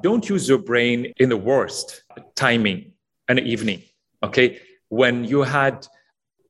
don't 0.00 0.28
use 0.28 0.48
your 0.48 0.58
brain 0.58 1.12
in 1.18 1.28
the 1.28 1.36
worst 1.36 2.02
timing 2.34 2.92
an 3.28 3.38
evening. 3.38 3.82
Okay. 4.22 4.60
When 4.88 5.24
you 5.24 5.42
had 5.42 5.86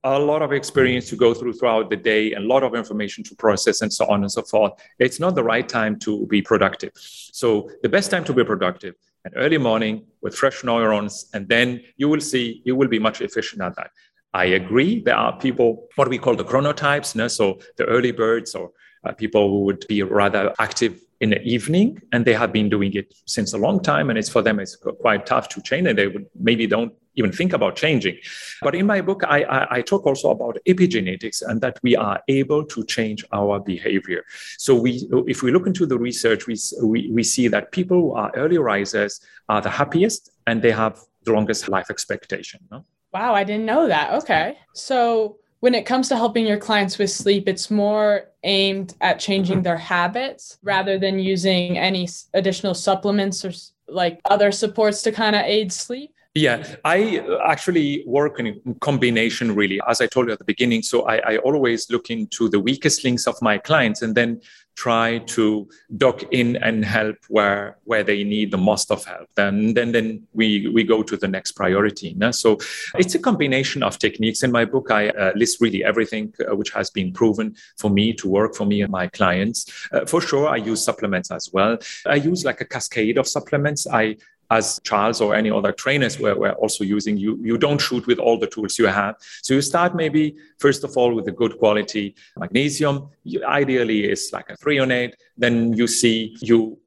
a 0.04 0.18
lot 0.18 0.42
of 0.42 0.52
experience 0.52 1.08
to 1.08 1.16
go 1.16 1.32
through 1.32 1.52
throughout 1.52 1.88
the 1.88 1.96
day 1.96 2.32
and 2.32 2.44
a 2.44 2.48
lot 2.48 2.64
of 2.64 2.74
information 2.74 3.22
to 3.24 3.36
process 3.36 3.82
and 3.82 3.92
so 3.92 4.04
on 4.06 4.22
and 4.22 4.32
so 4.32 4.42
forth, 4.42 4.72
it's 4.98 5.20
not 5.20 5.34
the 5.34 5.44
right 5.44 5.68
time 5.68 5.98
to 6.00 6.26
be 6.26 6.42
productive. 6.42 6.90
So 6.94 7.70
the 7.82 7.88
best 7.88 8.10
time 8.10 8.24
to 8.24 8.32
be 8.32 8.44
productive 8.44 8.94
an 9.24 9.32
early 9.36 9.58
morning 9.58 10.04
with 10.20 10.34
fresh 10.34 10.64
neurons, 10.64 11.30
and 11.32 11.48
then 11.48 11.80
you 11.96 12.08
will 12.08 12.20
see 12.20 12.60
you 12.64 12.74
will 12.74 12.88
be 12.88 12.98
much 12.98 13.20
efficient 13.20 13.62
at 13.62 13.76
that. 13.76 13.90
I 14.34 14.46
agree. 14.46 15.00
There 15.00 15.14
are 15.14 15.38
people, 15.38 15.88
what 15.94 16.08
we 16.08 16.18
call 16.18 16.34
the 16.34 16.44
chronotypes, 16.44 17.14
know, 17.14 17.28
so 17.28 17.60
the 17.76 17.84
early 17.84 18.12
birds 18.12 18.54
or 18.54 18.72
uh, 19.04 19.12
people 19.12 19.48
who 19.48 19.60
would 19.60 19.86
be 19.88 20.02
rather 20.02 20.52
active 20.58 21.00
in 21.22 21.30
the 21.30 21.40
evening 21.42 22.02
and 22.12 22.24
they 22.24 22.34
have 22.34 22.52
been 22.52 22.68
doing 22.68 22.92
it 22.94 23.14
since 23.26 23.52
a 23.52 23.58
long 23.58 23.80
time 23.80 24.10
and 24.10 24.18
it's 24.18 24.28
for 24.28 24.42
them 24.42 24.58
it's 24.58 24.74
quite 24.76 25.24
tough 25.24 25.48
to 25.48 25.62
change 25.62 25.86
and 25.86 25.96
they 25.96 26.08
would 26.08 26.26
maybe 26.34 26.66
don't 26.66 26.92
even 27.14 27.30
think 27.30 27.52
about 27.52 27.76
changing. 27.76 28.16
But 28.60 28.74
in 28.74 28.86
my 28.86 29.00
book 29.02 29.22
I, 29.24 29.44
I, 29.44 29.76
I, 29.76 29.82
talk 29.82 30.04
also 30.04 30.30
about 30.30 30.58
epigenetics 30.66 31.42
and 31.46 31.60
that 31.60 31.78
we 31.82 31.94
are 31.94 32.20
able 32.26 32.64
to 32.64 32.84
change 32.84 33.24
our 33.32 33.60
behavior. 33.60 34.24
So 34.58 34.74
we 34.74 35.08
if 35.28 35.42
we 35.44 35.52
look 35.52 35.66
into 35.68 35.86
the 35.86 35.98
research 35.98 36.48
we, 36.48 36.56
we, 36.82 37.10
we 37.12 37.22
see 37.22 37.46
that 37.48 37.70
people 37.70 37.98
who 38.00 38.12
are 38.14 38.32
early 38.34 38.58
risers 38.58 39.20
are 39.48 39.60
the 39.60 39.70
happiest 39.70 40.30
and 40.48 40.60
they 40.60 40.72
have 40.72 40.98
the 41.24 41.32
longest 41.32 41.68
life 41.68 41.88
expectation 41.88 42.58
no? 42.72 42.84
wow 43.12 43.32
i 43.32 43.44
didn't 43.44 43.64
know 43.64 43.86
that. 43.86 44.12
Okay. 44.14 44.58
So 44.74 45.36
when 45.62 45.76
it 45.76 45.86
comes 45.86 46.08
to 46.08 46.16
helping 46.16 46.44
your 46.44 46.58
clients 46.58 46.98
with 46.98 47.08
sleep, 47.08 47.46
it's 47.46 47.70
more 47.70 48.24
aimed 48.42 48.96
at 49.00 49.20
changing 49.20 49.62
their 49.62 49.76
habits 49.76 50.58
rather 50.60 50.98
than 50.98 51.20
using 51.20 51.78
any 51.78 52.08
additional 52.34 52.74
supplements 52.74 53.44
or 53.44 53.52
like 53.86 54.20
other 54.24 54.50
supports 54.50 55.02
to 55.02 55.12
kind 55.12 55.36
of 55.36 55.42
aid 55.42 55.72
sleep. 55.72 56.12
Yeah, 56.34 56.66
I 56.84 57.18
uh, 57.18 57.38
actually 57.46 58.02
work 58.08 58.40
in 58.40 58.60
combination 58.80 59.54
really, 59.54 59.80
as 59.86 60.00
I 60.00 60.08
told 60.08 60.26
you 60.26 60.32
at 60.32 60.40
the 60.40 60.44
beginning. 60.44 60.82
So 60.82 61.06
I, 61.06 61.34
I, 61.34 61.36
always 61.38 61.88
look 61.90 62.10
into 62.10 62.48
the 62.48 62.58
weakest 62.58 63.04
links 63.04 63.28
of 63.28 63.40
my 63.40 63.58
clients 63.58 64.02
and 64.02 64.16
then 64.16 64.40
try 64.76 65.18
to 65.18 65.68
dock 65.96 66.22
in 66.30 66.56
and 66.56 66.84
help 66.84 67.16
where 67.28 67.78
where 67.84 68.02
they 68.02 68.24
need 68.24 68.50
the 68.50 68.58
most 68.58 68.90
of 68.90 69.04
help. 69.04 69.28
Then 69.34 69.74
then 69.74 69.92
then 69.92 70.26
we 70.32 70.68
we 70.68 70.84
go 70.84 71.02
to 71.02 71.16
the 71.16 71.28
next 71.28 71.52
priority. 71.52 72.14
No? 72.14 72.30
So 72.30 72.58
it's 72.96 73.14
a 73.14 73.18
combination 73.18 73.82
of 73.82 73.98
techniques. 73.98 74.42
In 74.42 74.52
my 74.52 74.64
book, 74.64 74.90
I 74.90 75.08
uh, 75.10 75.32
list 75.34 75.60
really 75.60 75.84
everything 75.84 76.34
uh, 76.40 76.56
which 76.56 76.70
has 76.70 76.90
been 76.90 77.12
proven 77.12 77.54
for 77.78 77.90
me 77.90 78.12
to 78.14 78.28
work 78.28 78.54
for 78.54 78.66
me 78.66 78.82
and 78.82 78.90
my 78.90 79.08
clients. 79.08 79.88
Uh, 79.92 80.04
for 80.06 80.20
sure, 80.20 80.48
I 80.48 80.56
use 80.56 80.82
supplements 80.82 81.30
as 81.30 81.52
well. 81.52 81.78
I 82.06 82.16
use 82.16 82.44
like 82.44 82.60
a 82.60 82.64
cascade 82.64 83.18
of 83.18 83.26
supplements. 83.28 83.86
I 83.86 84.16
as 84.52 84.78
Charles 84.84 85.20
or 85.20 85.34
any 85.34 85.50
other 85.50 85.72
trainers 85.72 86.18
were, 86.18 86.34
were 86.34 86.52
also 86.52 86.84
using, 86.84 87.16
you, 87.16 87.38
you 87.42 87.56
don't 87.56 87.80
shoot 87.80 88.06
with 88.06 88.18
all 88.18 88.38
the 88.38 88.46
tools 88.46 88.78
you 88.78 88.86
have. 88.86 89.16
So 89.42 89.54
you 89.54 89.62
start 89.62 89.94
maybe, 89.94 90.36
first 90.58 90.84
of 90.84 90.96
all, 90.96 91.14
with 91.14 91.26
a 91.28 91.32
good 91.32 91.58
quality 91.58 92.14
magnesium. 92.36 93.08
You, 93.24 93.44
ideally, 93.44 94.10
is 94.10 94.30
like 94.32 94.50
a 94.50 94.56
threonate. 94.56 95.14
Then 95.38 95.72
you 95.72 95.86
see 95.86 96.36
you 96.40 96.78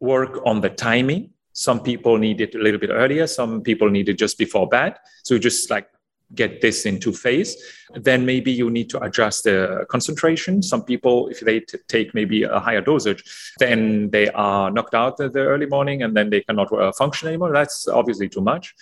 work 0.00 0.40
on 0.44 0.60
the 0.60 0.70
timing. 0.70 1.30
Some 1.52 1.80
people 1.80 2.18
need 2.18 2.40
it 2.40 2.54
a 2.54 2.58
little 2.58 2.80
bit 2.80 2.90
earlier. 2.90 3.26
Some 3.26 3.62
people 3.62 3.88
need 3.88 4.08
it 4.08 4.14
just 4.14 4.36
before 4.36 4.66
bed. 4.68 4.96
So 5.22 5.38
just 5.38 5.70
like 5.70 5.86
get 6.34 6.60
this 6.60 6.86
into 6.86 7.12
phase, 7.12 7.56
then 7.94 8.24
maybe 8.24 8.50
you 8.50 8.70
need 8.70 8.88
to 8.90 9.02
adjust 9.02 9.44
the 9.44 9.84
concentration. 9.88 10.62
Some 10.62 10.84
people, 10.84 11.28
if 11.28 11.40
they 11.40 11.60
t- 11.60 11.78
take 11.88 12.14
maybe 12.14 12.42
a 12.44 12.58
higher 12.58 12.80
dosage, 12.80 13.22
then 13.58 14.10
they 14.10 14.28
are 14.30 14.70
knocked 14.70 14.94
out 14.94 15.16
the, 15.16 15.28
the 15.28 15.40
early 15.40 15.66
morning 15.66 16.02
and 16.02 16.16
then 16.16 16.30
they 16.30 16.40
cannot 16.40 16.72
uh, 16.72 16.92
function 16.92 17.28
anymore. 17.28 17.52
That's 17.52 17.88
obviously 17.88 18.28
too 18.28 18.40
much. 18.40 18.74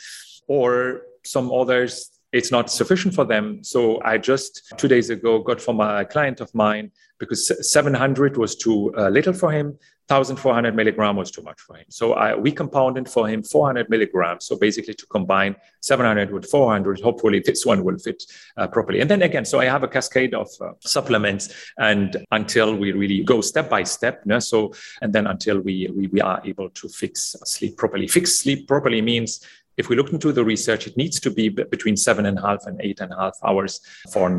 Or 0.46 1.02
some 1.24 1.50
others, 1.52 2.10
it's 2.32 2.50
not 2.50 2.70
sufficient 2.70 3.14
for 3.14 3.24
them. 3.24 3.64
So 3.64 4.00
I 4.04 4.18
just 4.18 4.72
two 4.76 4.88
days 4.88 5.10
ago 5.10 5.40
got 5.40 5.60
from 5.60 5.80
a 5.80 6.04
client 6.04 6.40
of 6.40 6.54
mine 6.54 6.92
because 7.18 7.70
700 7.70 8.36
was 8.36 8.56
too 8.56 8.94
uh, 8.96 9.08
little 9.08 9.32
for 9.32 9.50
him. 9.50 9.78
1400 10.10 10.74
milligram 10.74 11.14
was 11.16 11.30
too 11.30 11.42
much 11.42 11.60
for 11.60 11.76
him. 11.76 11.84
So 11.88 12.14
I, 12.14 12.34
we 12.34 12.50
compounded 12.50 13.08
for 13.08 13.28
him 13.28 13.44
400 13.44 13.88
milligrams. 13.88 14.44
So 14.46 14.56
basically 14.56 14.94
to 14.94 15.06
combine 15.06 15.54
700 15.80 16.32
with 16.32 16.46
400, 16.50 17.00
hopefully 17.00 17.40
this 17.44 17.64
one 17.64 17.84
will 17.84 17.96
fit 17.98 18.24
uh, 18.56 18.66
properly. 18.66 19.00
And 19.00 19.08
then 19.08 19.22
again, 19.22 19.44
so 19.44 19.60
I 19.60 19.66
have 19.66 19.84
a 19.84 19.88
cascade 19.88 20.34
of 20.34 20.48
uh, 20.60 20.72
supplements 20.80 21.54
and 21.78 22.16
until 22.32 22.74
we 22.74 22.90
really 22.90 23.22
go 23.22 23.40
step 23.40 23.70
by 23.70 23.84
step. 23.84 24.22
You 24.24 24.30
know, 24.30 24.38
so, 24.40 24.74
and 25.00 25.12
then 25.12 25.28
until 25.28 25.60
we, 25.60 25.88
we, 25.94 26.08
we 26.08 26.20
are 26.20 26.42
able 26.44 26.70
to 26.70 26.88
fix 26.88 27.36
sleep 27.44 27.76
properly. 27.76 28.08
Fix 28.08 28.36
sleep 28.36 28.66
properly 28.66 29.00
means 29.00 29.46
if 29.76 29.88
we 29.88 29.96
look 29.96 30.12
into 30.12 30.32
the 30.32 30.44
research, 30.44 30.86
it 30.86 30.96
needs 30.96 31.18
to 31.20 31.30
be 31.30 31.48
between 31.48 31.96
seven 31.96 32.26
and 32.26 32.38
a 32.38 32.42
half 32.42 32.66
and 32.66 32.78
eight 32.82 33.00
and 33.00 33.12
a 33.12 33.16
half 33.16 33.38
hours 33.42 33.80
for 34.12 34.26
an. 34.26 34.38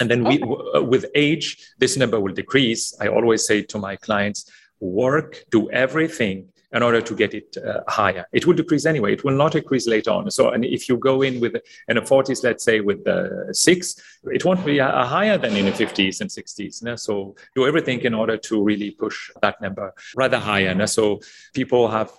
And 0.00 0.10
then 0.10 0.24
we, 0.24 0.38
w- 0.38 0.82
with 0.82 1.04
age, 1.14 1.58
this 1.78 1.96
number 1.96 2.18
will 2.18 2.32
decrease. 2.32 2.96
I 3.00 3.08
always 3.08 3.44
say 3.44 3.62
to 3.62 3.78
my 3.78 3.96
clients, 3.96 4.50
work, 4.80 5.44
do 5.50 5.70
everything 5.70 6.48
in 6.72 6.82
order 6.82 7.00
to 7.00 7.14
get 7.14 7.32
it 7.32 7.56
uh, 7.56 7.80
higher. 7.88 8.26
It 8.32 8.46
will 8.46 8.54
decrease 8.54 8.84
anyway. 8.84 9.14
It 9.14 9.24
will 9.24 9.34
not 9.34 9.54
increase 9.54 9.86
later 9.86 10.10
on. 10.10 10.30
So, 10.30 10.50
and 10.50 10.64
if 10.64 10.88
you 10.88 10.98
go 10.98 11.22
in 11.22 11.40
with 11.40 11.56
in 11.88 11.96
the 11.96 12.02
40s, 12.02 12.44
let's 12.44 12.62
say 12.62 12.80
with 12.80 13.04
the 13.04 13.48
six, 13.52 13.96
it 14.24 14.44
won't 14.44 14.64
be 14.64 14.78
a, 14.78 14.88
a 14.88 15.06
higher 15.06 15.38
than 15.38 15.56
in 15.56 15.64
the 15.64 15.72
50s 15.72 16.20
and 16.20 16.28
60s. 16.28 16.82
You 16.82 16.90
know? 16.90 16.96
So, 16.96 17.36
do 17.54 17.66
everything 17.66 18.00
in 18.00 18.12
order 18.12 18.36
to 18.36 18.62
really 18.62 18.90
push 18.90 19.30
that 19.40 19.60
number 19.62 19.94
rather 20.14 20.38
higher. 20.38 20.74
Know? 20.74 20.86
So, 20.86 21.20
people 21.54 21.88
have 21.88 22.12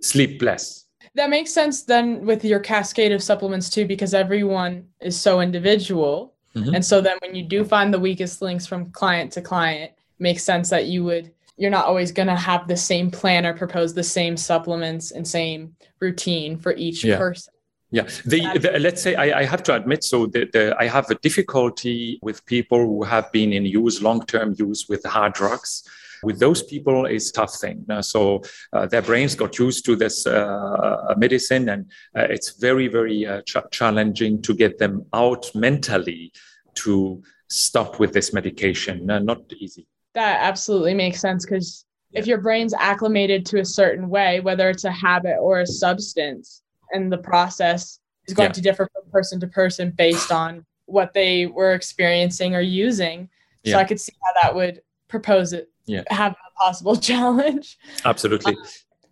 sleep 0.00 0.42
less. 0.42 0.86
That 1.14 1.30
makes 1.30 1.52
sense 1.52 1.82
then 1.82 2.24
with 2.24 2.44
your 2.44 2.58
cascade 2.58 3.12
of 3.12 3.22
supplements 3.22 3.68
too, 3.68 3.86
because 3.86 4.14
everyone 4.14 4.88
is 5.00 5.20
so 5.20 5.40
individual. 5.40 6.34
Mm-hmm. 6.56 6.74
And 6.74 6.84
so 6.84 7.00
then 7.00 7.18
when 7.20 7.34
you 7.34 7.44
do 7.44 7.64
find 7.64 7.92
the 7.92 8.00
weakest 8.00 8.42
links 8.42 8.66
from 8.66 8.90
client 8.92 9.32
to 9.32 9.42
client, 9.42 9.92
makes 10.18 10.42
sense 10.42 10.70
that 10.70 10.86
you 10.86 11.04
would 11.04 11.32
you're 11.56 11.70
not 11.70 11.86
always 11.86 12.12
going 12.12 12.28
to 12.28 12.36
have 12.36 12.66
the 12.66 12.76
same 12.76 13.10
plan 13.10 13.46
or 13.46 13.54
propose 13.54 13.94
the 13.94 14.02
same 14.02 14.36
supplements 14.36 15.10
and 15.10 15.26
same 15.26 15.74
routine 16.00 16.58
for 16.58 16.72
each 16.74 17.04
yeah. 17.04 17.18
person. 17.18 17.52
Yeah, 17.92 18.08
the, 18.24 18.58
the, 18.58 18.78
let's 18.78 19.02
say 19.02 19.14
I, 19.16 19.40
I, 19.40 19.44
have 19.44 19.62
to 19.64 19.74
admit, 19.74 20.02
so 20.02 20.24
the, 20.24 20.74
I 20.78 20.86
have 20.86 21.10
a 21.10 21.14
difficulty 21.16 22.18
with 22.22 22.42
people 22.46 22.78
who 22.78 23.02
have 23.02 23.30
been 23.32 23.52
in 23.52 23.66
use, 23.66 24.00
long-term 24.00 24.54
use 24.58 24.88
with 24.88 25.04
hard 25.04 25.34
drugs. 25.34 25.86
With 26.22 26.38
those 26.38 26.62
people, 26.62 27.04
it's 27.04 27.30
tough 27.30 27.54
thing. 27.54 27.84
Uh, 27.90 28.00
so 28.00 28.42
uh, 28.72 28.86
their 28.86 29.02
brains 29.02 29.34
got 29.34 29.58
used 29.58 29.84
to 29.84 29.96
this 29.96 30.26
uh, 30.26 31.14
medicine, 31.18 31.68
and 31.68 31.90
uh, 32.16 32.28
it's 32.30 32.58
very, 32.58 32.88
very 32.88 33.26
uh, 33.26 33.42
ch- 33.42 33.70
challenging 33.70 34.40
to 34.40 34.54
get 34.54 34.78
them 34.78 35.04
out 35.12 35.50
mentally 35.54 36.32
to 36.76 37.22
stop 37.50 38.00
with 38.00 38.14
this 38.14 38.32
medication. 38.32 39.10
Uh, 39.10 39.18
not 39.18 39.52
easy. 39.58 39.86
That 40.14 40.42
absolutely 40.42 40.94
makes 40.94 41.20
sense 41.20 41.44
because 41.44 41.84
yeah. 42.10 42.20
if 42.20 42.26
your 42.26 42.38
brain's 42.38 42.74
acclimated 42.74 43.46
to 43.46 43.60
a 43.60 43.64
certain 43.64 44.08
way, 44.08 44.40
whether 44.40 44.68
it's 44.68 44.84
a 44.84 44.90
habit 44.90 45.36
or 45.38 45.60
a 45.60 45.66
substance, 45.66 46.62
and 46.92 47.10
the 47.10 47.18
process 47.18 47.98
is 48.26 48.34
going 48.34 48.50
yeah. 48.50 48.52
to 48.52 48.60
differ 48.60 48.88
from 48.92 49.10
person 49.10 49.40
to 49.40 49.46
person 49.46 49.90
based 49.90 50.30
on 50.30 50.64
what 50.86 51.12
they 51.14 51.46
were 51.46 51.72
experiencing 51.72 52.54
or 52.54 52.60
using. 52.60 53.28
Yeah. 53.64 53.74
So. 53.74 53.78
I 53.78 53.84
could 53.84 54.00
see 54.00 54.12
how 54.22 54.42
that 54.42 54.54
would 54.54 54.82
propose 55.08 55.52
it, 55.52 55.70
yeah. 55.86 56.02
have 56.08 56.32
a 56.32 56.58
possible 56.58 56.96
challenge. 57.10 57.78
Absolutely. 58.04 58.56
Um, 58.56 58.62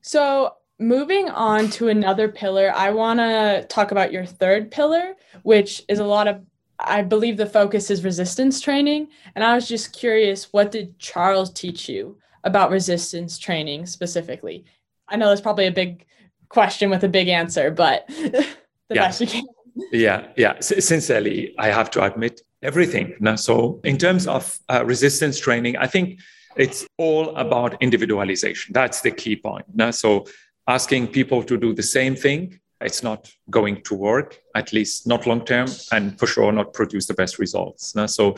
so 0.03 0.55
moving 0.79 1.29
on 1.29 1.69
to 1.71 1.89
another 1.89 2.29
pillar, 2.29 2.73
I 2.75 2.91
want 2.91 3.21
to 3.21 3.67
talk 3.69 3.91
about 3.91 4.13
your 4.13 4.25
third 4.25 4.71
pillar, 4.71 5.15
which 5.43 5.83
is 5.89 5.99
a 5.99 6.05
lot 6.05 6.27
of 6.27 6.43
I 6.85 7.03
believe 7.03 7.37
the 7.37 7.47
focus 7.47 7.91
is 7.91 8.05
resistance 8.05 8.61
training. 8.61 9.09
And 9.35 9.45
I 9.45 9.55
was 9.55 9.69
just 9.69 9.93
curious, 9.93 10.53
what 10.53 10.71
did 10.71 10.99
Charles 10.99 11.53
teach 11.53 11.89
you 11.89 12.19
about 12.45 12.71
resistance 12.71 13.39
training 13.39 13.87
specifically? 13.87 14.65
I 15.09 15.17
know 15.17 15.29
that's 15.29 15.41
probably 15.41 15.67
a 15.67 15.73
big 15.73 16.07
question 16.49 16.91
with 16.91 17.05
a 17.05 17.09
big 17.09 17.29
answer, 17.29 17.71
but 17.71 18.07
the 18.09 18.47
yeah. 18.91 19.07
best 19.07 19.21
you 19.21 19.27
can. 19.27 19.45
Yeah, 19.93 20.29
yeah. 20.37 20.55
S- 20.59 20.85
sincerely, 20.85 21.55
I 21.59 21.69
have 21.69 21.91
to 21.93 22.05
admit 22.05 22.41
everything. 22.63 23.15
Now, 23.21 23.37
so 23.37 23.81
in 23.85 23.99
terms 23.99 24.27
of 24.27 24.59
uh, 24.69 24.85
resistance 24.85 25.39
training, 25.39 25.77
I 25.77 25.87
think 25.87 26.21
it's 26.57 26.87
all 26.99 27.35
about 27.37 27.81
individualization. 27.81 28.73
That's 28.73 29.01
the 29.01 29.11
key 29.11 29.37
point. 29.37 29.67
Now, 29.75 29.91
so 29.91 30.27
asking 30.67 31.09
people 31.09 31.43
to 31.45 31.57
do 31.57 31.73
the 31.75 31.83
same 31.83 32.17
thing 32.17 32.61
it's 32.81 33.03
not 33.03 33.31
going 33.51 33.83
to 33.83 33.95
work, 33.95 34.41
at 34.55 34.73
least 34.73 35.07
not 35.07 35.27
long 35.27 35.45
term, 35.45 35.69
and 35.93 36.19
for 36.19 36.27
sure 36.27 36.53
not 36.53 36.73
produce 36.73 37.07
the 37.07 37.15
best 37.15 37.39
results. 37.39 37.95
So, 38.07 38.37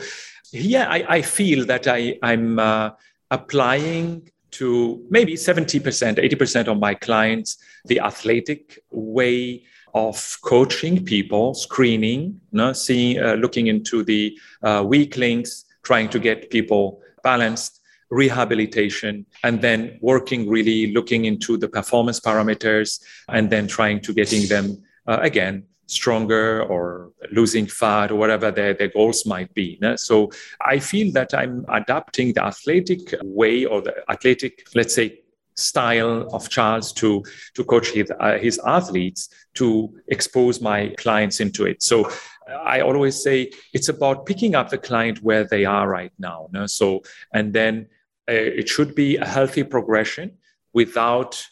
yeah, 0.51 0.89
I, 0.89 1.05
I 1.17 1.21
feel 1.21 1.65
that 1.65 1.87
I, 1.87 2.17
I'm 2.21 2.59
uh, 2.59 2.91
applying 3.31 4.29
to 4.51 5.03
maybe 5.09 5.33
70%, 5.33 5.81
80% 5.81 6.67
of 6.67 6.79
my 6.79 6.93
clients 6.93 7.57
the 7.85 7.99
athletic 7.99 8.79
way 8.91 9.63
of 9.93 10.37
coaching 10.43 11.03
people, 11.03 11.53
screening, 11.53 12.39
no, 12.51 12.73
seeing, 12.73 13.21
uh, 13.21 13.33
looking 13.33 13.67
into 13.67 14.03
the 14.03 14.37
uh, 14.63 14.83
weak 14.85 15.17
links, 15.17 15.65
trying 15.83 16.09
to 16.09 16.19
get 16.19 16.49
people 16.49 17.01
balanced 17.23 17.81
rehabilitation, 18.13 19.25
and 19.43 19.61
then 19.61 19.97
working 20.01 20.49
really 20.49 20.93
looking 20.93 21.25
into 21.25 21.57
the 21.57 21.67
performance 21.67 22.19
parameters 22.19 23.01
and 23.29 23.49
then 23.49 23.67
trying 23.67 23.99
to 24.01 24.13
getting 24.13 24.47
them 24.47 24.65
uh, 25.07 25.19
again 25.21 25.65
stronger 25.87 26.63
or 26.63 27.11
losing 27.31 27.67
fat 27.67 28.11
or 28.11 28.15
whatever 28.15 28.51
their, 28.51 28.73
their 28.73 28.87
goals 28.87 29.25
might 29.25 29.53
be. 29.53 29.79
So 29.95 30.31
I 30.65 30.79
feel 30.79 31.11
that 31.13 31.33
I'm 31.33 31.65
adapting 31.69 32.33
the 32.33 32.43
athletic 32.43 33.13
way 33.21 33.65
or 33.65 33.81
the 33.81 33.93
athletic, 34.09 34.67
let's 34.75 34.95
say, 34.95 35.19
style 35.55 36.27
of 36.33 36.49
Charles 36.49 36.91
to 36.93 37.23
to 37.53 37.63
coach 37.63 37.91
his, 37.91 38.11
uh, 38.19 38.37
his 38.39 38.59
athletes 38.65 39.29
to 39.53 39.93
expose 40.07 40.61
my 40.61 40.79
clients 40.97 41.39
into 41.39 41.65
it. 41.65 41.83
So 41.83 42.09
I 42.47 42.81
always 42.81 43.21
say 43.21 43.51
it's 43.71 43.89
about 43.89 44.25
picking 44.25 44.55
up 44.55 44.69
the 44.69 44.79
client 44.79 45.21
where 45.21 45.43
they 45.43 45.63
are 45.65 45.87
right 45.87 46.11
now. 46.17 46.49
No? 46.51 46.65
So 46.65 47.03
and 47.33 47.53
then 47.53 47.87
it 48.27 48.69
should 48.69 48.95
be 48.95 49.17
a 49.17 49.25
healthy 49.25 49.63
progression 49.63 50.37
without 50.73 51.43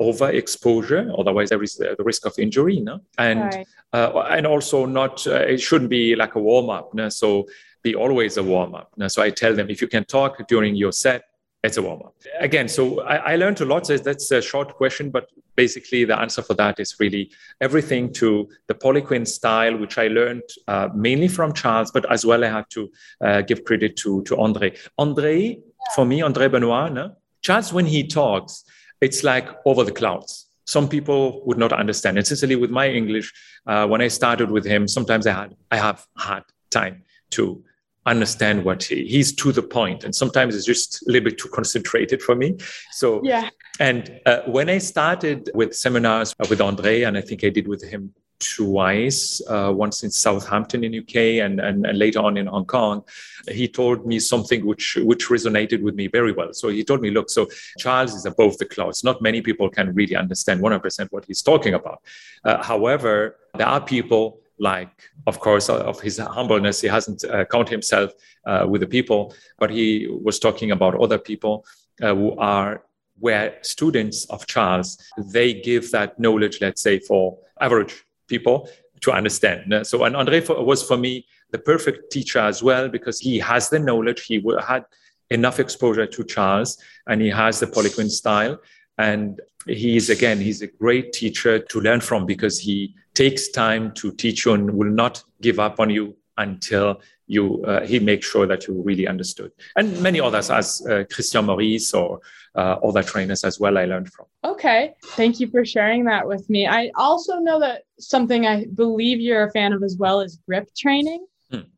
overexposure 0.00 1.12
otherwise 1.18 1.48
there 1.48 1.62
is 1.62 1.74
the 1.76 1.96
risk 2.00 2.24
of 2.26 2.38
injury 2.38 2.78
no? 2.80 3.00
and 3.18 3.40
right. 3.40 3.66
uh, 3.92 4.20
and 4.30 4.46
also 4.46 4.86
not 4.86 5.26
uh, 5.26 5.34
it 5.34 5.58
shouldn't 5.58 5.90
be 5.90 6.14
like 6.14 6.34
a 6.34 6.38
warm 6.38 6.70
up 6.70 6.94
no? 6.94 7.08
so 7.08 7.46
be 7.82 7.94
always 7.94 8.36
a 8.36 8.42
warm 8.42 8.74
up 8.74 8.92
no? 8.96 9.08
so 9.08 9.22
i 9.22 9.30
tell 9.30 9.54
them 9.54 9.68
if 9.70 9.80
you 9.80 9.88
can 9.88 10.04
talk 10.04 10.46
during 10.46 10.76
your 10.76 10.92
set 10.92 11.24
it's 11.64 11.76
a 11.76 11.82
warm 11.82 12.00
up 12.02 12.14
again 12.38 12.68
so 12.68 13.00
I, 13.02 13.32
I 13.32 13.36
learned 13.36 13.60
a 13.60 13.64
lot 13.64 13.86
so 13.86 13.96
that's 13.96 14.30
a 14.30 14.40
short 14.40 14.74
question 14.76 15.10
but 15.10 15.28
basically 15.56 16.04
the 16.04 16.16
answer 16.16 16.42
for 16.42 16.54
that 16.54 16.78
is 16.78 16.94
really 17.00 17.32
everything 17.60 18.12
to 18.12 18.48
the 18.68 18.74
poliquin 18.74 19.26
style 19.26 19.76
which 19.76 19.98
i 19.98 20.06
learned 20.06 20.48
uh, 20.68 20.88
mainly 20.94 21.26
from 21.26 21.52
charles 21.52 21.90
but 21.90 22.10
as 22.12 22.24
well 22.24 22.44
i 22.44 22.48
have 22.48 22.68
to 22.68 22.88
uh, 23.20 23.40
give 23.42 23.64
credit 23.64 23.96
to 23.96 24.22
to 24.22 24.38
andre 24.38 24.72
andre 24.98 25.58
for 25.94 26.04
me, 26.04 26.22
Andre 26.22 26.48
Benoit, 26.48 26.92
no? 26.92 27.16
Charles, 27.42 27.72
when 27.72 27.86
he 27.86 28.06
talks, 28.06 28.64
it's 29.00 29.22
like 29.24 29.48
over 29.64 29.84
the 29.84 29.92
clouds. 29.92 30.46
Some 30.66 30.88
people 30.88 31.42
would 31.46 31.58
not 31.58 31.72
understand. 31.72 32.18
And 32.18 32.26
sincerely, 32.26 32.56
with 32.56 32.70
my 32.70 32.88
English, 32.88 33.32
uh, 33.66 33.86
when 33.86 34.02
I 34.02 34.08
started 34.08 34.50
with 34.50 34.66
him, 34.66 34.86
sometimes 34.86 35.26
I 35.26 35.32
had 35.32 35.56
I 35.70 35.76
have 35.78 36.06
had 36.18 36.42
time 36.70 37.04
to 37.30 37.64
understand 38.04 38.64
what 38.64 38.82
he, 38.82 39.06
he's 39.06 39.32
to 39.36 39.52
the 39.52 39.62
point, 39.62 40.04
and 40.04 40.14
sometimes 40.14 40.54
it's 40.54 40.66
just 40.66 41.06
a 41.06 41.12
little 41.12 41.30
bit 41.30 41.38
too 41.38 41.48
concentrated 41.48 42.22
for 42.22 42.34
me. 42.34 42.56
So 42.92 43.22
yeah. 43.24 43.48
And 43.80 44.20
uh, 44.26 44.42
when 44.46 44.68
I 44.68 44.78
started 44.78 45.50
with 45.54 45.74
seminars 45.74 46.34
with 46.50 46.60
Andre, 46.60 47.02
and 47.02 47.16
I 47.16 47.20
think 47.20 47.44
I 47.44 47.48
did 47.48 47.68
with 47.68 47.82
him 47.82 48.12
twice, 48.40 49.40
uh, 49.48 49.72
once 49.74 50.02
in 50.02 50.10
Southampton 50.10 50.84
in 50.84 50.94
UK 50.94 51.16
and, 51.44 51.60
and, 51.60 51.86
and, 51.86 51.98
later 51.98 52.20
on 52.20 52.36
in 52.36 52.46
Hong 52.46 52.64
Kong, 52.64 53.04
he 53.50 53.66
told 53.68 54.06
me 54.06 54.18
something 54.18 54.64
which, 54.64 54.96
which 55.02 55.26
resonated 55.26 55.82
with 55.82 55.94
me 55.94 56.06
very 56.06 56.32
well. 56.32 56.52
So 56.52 56.68
he 56.68 56.84
told 56.84 57.00
me, 57.00 57.10
look, 57.10 57.30
so 57.30 57.48
Charles 57.78 58.14
is 58.14 58.26
above 58.26 58.58
the 58.58 58.64
clouds. 58.64 59.02
Not 59.02 59.20
many 59.22 59.40
people 59.42 59.68
can 59.68 59.94
really 59.94 60.16
understand 60.16 60.60
100% 60.60 61.08
what 61.10 61.24
he's 61.24 61.42
talking 61.42 61.74
about. 61.74 62.02
Uh, 62.44 62.62
however, 62.62 63.36
there 63.56 63.66
are 63.66 63.80
people 63.80 64.40
like, 64.58 64.90
of 65.26 65.40
course, 65.40 65.68
of 65.68 66.00
his 66.00 66.18
humbleness, 66.18 66.80
he 66.80 66.88
hasn't 66.88 67.24
uh, 67.24 67.44
counted 67.44 67.70
himself 67.70 68.12
uh, 68.46 68.66
with 68.68 68.80
the 68.80 68.86
people, 68.86 69.34
but 69.58 69.70
he 69.70 70.08
was 70.08 70.38
talking 70.38 70.72
about 70.72 71.00
other 71.00 71.18
people 71.18 71.64
uh, 72.02 72.14
who 72.14 72.36
are 72.38 72.82
where 73.20 73.58
students 73.62 74.24
of 74.26 74.46
Charles, 74.46 74.96
they 75.32 75.52
give 75.52 75.90
that 75.90 76.18
knowledge, 76.20 76.60
let's 76.60 76.80
say, 76.80 76.98
for 77.00 77.38
average 77.60 78.04
people 78.28 78.68
to 79.00 79.12
understand. 79.12 79.86
So, 79.86 80.04
and 80.04 80.16
Andre 80.16 80.44
was 80.46 80.82
for 80.82 80.96
me 80.96 81.26
the 81.50 81.58
perfect 81.58 82.12
teacher 82.12 82.40
as 82.40 82.62
well 82.62 82.88
because 82.88 83.18
he 83.18 83.38
has 83.38 83.70
the 83.70 83.78
knowledge. 83.78 84.26
He 84.26 84.44
had 84.66 84.84
enough 85.30 85.60
exposure 85.60 86.06
to 86.06 86.24
Charles, 86.24 86.78
and 87.06 87.20
he 87.20 87.28
has 87.28 87.60
the 87.60 87.66
Poliquin 87.66 88.10
style. 88.10 88.58
And 88.98 89.40
he 89.66 89.96
is 89.96 90.10
again, 90.10 90.40
he's 90.40 90.62
a 90.62 90.66
great 90.66 91.12
teacher 91.12 91.58
to 91.58 91.80
learn 91.80 92.00
from 92.00 92.26
because 92.26 92.58
he 92.58 92.94
takes 93.14 93.48
time 93.48 93.92
to 93.94 94.12
teach 94.12 94.44
you 94.44 94.54
and 94.54 94.70
will 94.70 94.90
not 94.90 95.22
give 95.40 95.58
up 95.58 95.80
on 95.80 95.90
you 95.90 96.16
until 96.36 97.00
you 97.26 97.62
uh, 97.64 97.84
he 97.84 97.98
makes 97.98 98.26
sure 98.26 98.46
that 98.46 98.66
you 98.66 98.82
really 98.82 99.06
understood. 99.06 99.52
And 99.76 100.00
many 100.00 100.20
others, 100.20 100.50
as 100.50 100.84
uh, 100.86 101.04
Christian 101.12 101.44
Maurice 101.44 101.92
or 101.92 102.20
uh, 102.58 102.76
other 102.82 103.04
trainers 103.04 103.44
as 103.44 103.60
well, 103.60 103.78
I 103.78 103.84
learned 103.84 104.12
from. 104.12 104.26
Okay, 104.44 104.94
thank 105.18 105.38
you 105.38 105.48
for 105.48 105.64
sharing 105.64 106.04
that 106.06 106.26
with 106.26 106.50
me. 106.50 106.66
I 106.66 106.90
also 106.96 107.38
know 107.38 107.60
that 107.60 107.82
something 108.00 108.46
I 108.46 108.66
believe 108.74 109.20
you're 109.20 109.44
a 109.44 109.50
fan 109.52 109.72
of 109.72 109.82
as 109.84 109.96
well 109.96 110.20
is 110.20 110.40
grip 110.46 110.68
training. 110.76 111.24
Hmm. 111.50 111.68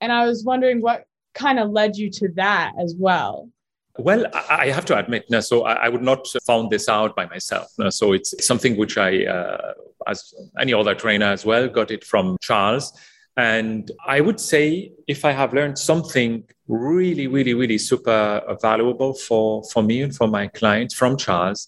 And 0.00 0.10
I 0.10 0.26
was 0.26 0.42
wondering 0.42 0.80
what 0.80 1.04
kind 1.34 1.58
of 1.58 1.70
led 1.70 1.96
you 1.96 2.08
to 2.10 2.28
that 2.36 2.72
as 2.80 2.94
well. 2.98 3.50
Well, 3.98 4.26
I 4.50 4.70
have 4.70 4.86
to 4.86 4.98
admit, 4.98 5.26
no, 5.30 5.40
so 5.40 5.64
I 5.64 5.88
would 5.88 6.02
not 6.02 6.26
found 6.44 6.70
this 6.70 6.88
out 6.88 7.14
by 7.14 7.26
myself. 7.26 7.68
No, 7.78 7.90
so 7.90 8.12
it's 8.12 8.44
something 8.44 8.76
which 8.76 8.98
I, 8.98 9.24
uh, 9.26 9.74
as 10.08 10.34
any 10.58 10.74
other 10.74 10.96
trainer 10.96 11.26
as 11.26 11.44
well, 11.44 11.68
got 11.68 11.92
it 11.92 12.02
from 12.02 12.36
Charles. 12.40 12.92
And 13.36 13.90
I 14.06 14.20
would 14.20 14.38
say 14.38 14.92
if 15.08 15.24
I 15.24 15.32
have 15.32 15.52
learned 15.52 15.78
something 15.78 16.44
really, 16.68 17.26
really, 17.26 17.54
really 17.54 17.78
super 17.78 18.42
valuable 18.62 19.14
for, 19.14 19.64
for 19.64 19.82
me 19.82 20.02
and 20.02 20.14
for 20.14 20.28
my 20.28 20.46
clients 20.48 20.94
from 20.94 21.16
Charles 21.16 21.66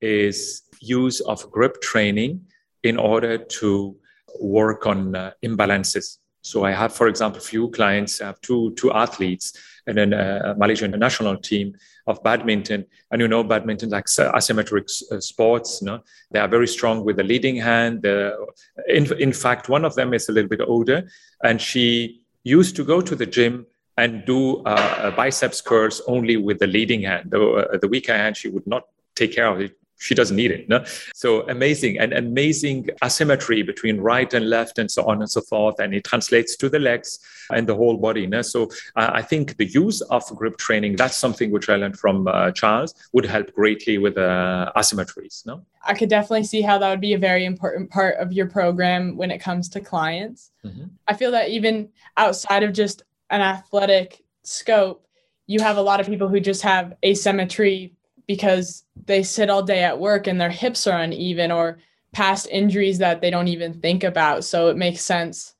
is 0.00 0.62
use 0.80 1.20
of 1.20 1.50
grip 1.50 1.80
training 1.82 2.42
in 2.84 2.96
order 2.96 3.36
to 3.36 3.96
work 4.40 4.86
on 4.86 5.16
uh, 5.16 5.32
imbalances. 5.44 6.18
So 6.42 6.64
I 6.64 6.70
have, 6.70 6.94
for 6.94 7.08
example, 7.08 7.40
few 7.40 7.68
clients, 7.70 8.20
I 8.20 8.26
have 8.26 8.40
two, 8.40 8.72
two 8.76 8.92
athletes 8.92 9.52
and 9.88 9.98
then 9.98 10.12
a 10.12 10.54
Malaysian 10.56 10.92
national 10.92 11.36
team 11.38 11.74
of 12.08 12.22
badminton. 12.24 12.84
And 13.10 13.20
you 13.20 13.28
know, 13.28 13.44
badminton 13.44 13.90
like 13.90 14.06
asymmetric 14.06 14.86
uh, 15.12 15.20
sports. 15.20 15.82
Know? 15.82 16.02
They 16.32 16.40
are 16.40 16.48
very 16.48 16.66
strong 16.66 17.04
with 17.04 17.16
the 17.16 17.22
leading 17.22 17.56
hand. 17.56 18.04
In, 18.04 19.12
in 19.18 19.32
fact, 19.32 19.68
one 19.68 19.84
of 19.84 19.94
them 19.94 20.12
is 20.14 20.28
a 20.28 20.32
little 20.32 20.48
bit 20.48 20.62
older, 20.66 21.08
and 21.44 21.60
she 21.60 22.22
used 22.42 22.74
to 22.76 22.84
go 22.84 23.00
to 23.00 23.14
the 23.14 23.26
gym 23.26 23.66
and 23.96 24.24
do 24.24 24.62
uh, 24.64 25.10
biceps 25.10 25.60
curls 25.60 26.00
only 26.06 26.36
with 26.36 26.58
the 26.58 26.66
leading 26.66 27.02
hand. 27.02 27.30
The, 27.30 27.40
uh, 27.42 27.78
the 27.78 27.88
weaker 27.88 28.14
hand, 28.14 28.36
she 28.36 28.48
would 28.48 28.66
not 28.66 28.84
take 29.14 29.34
care 29.34 29.48
of 29.48 29.60
it 29.60 29.76
she 29.98 30.14
doesn't 30.14 30.36
need 30.36 30.50
it. 30.50 30.68
No? 30.68 30.84
So 31.14 31.48
amazing 31.48 31.98
and 31.98 32.12
amazing 32.12 32.88
asymmetry 33.04 33.62
between 33.62 34.00
right 34.00 34.32
and 34.32 34.48
left 34.48 34.78
and 34.78 34.90
so 34.90 35.04
on 35.04 35.20
and 35.20 35.30
so 35.30 35.40
forth. 35.42 35.78
And 35.80 35.94
it 35.94 36.04
translates 36.04 36.56
to 36.56 36.68
the 36.68 36.78
legs 36.78 37.18
and 37.50 37.66
the 37.66 37.74
whole 37.74 37.96
body. 37.96 38.26
No? 38.26 38.42
So 38.42 38.64
uh, 38.96 39.10
I 39.12 39.22
think 39.22 39.56
the 39.56 39.66
use 39.66 40.00
of 40.02 40.24
grip 40.36 40.56
training, 40.56 40.96
that's 40.96 41.16
something 41.16 41.50
which 41.50 41.68
I 41.68 41.76
learned 41.76 41.98
from 41.98 42.28
uh, 42.28 42.52
Charles, 42.52 42.94
would 43.12 43.26
help 43.26 43.52
greatly 43.54 43.98
with 43.98 44.16
uh, 44.16 44.72
asymmetries. 44.76 45.44
No? 45.44 45.64
I 45.84 45.94
could 45.94 46.08
definitely 46.08 46.44
see 46.44 46.62
how 46.62 46.78
that 46.78 46.90
would 46.90 47.00
be 47.00 47.14
a 47.14 47.18
very 47.18 47.44
important 47.44 47.90
part 47.90 48.16
of 48.18 48.32
your 48.32 48.46
program 48.46 49.16
when 49.16 49.30
it 49.30 49.38
comes 49.38 49.68
to 49.70 49.80
clients. 49.80 50.50
Mm-hmm. 50.64 50.86
I 51.06 51.14
feel 51.14 51.32
that 51.32 51.48
even 51.48 51.88
outside 52.16 52.62
of 52.62 52.72
just 52.72 53.02
an 53.30 53.40
athletic 53.40 54.22
scope, 54.44 55.06
you 55.46 55.60
have 55.60 55.78
a 55.78 55.82
lot 55.82 55.98
of 55.98 56.06
people 56.06 56.28
who 56.28 56.40
just 56.40 56.62
have 56.62 56.94
asymmetry 57.04 57.94
because 58.28 58.84
they 59.06 59.24
sit 59.24 59.50
all 59.50 59.62
day 59.62 59.82
at 59.82 59.98
work 59.98 60.28
and 60.28 60.40
their 60.40 60.50
hips 60.50 60.86
are 60.86 61.00
uneven 61.00 61.50
or 61.50 61.78
past 62.12 62.46
injuries 62.50 62.98
that 62.98 63.20
they 63.20 63.30
don't 63.30 63.48
even 63.48 63.80
think 63.80 64.04
about. 64.04 64.44
So 64.44 64.68
it 64.68 64.76
makes 64.76 65.00
sense 65.00 65.54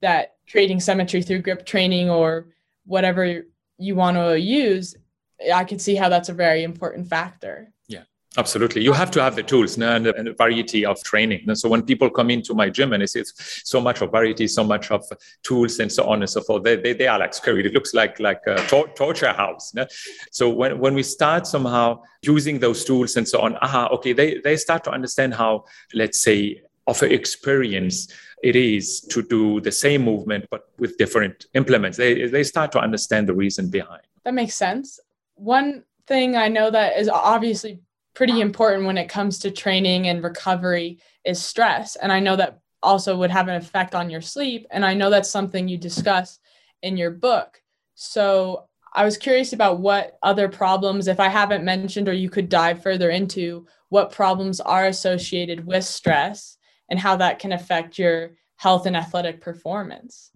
that 0.00 0.36
creating 0.50 0.80
symmetry 0.80 1.20
through 1.22 1.42
grip 1.42 1.66
training 1.66 2.08
or 2.08 2.46
whatever 2.86 3.44
you 3.76 3.94
want 3.94 4.16
to 4.16 4.38
use, 4.40 4.96
I 5.52 5.64
can 5.64 5.78
see 5.78 5.96
how 5.96 6.08
that's 6.08 6.28
a 6.28 6.34
very 6.34 6.62
important 6.62 7.08
factor. 7.08 7.72
Absolutely. 8.38 8.82
You 8.82 8.94
have 8.94 9.10
to 9.10 9.22
have 9.22 9.36
the 9.36 9.42
tools 9.42 9.76
and, 9.76 10.06
a, 10.06 10.32
variety 10.32 10.86
of 10.86 11.02
training. 11.02 11.44
And 11.48 11.58
so 11.58 11.68
when 11.68 11.82
people 11.82 12.08
come 12.08 12.30
into 12.30 12.54
my 12.54 12.70
gym 12.70 12.94
and 12.94 13.02
they 13.02 13.06
see 13.06 13.20
it's 13.20 13.62
so 13.68 13.78
much 13.78 14.00
of 14.00 14.10
variety, 14.10 14.48
so 14.48 14.64
much 14.64 14.90
of 14.90 15.04
tools 15.42 15.78
and 15.80 15.92
so 15.92 16.04
on 16.04 16.22
and 16.22 16.30
so 16.30 16.40
forth, 16.40 16.62
they, 16.62 16.76
they, 16.76 16.94
they 16.94 17.06
are 17.06 17.18
like 17.18 17.34
scary. 17.34 17.66
It 17.66 17.74
looks 17.74 17.92
like, 17.92 18.18
like 18.20 18.40
a 18.46 18.56
tor- 18.68 18.88
torture 18.94 19.32
house. 19.32 19.74
So 20.30 20.48
when, 20.48 20.78
when 20.78 20.94
we 20.94 21.02
start 21.02 21.46
somehow 21.46 22.02
using 22.22 22.58
those 22.58 22.84
tools 22.84 23.16
and 23.16 23.28
so 23.28 23.40
on, 23.40 23.56
aha, 23.56 23.88
okay, 23.88 24.14
they, 24.14 24.38
they 24.38 24.56
start 24.56 24.82
to 24.84 24.90
understand 24.90 25.34
how, 25.34 25.64
let's 25.92 26.18
say, 26.18 26.62
of 26.86 27.02
experience 27.02 28.08
it 28.42 28.56
is 28.56 29.00
to 29.02 29.22
do 29.22 29.60
the 29.60 29.70
same 29.70 30.02
movement 30.02 30.46
but 30.50 30.68
with 30.78 30.96
different 30.96 31.46
implements. 31.54 31.96
They, 31.98 32.26
they 32.26 32.42
start 32.42 32.72
to 32.72 32.80
understand 32.80 33.28
the 33.28 33.34
reason 33.34 33.68
behind. 33.68 34.02
That 34.24 34.34
makes 34.34 34.54
sense. 34.54 34.98
One 35.34 35.84
thing 36.06 36.34
I 36.34 36.48
know 36.48 36.70
that 36.70 36.98
is 36.98 37.08
obviously 37.08 37.80
pretty 38.14 38.40
important 38.40 38.86
when 38.86 38.98
it 38.98 39.08
comes 39.08 39.38
to 39.40 39.50
training 39.50 40.08
and 40.08 40.22
recovery 40.22 40.98
is 41.24 41.42
stress. 41.42 41.96
And 41.96 42.12
I 42.12 42.20
know 42.20 42.36
that 42.36 42.60
also 42.82 43.16
would 43.16 43.30
have 43.30 43.48
an 43.48 43.56
effect 43.56 43.94
on 43.94 44.10
your 44.10 44.20
sleep. 44.20 44.66
And 44.70 44.84
I 44.84 44.94
know 44.94 45.08
that's 45.08 45.30
something 45.30 45.68
you 45.68 45.78
discuss 45.78 46.38
in 46.82 46.96
your 46.96 47.10
book. 47.10 47.62
So 47.94 48.64
I 48.94 49.04
was 49.04 49.16
curious 49.16 49.52
about 49.52 49.80
what 49.80 50.18
other 50.22 50.48
problems, 50.48 51.08
if 51.08 51.20
I 51.20 51.28
haven't 51.28 51.64
mentioned 51.64 52.08
or 52.08 52.12
you 52.12 52.28
could 52.28 52.48
dive 52.48 52.82
further 52.82 53.10
into, 53.10 53.66
what 53.88 54.12
problems 54.12 54.60
are 54.60 54.86
associated 54.86 55.66
with 55.66 55.84
stress 55.84 56.58
and 56.90 56.98
how 56.98 57.16
that 57.16 57.38
can 57.38 57.52
affect 57.52 57.98
your 57.98 58.32
health 58.56 58.86
and 58.86 58.96
athletic 58.96 59.40
performance. 59.40 60.30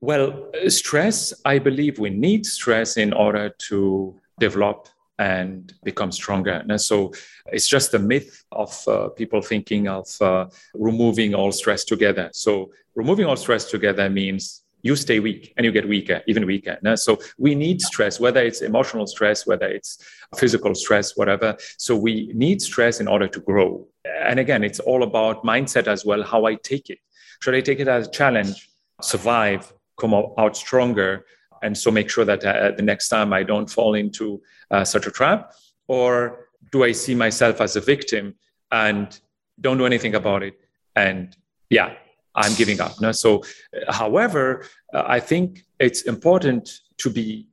Well, 0.00 0.50
stress, 0.68 1.34
I 1.44 1.58
believe 1.58 1.98
we 1.98 2.10
need 2.10 2.46
stress 2.46 2.96
in 2.96 3.12
order 3.12 3.50
to 3.68 4.18
develop 4.38 4.88
and 5.18 5.74
become 5.82 6.12
stronger. 6.12 6.64
And 6.68 6.80
so 6.80 7.12
it's 7.46 7.66
just 7.66 7.94
a 7.94 7.98
myth 7.98 8.44
of 8.52 8.86
uh, 8.86 9.08
people 9.08 9.42
thinking 9.42 9.88
of 9.88 10.06
uh, 10.20 10.46
removing 10.74 11.34
all 11.34 11.52
stress 11.52 11.84
together. 11.84 12.30
So 12.32 12.70
removing 12.94 13.26
all 13.26 13.36
stress 13.36 13.64
together 13.70 14.08
means 14.08 14.62
you 14.82 14.94
stay 14.94 15.18
weak 15.18 15.52
and 15.56 15.64
you 15.64 15.72
get 15.72 15.88
weaker, 15.88 16.22
even 16.28 16.46
weaker. 16.46 16.78
So 16.94 17.18
we 17.36 17.56
need 17.56 17.82
stress, 17.82 18.20
whether 18.20 18.40
it's 18.40 18.62
emotional 18.62 19.08
stress, 19.08 19.44
whether 19.44 19.66
it's 19.66 19.98
physical 20.36 20.74
stress, 20.74 21.16
whatever. 21.16 21.56
So 21.78 21.96
we 21.96 22.30
need 22.34 22.62
stress 22.62 23.00
in 23.00 23.08
order 23.08 23.26
to 23.26 23.40
grow. 23.40 23.88
And 24.04 24.38
again, 24.38 24.62
it's 24.62 24.78
all 24.78 25.02
about 25.02 25.42
mindset 25.42 25.88
as 25.88 26.04
well, 26.04 26.22
how 26.22 26.46
I 26.46 26.54
take 26.54 26.90
it. 26.90 26.98
Should 27.40 27.56
I 27.56 27.60
take 27.60 27.80
it 27.80 27.88
as 27.88 28.06
a 28.06 28.10
challenge, 28.10 28.68
survive, 29.02 29.72
come 29.98 30.14
out 30.14 30.56
stronger, 30.56 31.24
and 31.62 31.76
so 31.76 31.90
make 31.90 32.08
sure 32.08 32.24
that 32.24 32.44
uh, 32.44 32.70
the 32.76 32.82
next 32.82 33.08
time 33.08 33.32
I 33.32 33.42
don't 33.42 33.68
fall 33.68 33.94
into 33.94 34.40
uh, 34.70 34.84
such 34.84 35.06
a 35.06 35.10
trap? 35.10 35.52
Or 35.86 36.48
do 36.72 36.84
I 36.84 36.92
see 36.92 37.14
myself 37.14 37.60
as 37.60 37.76
a 37.76 37.80
victim 37.80 38.34
and 38.70 39.18
don't 39.60 39.78
do 39.78 39.86
anything 39.86 40.14
about 40.14 40.42
it? 40.42 40.54
And 40.94 41.36
yeah, 41.70 41.94
I'm 42.34 42.54
giving 42.54 42.80
up. 42.80 43.00
No? 43.00 43.12
So, 43.12 43.42
uh, 43.74 43.92
however, 43.92 44.64
uh, 44.94 45.04
I 45.06 45.20
think 45.20 45.64
it's 45.78 46.02
important 46.02 46.80
to 46.98 47.10
be 47.10 47.48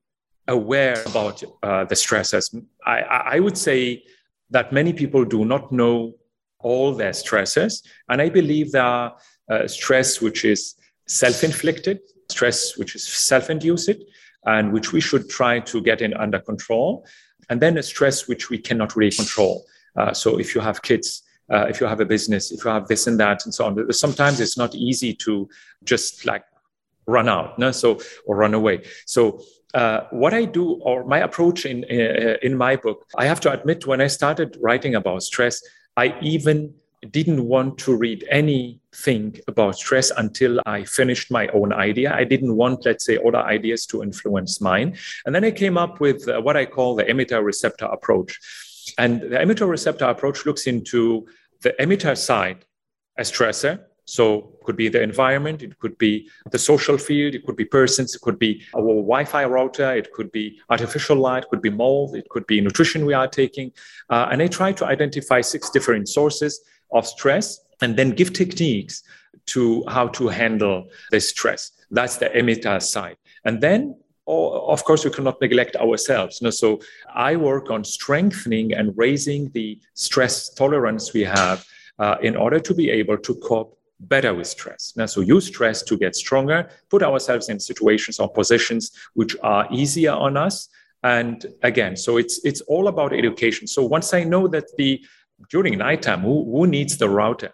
aware 0.47 1.01
about 1.05 1.43
uh, 1.63 1.86
the 1.86 1.95
stresses. 1.95 2.53
I, 2.86 2.99
I 3.36 3.39
would 3.39 3.57
say 3.57 4.03
that 4.51 4.72
many 4.72 4.93
people 4.93 5.26
do 5.26 5.43
not 5.43 5.72
know 5.72 6.16
all 6.59 6.93
their 6.93 7.13
stresses. 7.13 7.84
And 8.09 8.22
I 8.22 8.30
believe 8.30 8.72
there 8.72 8.84
are 8.84 9.16
uh, 9.49 9.68
stress 9.68 10.22
which 10.22 10.45
is 10.45 10.76
self 11.07 11.43
inflicted, 11.43 11.99
stress 12.30 12.78
which 12.78 12.95
is 12.95 13.05
self-induced 13.05 13.97
and 14.46 14.72
which 14.72 14.91
we 14.91 15.02
should 15.02 15.30
try 15.30 15.60
to 15.60 15.82
get 15.82 16.02
in 16.02 16.14
under 16.14 16.39
control 16.39 17.06
and 17.50 17.62
then 17.62 17.78
a 17.78 17.84
stress 17.84 18.28
which 18.28 18.50
we 18.50 18.58
cannot 18.58 18.96
really 18.96 19.16
control. 19.16 19.66
Uh, 19.96 20.14
so 20.14 20.39
if 20.39 20.56
you 20.56 20.62
have 20.62 20.82
kids 20.82 21.24
uh, 21.52 21.66
if 21.70 21.80
you 21.80 21.88
have 21.88 22.00
a 22.00 22.06
business 22.06 22.52
if 22.52 22.64
you 22.66 22.72
have 22.72 22.88
this 22.88 23.08
and 23.08 23.20
that 23.20 23.46
and 23.46 23.54
so 23.54 23.66
on 23.66 23.93
sometimes 23.93 24.39
it's 24.39 24.58
not 24.58 24.74
easy 24.74 25.14
to 25.14 25.48
just 25.84 26.26
like 26.26 26.43
run 27.08 27.30
out 27.30 27.58
no? 27.60 27.72
So 27.72 28.00
or 28.26 28.36
run 28.36 28.54
away. 28.54 28.84
So 29.06 29.41
uh, 29.76 30.08
what 30.12 30.34
I 30.34 30.46
do, 30.46 30.76
or 30.84 31.04
my 31.04 31.20
approach 31.20 31.66
in 31.66 31.84
uh, 31.84 32.38
in 32.41 32.56
my 32.56 32.78
book, 32.78 33.06
I 33.18 33.26
have 33.26 33.41
to 33.41 33.52
admit, 33.52 33.86
when 33.86 34.00
I 34.00 34.08
started 34.08 34.58
writing 34.62 34.96
about 34.96 35.22
stress, 35.22 35.62
I 35.98 36.18
even 36.22 36.74
didn't 37.12 37.45
want 37.45 37.78
to 37.80 37.95
read 37.95 38.26
anything 38.30 39.38
about 39.47 39.78
stress 39.78 40.12
until 40.12 40.60
I 40.66 40.84
finished 40.84 41.32
my 41.32 41.47
own 41.49 41.74
idea. 41.74 42.14
I 42.14 42.24
didn't 42.24 42.56
want, 42.56 42.86
let's 42.86 43.06
say, 43.06 43.18
other 43.18 43.39
ideas 43.39 43.86
to 43.88 44.03
influence 44.03 44.62
mine. 44.62 44.97
And 45.26 45.34
then 45.34 45.43
I 45.43 45.51
came 45.51 45.78
up 45.78 45.99
with 45.99 46.28
uh, 46.28 46.41
what 46.41 46.58
I 46.58 46.66
call 46.66 46.95
the 46.95 47.06
emitter 47.06 47.43
receptor 47.43 47.86
approach. 47.86 48.39
And 48.97 49.22
the 49.22 49.38
emitter 49.38 49.68
receptor 49.68 50.06
approach 50.06 50.45
looks 50.45 50.68
into 50.68 51.26
the 51.62 51.74
emitter 51.80 52.18
side, 52.18 52.66
a 53.18 53.24
stressor. 53.24 53.82
So 54.06 54.53
it 54.60 54.66
could 54.66 54.78
be 54.78 54.88
the 54.88 55.01
environment, 55.01 55.64
it 55.64 55.80
could 55.80 55.97
be 55.97 56.30
the 56.51 56.60
social 56.60 56.95
field, 56.95 57.34
it 57.34 57.43
could 57.43 57.56
be 57.56 57.66
persons, 57.66 58.14
it 58.14 58.22
could 58.22 58.38
be 58.38 58.62
a 58.76 58.78
Wi-Fi 58.80 59.45
router, 59.45 59.95
it 59.95 60.14
could 60.14 60.32
be 60.32 60.60
artificial 60.70 61.18
light, 61.18 61.43
it 61.43 61.49
could 61.49 61.62
be 61.62 61.72
mold, 61.72 62.16
it 62.16 62.30
could 62.30 62.45
be 62.45 62.62
nutrition 62.62 63.08
we 63.08 63.16
are 63.16 63.28
taking. 63.28 63.72
Uh, 64.12 64.28
and 64.32 64.43
I 64.43 64.47
try 64.47 64.72
to 64.74 64.86
identify 64.86 65.41
six 65.41 65.72
different 65.72 66.08
sources 66.08 66.62
of 66.92 67.08
stress 67.08 67.60
and 67.82 67.96
then 67.98 68.12
give 68.12 68.34
techniques 68.34 69.04
to 69.48 69.84
how 69.88 70.08
to 70.10 70.28
handle 70.28 70.88
the 71.12 71.20
stress. 71.20 71.72
That's 71.92 72.18
the 72.18 72.30
emitter 72.30 72.82
side. 72.82 73.18
And 73.44 73.62
then 73.62 73.96
of 74.28 74.84
course, 74.86 75.06
we 75.06 75.12
cannot 75.12 75.40
neglect 75.40 75.76
ourselves. 75.76 76.42
So 76.58 76.80
I 77.14 77.36
work 77.36 77.70
on 77.70 77.84
strengthening 77.84 78.74
and 78.74 78.92
raising 78.98 79.52
the 79.52 79.80
stress 79.94 80.50
tolerance 80.50 81.14
we 81.14 81.24
have 81.24 81.64
uh, 82.00 82.16
in 82.22 82.36
order 82.36 82.60
to 82.60 82.74
be 82.74 82.90
able 82.90 83.18
to 83.20 83.36
cope 83.36 83.78
better 84.00 84.34
with 84.34 84.48
stress. 84.48 84.94
Now, 84.96 85.06
so 85.06 85.22
use 85.22 85.48
stress 85.48 85.84
to 85.84 85.98
get 85.98 86.16
stronger, 86.16 86.70
put 86.90 87.04
ourselves 87.04 87.50
in 87.50 87.60
situations 87.60 88.20
or 88.20 88.32
positions 88.32 88.92
which 89.14 89.36
are 89.44 89.68
easier 89.72 90.12
on 90.12 90.38
us. 90.38 90.70
And 91.04 91.46
again, 91.62 91.96
so 91.96 92.18
it's 92.18 92.44
it's 92.44 92.62
all 92.62 92.88
about 92.88 93.14
education. 93.14 93.68
So 93.68 93.86
once 93.86 94.12
I 94.14 94.24
know 94.24 94.48
that 94.48 94.76
the 94.76 95.06
during 95.50 95.78
nighttime, 95.78 96.22
who, 96.22 96.44
who 96.52 96.68
needs 96.68 96.98
the 96.98 97.10
router? 97.10 97.54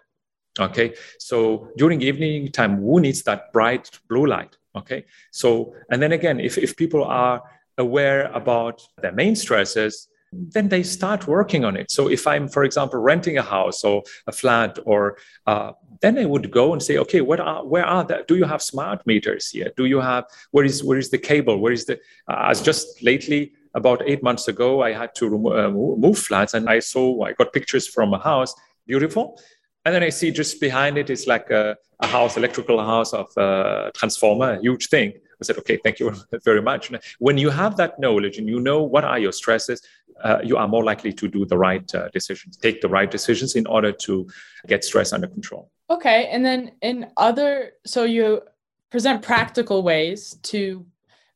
Okay. 0.58 0.94
So 1.18 1.68
during 1.76 2.02
evening 2.02 2.52
time, 2.52 2.76
who 2.76 3.00
needs 3.00 3.22
that 3.22 3.52
bright 3.52 3.90
blue 4.08 4.26
light? 4.26 4.56
Okay. 4.76 5.04
So, 5.30 5.74
and 5.90 6.02
then 6.02 6.12
again, 6.12 6.40
if, 6.40 6.58
if 6.58 6.76
people 6.76 7.04
are 7.04 7.42
aware 7.78 8.30
about 8.32 8.82
their 9.00 9.12
main 9.12 9.34
stresses, 9.34 10.08
then 10.32 10.68
they 10.68 10.82
start 10.82 11.26
working 11.26 11.64
on 11.64 11.76
it. 11.76 11.90
So 11.90 12.08
if 12.08 12.26
I'm, 12.26 12.48
for 12.48 12.64
example, 12.64 12.98
renting 13.00 13.36
a 13.36 13.42
house 13.42 13.84
or 13.84 14.02
a 14.26 14.32
flat, 14.32 14.78
or 14.86 15.18
uh, 15.46 15.72
then 16.00 16.18
I 16.18 16.24
would 16.24 16.50
go 16.50 16.72
and 16.72 16.82
say, 16.82 16.96
okay, 16.98 17.20
what 17.20 17.38
are, 17.38 17.64
where 17.66 17.84
are 17.84 18.04
that? 18.04 18.28
Do 18.28 18.36
you 18.36 18.44
have 18.44 18.62
smart 18.62 19.06
meters 19.06 19.50
here? 19.50 19.70
Do 19.76 19.84
you 19.84 20.00
have 20.00 20.24
where 20.50 20.64
is 20.64 20.82
where 20.82 20.98
is 20.98 21.10
the 21.10 21.18
cable? 21.18 21.58
Where 21.58 21.72
is 21.72 21.84
the? 21.84 22.00
Uh, 22.28 22.46
as 22.50 22.62
just 22.62 23.02
lately, 23.02 23.52
about 23.74 24.02
eight 24.06 24.22
months 24.22 24.48
ago, 24.48 24.82
I 24.82 24.92
had 24.92 25.14
to 25.16 25.26
uh, 25.52 25.70
move 25.70 26.18
flats, 26.18 26.54
and 26.54 26.68
I 26.68 26.80
saw 26.80 27.24
I 27.24 27.32
got 27.32 27.52
pictures 27.52 27.86
from 27.88 28.12
a 28.12 28.18
house, 28.18 28.54
beautiful, 28.86 29.40
and 29.84 29.94
then 29.94 30.02
I 30.02 30.10
see 30.10 30.30
just 30.30 30.60
behind 30.60 30.96
it 30.98 31.10
is 31.10 31.26
like 31.26 31.50
a, 31.50 31.76
a 32.00 32.06
house, 32.06 32.36
electrical 32.36 32.78
house 32.84 33.12
of 33.12 33.28
a 33.36 33.90
transformer, 33.94 34.52
a 34.52 34.60
huge 34.60 34.88
thing. 34.88 35.12
I 35.40 35.44
said, 35.44 35.58
okay, 35.58 35.76
thank 35.82 35.98
you 35.98 36.14
very 36.44 36.62
much. 36.62 36.92
When 37.18 37.36
you 37.36 37.50
have 37.50 37.76
that 37.76 37.98
knowledge 37.98 38.38
and 38.38 38.48
you 38.48 38.60
know 38.60 38.82
what 38.82 39.04
are 39.04 39.18
your 39.18 39.32
stresses, 39.32 39.82
uh, 40.22 40.38
you 40.44 40.56
are 40.56 40.68
more 40.68 40.84
likely 40.84 41.12
to 41.12 41.26
do 41.26 41.44
the 41.44 41.58
right 41.58 41.92
uh, 41.94 42.08
decisions, 42.10 42.56
take 42.56 42.80
the 42.80 42.88
right 42.88 43.10
decisions 43.10 43.56
in 43.56 43.66
order 43.66 43.90
to 43.90 44.28
get 44.68 44.84
stress 44.84 45.12
under 45.12 45.26
control. 45.26 45.70
Okay. 45.90 46.28
And 46.30 46.44
then 46.44 46.72
in 46.80 47.10
other, 47.16 47.72
so 47.84 48.04
you 48.04 48.42
present 48.90 49.22
practical 49.22 49.82
ways 49.82 50.36
to 50.42 50.86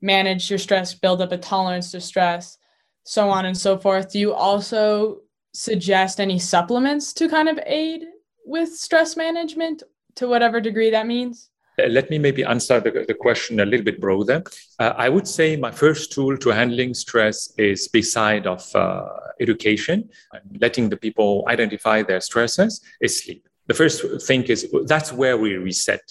manage 0.01 0.51
your 0.51 0.59
stress, 0.59 0.95
build 0.95 1.21
up 1.21 1.33
a 1.33 1.39
tolerance 1.39 1.91
to 1.93 2.01
stress, 2.01 2.59
so 3.05 3.29
on 3.29 3.47
and 3.47 3.57
so 3.57 3.79
forth. 3.79 4.13
Do 4.13 4.19
you 4.19 4.35
also 4.35 5.21
suggest 5.55 6.21
any 6.21 6.39
supplements 6.39 7.13
to 7.15 7.29
kind 7.29 7.49
of 7.49 7.59
aid 7.65 8.05
with 8.45 8.75
stress 8.75 9.17
management 9.17 9.83
to 10.17 10.29
whatever 10.29 10.61
degree 10.61 10.91
that 10.91 11.07
means? 11.07 11.51
Uh, 11.79 11.87
let 11.89 12.09
me 12.11 12.19
maybe 12.19 12.45
answer 12.45 12.81
the, 12.81 13.05
the 13.07 13.15
question 13.15 13.61
a 13.61 13.65
little 13.65 13.85
bit 13.85 14.01
broader. 14.01 14.43
Uh, 14.79 14.95
I 14.97 15.09
would 15.09 15.29
say 15.29 15.57
my 15.57 15.71
first 15.71 16.13
tool 16.13 16.37
to 16.39 16.49
handling 16.51 16.95
stress 16.95 17.53
is 17.59 17.89
beside 17.89 18.47
of 18.47 18.75
uh, 18.75 19.05
education 19.41 20.09
and 20.33 20.61
letting 20.61 20.89
the 20.89 20.97
people 20.97 21.45
identify 21.49 22.03
their 22.03 22.21
stresses 22.21 22.81
is 23.01 23.23
sleep. 23.23 23.47
The 23.67 23.75
first 23.75 24.27
thing 24.27 24.45
is 24.45 24.73
that's 24.87 25.13
where 25.13 25.37
we 25.37 25.55
reset. 25.55 26.03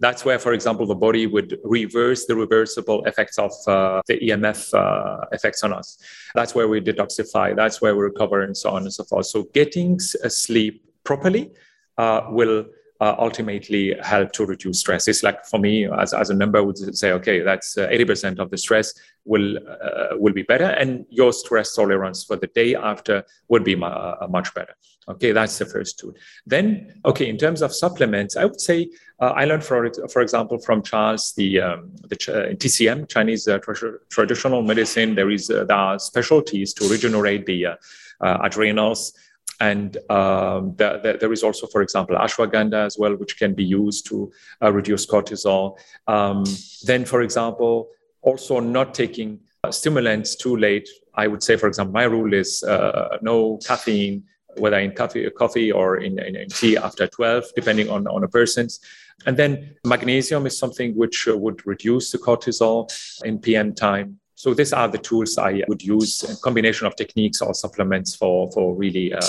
That's 0.00 0.24
where, 0.24 0.38
for 0.38 0.52
example, 0.54 0.86
the 0.86 0.94
body 0.94 1.26
would 1.26 1.58
reverse 1.62 2.26
the 2.26 2.34
reversible 2.34 3.04
effects 3.04 3.38
of 3.38 3.52
uh, 3.66 4.00
the 4.06 4.18
EMF 4.18 4.72
uh, 4.74 5.26
effects 5.32 5.62
on 5.62 5.72
us. 5.72 5.98
That's 6.34 6.54
where 6.54 6.68
we 6.68 6.80
detoxify. 6.80 7.54
That's 7.54 7.80
where 7.82 7.94
we 7.94 8.02
recover, 8.02 8.42
and 8.42 8.56
so 8.56 8.70
on 8.70 8.82
and 8.82 8.92
so 8.92 9.04
forth. 9.04 9.26
So, 9.26 9.44
getting 9.52 10.00
sleep 10.00 10.82
properly 11.04 11.50
uh, 11.98 12.22
will 12.30 12.64
uh, 13.00 13.14
ultimately 13.18 13.94
help 14.02 14.32
to 14.32 14.44
reduce 14.44 14.80
stress. 14.80 15.08
It's 15.08 15.22
like 15.22 15.44
for 15.46 15.58
me, 15.58 15.86
as, 15.86 16.12
as 16.12 16.30
a 16.30 16.34
number 16.34 16.62
would 16.62 16.78
say, 16.96 17.12
okay, 17.12 17.40
that's 17.40 17.78
uh, 17.78 17.88
80% 17.88 18.38
of 18.38 18.50
the 18.50 18.58
stress 18.58 18.92
will 19.24 19.56
uh, 19.56 20.16
will 20.16 20.32
be 20.32 20.42
better, 20.42 20.64
and 20.64 21.06
your 21.10 21.32
stress 21.32 21.74
tolerance 21.74 22.24
for 22.24 22.36
the 22.36 22.46
day 22.48 22.74
after 22.74 23.24
would 23.48 23.64
be 23.64 23.76
uh, 23.82 24.26
much 24.28 24.52
better. 24.54 24.74
Okay, 25.08 25.32
that's 25.32 25.58
the 25.58 25.66
first 25.66 25.98
tool. 25.98 26.12
Then, 26.46 27.00
okay, 27.04 27.28
in 27.28 27.36
terms 27.36 27.62
of 27.62 27.74
supplements, 27.74 28.36
I 28.36 28.44
would 28.44 28.60
say 28.60 28.88
uh, 29.20 29.32
I 29.36 29.44
learned, 29.44 29.64
for 29.64 29.90
for 30.08 30.22
example, 30.22 30.58
from 30.58 30.82
Charles 30.82 31.32
the 31.32 31.60
um, 31.60 31.92
the 32.08 32.16
Ch- 32.16 32.28
TCM 32.60 33.08
Chinese 33.08 33.44
tra- 33.44 33.98
traditional 34.08 34.62
medicine. 34.62 35.14
There 35.14 35.30
is 35.30 35.48
there 35.48 35.70
are 35.72 35.98
specialties 35.98 36.72
to 36.74 36.88
regenerate 36.88 37.46
the 37.46 37.78
adrenals 38.20 39.14
and 39.60 39.98
um, 40.08 40.74
the, 40.76 41.00
the, 41.02 41.18
there 41.20 41.32
is 41.32 41.42
also, 41.42 41.66
for 41.66 41.82
example, 41.82 42.16
ashwagandha 42.16 42.86
as 42.86 42.96
well, 42.98 43.14
which 43.14 43.38
can 43.38 43.54
be 43.54 43.64
used 43.64 44.06
to 44.06 44.32
uh, 44.62 44.72
reduce 44.72 45.06
cortisol. 45.06 45.78
Um, 46.06 46.44
then, 46.84 47.04
for 47.04 47.20
example, 47.20 47.88
also 48.22 48.58
not 48.58 48.94
taking 48.94 49.38
uh, 49.64 49.70
stimulants 49.70 50.34
too 50.34 50.56
late. 50.56 50.88
I 51.14 51.26
would 51.26 51.42
say, 51.42 51.56
for 51.56 51.66
example, 51.66 51.92
my 51.92 52.04
rule 52.04 52.32
is 52.32 52.62
uh, 52.62 53.18
no 53.20 53.58
caffeine, 53.58 54.24
whether 54.56 54.78
in 54.78 54.92
coffee, 54.92 55.72
or 55.72 55.98
in, 55.98 56.18
in, 56.18 56.36
in, 56.36 56.48
tea 56.48 56.76
after 56.76 57.06
12, 57.06 57.44
depending 57.54 57.88
on, 57.88 58.06
on 58.06 58.24
a 58.24 58.28
person's. 58.28 58.80
And 59.26 59.36
then 59.36 59.76
magnesium 59.84 60.46
is 60.46 60.58
something 60.58 60.94
which 60.96 61.28
uh, 61.28 61.36
would 61.36 61.66
reduce 61.66 62.10
the 62.10 62.18
cortisol 62.18 62.90
in 63.24 63.38
PM 63.38 63.74
time. 63.74 64.18
So 64.34 64.54
these 64.54 64.72
are 64.72 64.88
the 64.88 64.98
tools 64.98 65.36
I 65.36 65.62
would 65.68 65.82
use, 65.82 66.40
combination 66.42 66.86
of 66.86 66.96
techniques 66.96 67.42
or 67.42 67.52
supplements 67.52 68.14
for, 68.14 68.50
for 68.52 68.74
really 68.74 69.12
uh, 69.12 69.20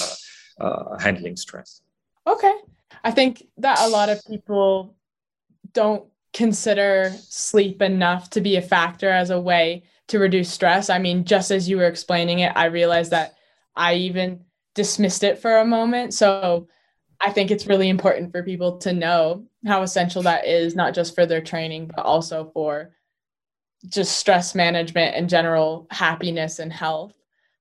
uh, 0.60 0.98
handling 1.00 1.36
stress. 1.36 1.82
Okay. 2.26 2.54
I 3.04 3.12
think 3.12 3.48
that 3.58 3.80
a 3.82 3.90
lot 3.90 4.10
of 4.10 4.24
people 4.26 4.96
don't 5.74 6.06
consider 6.34 7.14
sleep 7.28 7.82
enough 7.82 8.30
to 8.32 8.42
be 8.42 8.56
a 8.56 8.62
factor 8.62 9.10
as 9.10 9.30
a 9.30 9.40
way 9.40 9.84
to 10.08 10.20
reduce 10.20 10.50
stress. 10.50 10.90
I 10.90 11.00
mean, 11.00 11.26
just 11.26 11.52
as 11.52 11.68
you 11.68 11.78
were 11.78 11.88
explaining 11.88 12.40
it, 12.40 12.54
I 12.56 12.66
realized 12.66 13.12
that 13.12 13.36
I 13.76 13.96
even 13.96 14.46
dismissed 14.76 15.24
it 15.24 15.40
for 15.40 15.58
a 15.58 15.66
moment. 15.66 16.14
So 16.14 16.68
I 17.20 17.32
think 17.32 17.52
it's 17.52 17.68
really 17.68 17.90
important 17.90 18.32
for 18.32 18.44
people 18.44 18.78
to 18.80 18.94
know 18.94 19.46
how 19.66 19.84
essential 19.84 20.24
that 20.24 20.46
is, 20.46 20.76
not 20.76 20.94
just 20.94 21.14
for 21.14 21.26
their 21.26 21.42
training, 21.42 21.92
but 21.96 22.04
also 22.04 22.50
for 22.54 22.92
just 23.88 24.18
stress 24.18 24.56
management 24.56 25.16
and 25.16 25.30
general 25.30 25.88
happiness 25.92 26.60
and 26.60 26.72
health. 26.72 27.14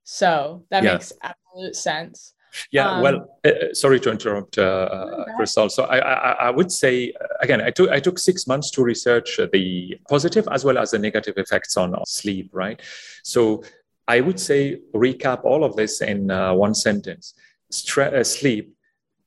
So 0.04 0.64
that 0.70 0.82
yeah. 0.82 0.94
makes 0.94 1.12
absolute 1.22 1.76
sense. 1.76 2.34
Yeah, 2.72 2.90
um, 2.90 3.02
well, 3.02 3.38
uh, 3.44 3.48
uh 3.48 3.74
sorry 3.74 4.00
to 4.00 4.10
interrupt, 4.10 4.58
uh, 4.58 4.62
uh 4.62 5.24
Krystal. 5.38 5.70
So 5.70 5.84
I, 5.84 5.98
I, 5.98 6.30
I, 6.32 6.50
would 6.50 6.72
say 6.72 7.12
uh, 7.20 7.26
again, 7.42 7.60
I 7.60 7.70
took 7.70 7.90
I 7.90 8.00
took 8.00 8.18
six 8.18 8.48
months 8.48 8.72
to 8.72 8.82
research 8.82 9.38
the 9.52 9.96
positive 10.08 10.48
as 10.50 10.64
well 10.64 10.76
as 10.76 10.90
the 10.90 10.98
negative 10.98 11.34
effects 11.36 11.76
on 11.76 11.94
sleep. 12.06 12.50
Right. 12.52 12.80
So 13.22 13.62
I 14.08 14.20
would 14.20 14.40
say 14.40 14.80
recap 14.94 15.44
all 15.44 15.64
of 15.64 15.76
this 15.76 16.00
in 16.00 16.30
uh, 16.30 16.54
one 16.54 16.74
sentence: 16.74 17.34
Stre- 17.72 18.24
sleep 18.26 18.74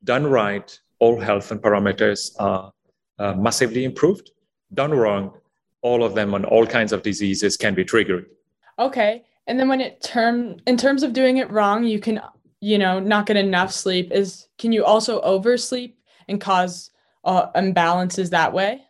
done 0.04 0.28
right, 0.28 0.80
all 1.00 1.20
health 1.20 1.52
and 1.52 1.62
parameters 1.62 2.32
are 2.40 2.72
massively 3.36 3.86
improved. 3.86 4.32
Done 4.74 4.92
wrong, 4.92 5.34
all 5.82 6.04
of 6.04 6.16
them 6.16 6.34
on 6.34 6.46
all 6.46 6.66
kinds 6.66 6.92
of 6.92 7.04
diseases 7.04 7.56
can 7.58 7.76
be 7.76 7.86
triggered. 7.86 8.26
Okay. 8.80 9.24
And 9.48 9.60
then 9.60 9.68
when 9.68 9.82
it 9.82 10.02
term 10.02 10.58
in 10.66 10.78
terms 10.78 11.04
of 11.04 11.14
doing 11.14 11.38
it 11.38 11.52
wrong, 11.52 11.84
you 11.84 12.00
can 12.00 12.22
you 12.62 12.78
know 12.78 13.00
not 13.00 13.26
get 13.26 13.38
enough 13.38 13.72
sleep 13.72 14.12
is 14.12 14.48
can 14.58 14.72
you 14.72 14.86
also 14.86 15.20
oversleep 15.22 16.00
and 16.30 16.40
cause 16.40 16.92
uh, 17.26 17.52
imbalances 17.52 18.30
that 18.30 18.54
way 18.54 18.82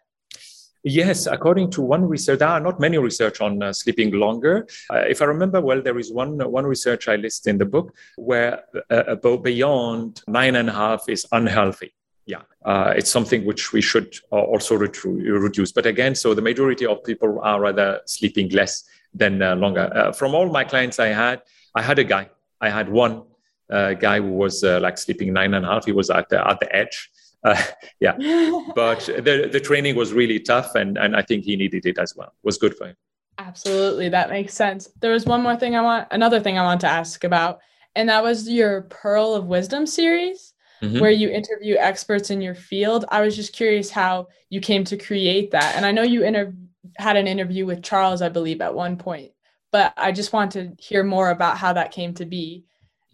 Yes, 0.83 1.27
according 1.27 1.71
to 1.71 1.81
one 1.81 2.03
research, 2.03 2.39
there 2.39 2.49
are 2.49 2.59
not 2.59 2.79
many 2.79 2.97
research 2.97 3.39
on 3.39 3.63
uh, 3.63 3.71
sleeping 3.71 4.11
longer. 4.11 4.67
Uh, 4.89 5.03
if 5.07 5.21
I 5.21 5.25
remember 5.25 5.61
well, 5.61 5.81
there 5.81 5.97
is 5.97 6.11
one 6.11 6.37
one 6.51 6.65
research 6.65 7.07
I 7.07 7.15
list 7.15 7.47
in 7.47 7.57
the 7.57 7.65
book 7.65 7.95
where 8.17 8.63
uh, 8.91 9.03
about 9.07 9.43
beyond 9.43 10.21
nine 10.27 10.55
and 10.57 10.69
a 10.69 10.73
half 10.73 11.07
is 11.07 11.25
unhealthy. 11.31 11.93
Yeah, 12.25 12.41
uh, 12.65 12.93
it's 12.97 13.09
something 13.09 13.45
which 13.45 13.71
we 13.71 13.81
should 13.81 14.13
uh, 14.31 14.35
also 14.35 14.75
reduce. 14.75 15.71
But 15.71 15.85
again, 15.85 16.15
so 16.15 16.33
the 16.33 16.41
majority 16.41 16.85
of 16.85 17.03
people 17.03 17.39
are 17.41 17.61
rather 17.61 18.01
sleeping 18.05 18.49
less 18.49 18.83
than 19.13 19.41
uh, 19.41 19.55
longer. 19.55 20.11
from 20.15 20.35
all 20.35 20.49
my 20.49 20.65
clients 20.65 20.99
I 20.99 21.07
had, 21.07 21.43
I 21.75 21.81
had 21.81 21.99
a 21.99 22.03
guy. 22.03 22.29
I 22.59 22.69
had 22.69 22.89
one 22.89 23.23
uh, 23.69 23.93
guy 23.93 24.19
who 24.19 24.31
was 24.31 24.63
uh, 24.63 24.79
like 24.81 24.97
sleeping 24.97 25.33
nine 25.33 25.53
and 25.53 25.65
a 25.65 25.69
half. 25.69 25.85
He 25.85 25.91
was 25.91 26.09
at 26.09 26.29
the, 26.29 26.47
at 26.47 26.59
the 26.59 26.73
edge. 26.75 27.09
Uh, 27.43 27.61
yeah, 27.99 28.15
but 28.75 28.99
the, 29.05 29.49
the 29.51 29.59
training 29.59 29.95
was 29.95 30.13
really 30.13 30.39
tough, 30.39 30.75
and, 30.75 30.97
and 30.97 31.15
I 31.15 31.21
think 31.21 31.43
he 31.43 31.55
needed 31.55 31.85
it 31.85 31.97
as 31.97 32.15
well. 32.15 32.27
It 32.29 32.45
was 32.45 32.57
good 32.57 32.75
for 32.75 32.87
him. 32.87 32.95
Absolutely, 33.37 34.09
that 34.09 34.29
makes 34.29 34.53
sense. 34.53 34.89
There 35.01 35.11
was 35.11 35.25
one 35.25 35.41
more 35.41 35.55
thing 35.55 35.75
I 35.75 35.81
want, 35.81 36.07
another 36.11 36.39
thing 36.39 36.57
I 36.57 36.63
want 36.63 36.81
to 36.81 36.87
ask 36.87 37.23
about, 37.23 37.59
and 37.95 38.09
that 38.09 38.23
was 38.23 38.47
your 38.47 38.83
Pearl 38.83 39.33
of 39.33 39.45
Wisdom 39.45 39.85
series, 39.85 40.53
mm-hmm. 40.81 40.99
where 40.99 41.11
you 41.11 41.29
interview 41.29 41.75
experts 41.77 42.29
in 42.29 42.41
your 42.41 42.55
field. 42.55 43.05
I 43.09 43.21
was 43.21 43.35
just 43.35 43.53
curious 43.53 43.89
how 43.89 44.27
you 44.49 44.61
came 44.61 44.83
to 44.85 44.97
create 44.97 45.51
that, 45.51 45.75
and 45.75 45.85
I 45.85 45.91
know 45.91 46.03
you 46.03 46.23
inter- 46.23 46.53
had 46.97 47.17
an 47.17 47.27
interview 47.27 47.65
with 47.65 47.83
Charles, 47.83 48.21
I 48.21 48.29
believe, 48.29 48.61
at 48.61 48.73
one 48.73 48.97
point, 48.97 49.31
but 49.71 49.93
I 49.97 50.11
just 50.11 50.31
want 50.31 50.51
to 50.53 50.73
hear 50.77 51.03
more 51.03 51.29
about 51.29 51.57
how 51.57 51.73
that 51.73 51.91
came 51.91 52.13
to 52.15 52.25
be. 52.25 52.65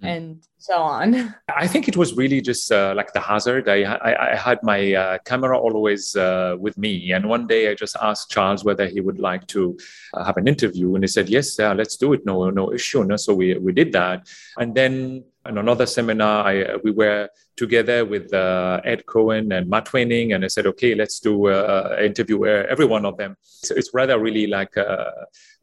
And 0.02 0.48
so 0.58 0.76
on? 0.76 1.36
I 1.56 1.68
think 1.68 1.88
it 1.88 1.98
was 1.98 2.16
really 2.16 2.42
just 2.42 2.72
uh, 2.72 2.94
like 2.96 3.14
the 3.14 3.20
hazard. 3.20 3.68
I, 3.68 3.84
I, 3.84 4.32
I 4.32 4.36
had 4.36 4.60
my 4.64 4.94
uh, 4.94 5.18
camera 5.26 5.58
always 5.58 6.16
uh, 6.16 6.56
with 6.60 6.78
me. 6.78 7.12
And 7.12 7.28
one 7.28 7.48
day 7.48 7.70
I 7.70 7.76
just 7.76 7.96
asked 8.02 8.32
Charles 8.32 8.64
whether 8.64 8.88
he 8.88 9.02
would 9.02 9.20
like 9.20 9.48
to 9.48 9.78
uh, 10.14 10.24
have 10.24 10.38
an 10.38 10.48
interview. 10.48 10.96
And 10.96 11.04
he 11.04 11.08
said, 11.08 11.30
yes, 11.30 11.58
let's 11.60 11.98
do 11.98 12.14
it. 12.14 12.26
No, 12.26 12.50
no 12.50 12.74
issue. 12.74 13.04
No? 13.04 13.16
So 13.18 13.34
we, 13.34 13.58
we 13.58 13.74
did 13.74 13.92
that. 13.94 14.28
And 14.58 14.76
then 14.76 15.24
in 15.50 15.58
another 15.58 15.86
seminar, 15.86 16.48
I, 16.48 16.76
we 16.84 16.92
were 16.92 17.30
together 17.58 18.06
with 18.06 18.34
uh, 18.34 18.80
Ed 18.86 19.06
Cohen 19.06 19.52
and 19.52 19.70
Matt 19.70 19.88
Wenning, 19.88 20.34
and 20.34 20.46
I 20.46 20.48
said, 20.48 20.68
okay, 20.68 20.96
let's 20.96 21.20
do 21.20 21.48
an 21.48 21.56
uh, 21.56 21.98
interview 22.02 22.46
every 22.46 22.86
one 22.86 23.06
of 23.06 23.18
them. 23.18 23.36
So 23.42 23.76
it's 23.76 23.94
rather 23.94 24.20
really 24.20 24.48
like 24.48 24.78
a, 24.78 25.12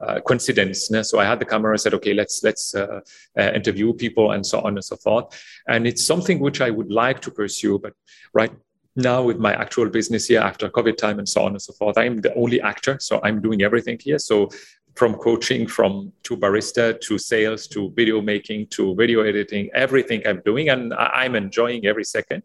a 0.00 0.20
coincidence. 0.20 0.90
So 1.02 1.18
I 1.18 1.24
had 1.24 1.38
the 1.38 1.46
camera 1.46 1.72
and 1.72 1.80
said, 1.80 1.94
okay, 1.94 2.12
let's 2.12 2.42
let's 2.42 2.74
uh, 2.74 3.00
uh, 3.38 3.52
interview 3.54 3.94
people 3.94 4.32
and 4.32 4.44
so 4.44 4.60
on 4.60 4.74
and 4.74 4.84
so 4.84 4.96
forth. 4.96 5.26
And 5.68 5.86
it's 5.86 6.04
something 6.04 6.40
which 6.40 6.60
I 6.60 6.70
would 6.70 6.90
like 6.90 7.20
to 7.20 7.30
pursue, 7.30 7.78
but 7.78 7.94
right 8.34 8.52
now 8.96 9.22
with 9.22 9.38
my 9.38 9.52
actual 9.52 9.88
business 9.88 10.26
here 10.26 10.40
after 10.40 10.68
COVID 10.70 10.96
time 10.96 11.18
and 11.18 11.28
so 11.28 11.42
on 11.42 11.52
and 11.52 11.62
so 11.62 11.72
forth, 11.74 11.98
I'm 11.98 12.20
the 12.20 12.34
only 12.34 12.60
actor, 12.60 12.98
so 12.98 13.20
I'm 13.22 13.40
doing 13.42 13.62
everything 13.62 13.98
here. 14.00 14.18
So 14.18 14.48
from 14.96 15.14
coaching 15.14 15.66
from 15.66 16.12
to 16.22 16.36
barista 16.36 16.98
to 17.00 17.18
sales 17.18 17.66
to 17.68 17.92
video 17.94 18.20
making 18.20 18.66
to 18.68 18.94
video 18.94 19.20
editing 19.20 19.68
everything 19.74 20.26
i'm 20.26 20.40
doing 20.44 20.70
and 20.70 20.94
i'm 20.94 21.36
enjoying 21.36 21.86
every 21.86 22.04
second. 22.04 22.42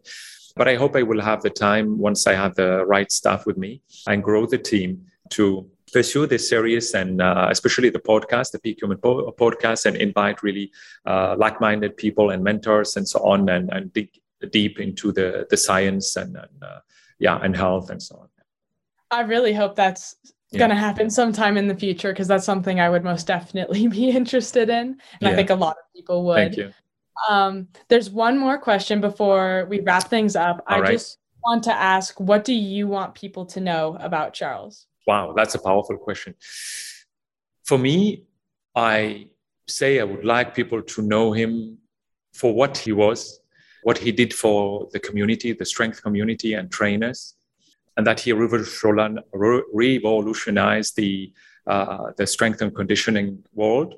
But 0.54 0.68
i 0.68 0.74
hope 0.74 0.94
i 0.96 1.02
will 1.02 1.20
have 1.20 1.42
the 1.42 1.50
time 1.50 1.98
once 1.98 2.26
i 2.26 2.34
have 2.34 2.54
the 2.54 2.84
right 2.84 3.10
staff 3.10 3.46
with 3.46 3.56
me 3.56 3.80
and 4.06 4.22
grow 4.22 4.46
the 4.46 4.58
team 4.58 5.06
to 5.30 5.66
pursue 5.92 6.26
this 6.26 6.48
series 6.48 6.94
and 6.94 7.20
uh, 7.20 7.48
especially 7.50 7.90
the 7.90 7.98
podcast 7.98 8.52
the 8.52 8.58
peak 8.58 8.78
human 8.82 8.98
po- 8.98 9.32
podcast 9.32 9.86
and 9.86 9.96
invite 9.96 10.42
really 10.42 10.70
uh, 11.06 11.34
like-minded 11.38 11.96
people 11.96 12.30
and 12.30 12.44
mentors 12.44 12.96
and 12.96 13.08
so 13.08 13.18
on 13.20 13.48
and, 13.48 13.70
and 13.72 13.92
dig 13.92 14.10
deep 14.50 14.78
into 14.80 15.12
the 15.12 15.46
the 15.50 15.56
science 15.56 16.16
and, 16.16 16.36
and 16.36 16.62
uh, 16.62 16.80
yeah 17.18 17.38
and 17.42 17.56
health 17.56 17.90
and 17.90 18.02
so 18.02 18.16
on. 18.16 18.28
I 19.10 19.20
really 19.20 19.52
hope 19.52 19.76
that's 19.76 20.16
yeah. 20.52 20.58
going 20.58 20.70
to 20.70 20.76
happen 20.76 21.10
sometime 21.10 21.56
in 21.56 21.68
the 21.68 21.74
future 21.74 22.12
because 22.12 22.28
that's 22.28 22.44
something 22.44 22.80
I 22.80 22.88
would 22.88 23.04
most 23.04 23.26
definitely 23.26 23.86
be 23.98 24.10
interested 24.10 24.68
in. 24.68 24.76
And 24.76 24.98
yeah. 25.20 25.30
I 25.30 25.34
think 25.34 25.50
a 25.50 25.54
lot 25.54 25.76
of 25.78 25.92
people 25.94 26.24
would. 26.26 26.54
Thank 26.54 26.56
you. 26.56 26.72
Um, 27.28 27.68
there's 27.88 28.10
one 28.10 28.38
more 28.38 28.58
question 28.58 29.00
before 29.00 29.66
we 29.68 29.80
wrap 29.80 30.08
things 30.08 30.36
up. 30.36 30.64
All 30.66 30.76
I 30.76 30.80
right. 30.80 30.92
just 30.92 31.18
want 31.44 31.64
to 31.64 31.72
ask 31.72 32.18
what 32.20 32.44
do 32.44 32.54
you 32.54 32.86
want 32.86 33.14
people 33.14 33.46
to 33.46 33.60
know 33.60 33.96
about 34.00 34.32
Charles? 34.32 34.86
Wow, 35.06 35.34
that's 35.36 35.54
a 35.54 35.58
powerful 35.58 35.96
question. 35.96 36.34
For 37.64 37.78
me, 37.78 38.24
I 38.74 39.28
say 39.68 40.00
I 40.00 40.04
would 40.04 40.24
like 40.24 40.54
people 40.54 40.82
to 40.82 41.02
know 41.02 41.32
him 41.32 41.78
for 42.32 42.54
what 42.54 42.76
he 42.78 42.92
was, 42.92 43.40
what 43.82 43.98
he 43.98 44.12
did 44.12 44.32
for 44.32 44.88
the 44.92 45.00
community, 45.00 45.52
the 45.52 45.64
strength 45.64 46.02
community 46.02 46.54
and 46.54 46.70
trainers, 46.70 47.34
and 47.96 48.06
that 48.06 48.20
he 48.20 48.32
revolutionized 48.32 50.96
the 50.96 51.32
uh, 51.66 52.10
the 52.16 52.26
strength 52.26 52.60
and 52.60 52.74
conditioning 52.74 53.40
world. 53.54 53.94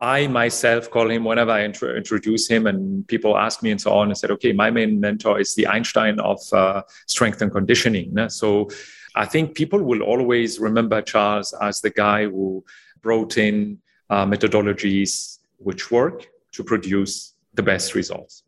I 0.00 0.26
myself 0.26 0.90
call 0.90 1.10
him 1.10 1.24
whenever 1.24 1.52
I 1.52 1.62
int- 1.62 1.82
introduce 1.82 2.46
him, 2.46 2.66
and 2.66 3.08
people 3.08 3.38
ask 3.38 3.62
me 3.62 3.70
and 3.70 3.80
so 3.80 3.92
on. 3.92 4.10
I 4.10 4.12
said, 4.12 4.30
okay, 4.32 4.52
my 4.52 4.70
main 4.70 5.00
mentor 5.00 5.40
is 5.40 5.54
the 5.54 5.66
Einstein 5.66 6.20
of 6.20 6.38
uh, 6.52 6.82
strength 7.06 7.40
and 7.40 7.50
conditioning. 7.50 8.28
So 8.28 8.68
I 9.14 9.24
think 9.24 9.54
people 9.54 9.82
will 9.82 10.02
always 10.02 10.58
remember 10.58 11.00
Charles 11.00 11.54
as 11.62 11.80
the 11.80 11.88
guy 11.88 12.24
who 12.24 12.62
brought 13.00 13.38
in 13.38 13.78
uh, 14.10 14.26
methodologies 14.26 15.38
which 15.56 15.90
work 15.90 16.26
to 16.52 16.62
produce 16.62 17.32
the 17.54 17.62
best 17.62 17.94
results. 17.94 18.42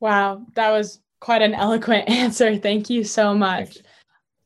Wow, 0.00 0.42
that 0.54 0.70
was 0.70 1.00
quite 1.20 1.40
an 1.40 1.54
eloquent 1.54 2.10
answer. 2.22 2.58
Thank 2.58 2.90
you 2.90 3.04
so 3.04 3.34
much. 3.34 3.78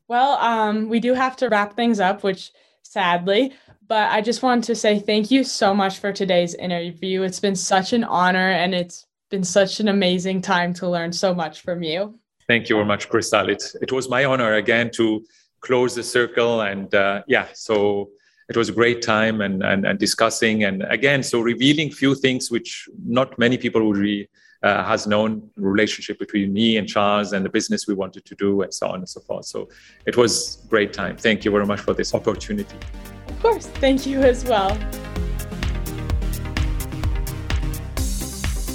Well, 0.09 0.33
um, 0.39 0.89
we 0.89 1.01
do 1.01 1.15
have 1.15 1.37
to 1.37 1.49
wrap 1.49 1.75
things 1.75 1.99
up, 1.99 2.23
which 2.23 2.53
sadly, 2.83 3.53
but 3.89 4.11
I 4.11 4.21
just 4.21 4.43
want 4.43 4.65
to 4.65 4.75
say 4.75 4.99
thank 4.99 5.31
you 5.31 5.43
so 5.45 5.75
much 5.75 5.99
for 5.99 6.13
today's 6.13 6.55
interview. 6.55 7.23
It's 7.23 7.41
been 7.41 7.57
such 7.57 7.93
an 7.93 8.05
honor 8.05 8.51
and 8.51 8.75
it's 8.75 9.07
been 9.31 9.45
such 9.45 9.81
an 9.81 9.89
amazing 9.89 10.43
time 10.43 10.73
to 10.75 10.89
learn 10.89 11.13
so 11.13 11.35
much 11.35 11.63
from 11.63 11.83
you. 11.83 12.19
Thank 12.47 12.69
you 12.69 12.77
very 12.77 12.87
much, 12.87 13.09
Krystal. 13.09 13.49
It, 13.49 13.65
it 13.83 13.91
was 13.91 14.09
my 14.09 14.25
honor 14.25 14.55
again 14.55 14.91
to 14.93 15.25
close 15.61 15.97
the 15.97 16.03
circle. 16.03 16.61
And 16.61 16.95
uh, 16.95 17.23
yeah, 17.27 17.49
so 17.55 18.11
it 18.49 18.57
was 18.57 18.69
a 18.69 18.73
great 18.73 19.03
time 19.03 19.41
and, 19.41 19.65
and, 19.65 19.85
and 19.85 19.99
discussing. 19.99 20.63
And 20.65 20.85
again, 20.85 21.25
so 21.25 21.41
revealing 21.41 21.91
few 21.91 22.15
things 22.15 22.51
which 22.51 22.89
not 23.05 23.37
many 23.39 23.59
people 23.59 23.85
would 23.87 23.97
really 23.97 24.29
uh, 24.67 24.85
has 24.85 25.07
known 25.07 25.49
relationship 25.57 26.19
between 26.19 26.53
me 26.53 26.77
and 26.77 26.89
Charles 26.89 27.33
and 27.33 27.45
the 27.45 27.49
business 27.49 27.87
we 27.87 27.95
wanted 27.95 28.25
to 28.25 28.35
do 28.35 28.63
and 28.63 28.75
so 28.75 28.89
on 28.89 28.97
and 28.97 29.09
so 29.09 29.21
forth. 29.21 29.47
So 29.47 29.69
it 30.07 30.17
was 30.17 30.59
great 30.69 30.93
time. 30.93 31.17
Thank 31.17 31.45
you 31.45 31.51
very 31.51 31.67
much 31.67 31.81
for 31.81 31.95
this 31.95 32.15
opportunity. 32.15 32.77
Of 33.29 33.41
course. 33.41 33.67
Thank 33.67 34.07
you 34.07 34.21
as 34.21 34.45
well. 34.45 34.73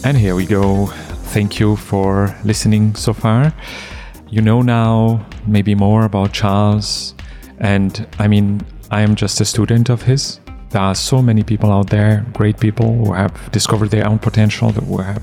And 0.04 0.18
here 0.18 0.36
we 0.36 0.46
go. 0.46 0.88
Thank 1.36 1.60
you 1.60 1.76
for 1.76 2.36
listening 2.44 2.96
so 2.96 3.14
far. 3.14 3.54
You 4.30 4.42
know 4.42 4.62
now 4.62 5.26
maybe 5.46 5.76
more 5.76 6.06
about 6.06 6.34
Charles. 6.34 7.14
And 7.60 8.08
I 8.18 8.28
mean, 8.28 8.62
I 8.90 9.02
am 9.02 9.16
just 9.16 9.42
a 9.42 9.46
student 9.46 9.90
of 9.90 10.04
his. 10.04 10.41
There 10.72 10.82
are 10.82 10.96
so 10.96 11.22
many 11.22 11.44
people 11.44 11.70
out 11.70 11.90
there, 11.90 12.26
great 12.32 12.58
people 12.58 12.94
who 12.94 13.12
have 13.12 13.52
discovered 13.52 13.90
their 13.90 14.08
own 14.08 14.20
potential, 14.20 14.72
who 14.72 15.00
have 15.00 15.22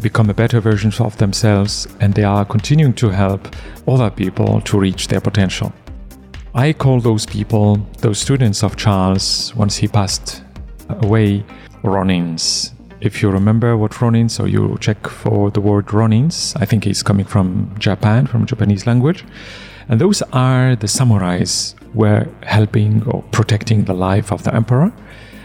become 0.00 0.30
a 0.30 0.34
better 0.34 0.60
version 0.60 0.92
of 1.00 1.16
themselves, 1.16 1.88
and 1.98 2.14
they 2.14 2.22
are 2.22 2.44
continuing 2.44 2.94
to 2.94 3.08
help 3.08 3.48
other 3.88 4.10
people 4.10 4.60
to 4.60 4.78
reach 4.78 5.08
their 5.08 5.20
potential. 5.20 5.72
I 6.54 6.72
call 6.72 7.00
those 7.00 7.26
people, 7.26 7.78
those 7.98 8.20
students 8.20 8.62
of 8.62 8.76
Charles, 8.76 9.52
once 9.56 9.76
he 9.76 9.88
passed 9.88 10.44
away, 10.88 11.44
Ronins. 11.82 12.75
If 13.00 13.22
you 13.22 13.30
remember 13.30 13.76
what 13.76 13.92
Ronins, 13.92 14.40
or 14.40 14.48
you 14.48 14.78
check 14.80 15.06
for 15.06 15.50
the 15.50 15.60
word 15.60 15.86
Ronins, 15.86 16.56
I 16.60 16.64
think 16.64 16.84
he's 16.84 17.02
coming 17.02 17.26
from 17.26 17.74
Japan, 17.78 18.26
from 18.26 18.46
Japanese 18.46 18.86
language. 18.86 19.24
And 19.88 20.00
those 20.00 20.22
are 20.32 20.74
the 20.76 20.86
samurais 20.86 21.74
were 21.94 22.26
helping 22.42 23.06
or 23.06 23.22
protecting 23.32 23.84
the 23.84 23.92
life 23.92 24.32
of 24.32 24.42
the 24.44 24.54
emperor. 24.54 24.92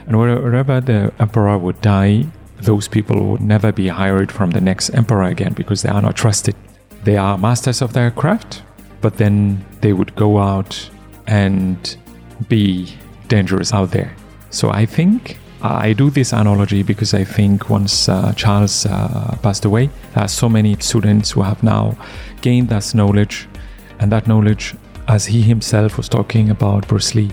And 0.07 0.17
wherever 0.17 0.81
the 0.81 1.13
emperor 1.19 1.57
would 1.57 1.81
die, 1.81 2.25
those 2.57 2.87
people 2.87 3.31
would 3.31 3.41
never 3.41 3.71
be 3.71 3.89
hired 3.89 4.31
from 4.31 4.51
the 4.51 4.61
next 4.61 4.89
emperor 4.91 5.23
again 5.23 5.53
because 5.53 5.81
they 5.81 5.89
are 5.89 6.01
not 6.01 6.15
trusted. 6.15 6.55
They 7.03 7.17
are 7.17 7.37
masters 7.37 7.81
of 7.81 7.93
their 7.93 8.11
craft, 8.11 8.63
but 9.01 9.17
then 9.17 9.65
they 9.81 9.93
would 9.93 10.15
go 10.15 10.39
out 10.39 10.89
and 11.27 11.97
be 12.47 12.95
dangerous 13.27 13.73
out 13.73 13.91
there. 13.91 14.15
So 14.51 14.69
I 14.69 14.85
think 14.85 15.37
I 15.63 15.93
do 15.93 16.09
this 16.09 16.33
analogy 16.33 16.81
because 16.81 17.13
I 17.13 17.23
think 17.23 17.69
once 17.69 18.09
uh, 18.09 18.33
Charles 18.33 18.85
uh, 18.87 19.37
passed 19.43 19.63
away, 19.63 19.91
there 20.15 20.23
are 20.23 20.27
so 20.27 20.49
many 20.49 20.75
students 20.79 21.31
who 21.31 21.43
have 21.43 21.61
now 21.61 21.95
gained 22.41 22.69
that 22.69 22.95
knowledge, 22.95 23.47
and 23.99 24.11
that 24.11 24.27
knowledge, 24.27 24.75
as 25.07 25.27
he 25.27 25.43
himself 25.43 25.97
was 25.97 26.09
talking 26.09 26.49
about 26.49 26.87
Bruce 26.87 27.13
Lee, 27.13 27.29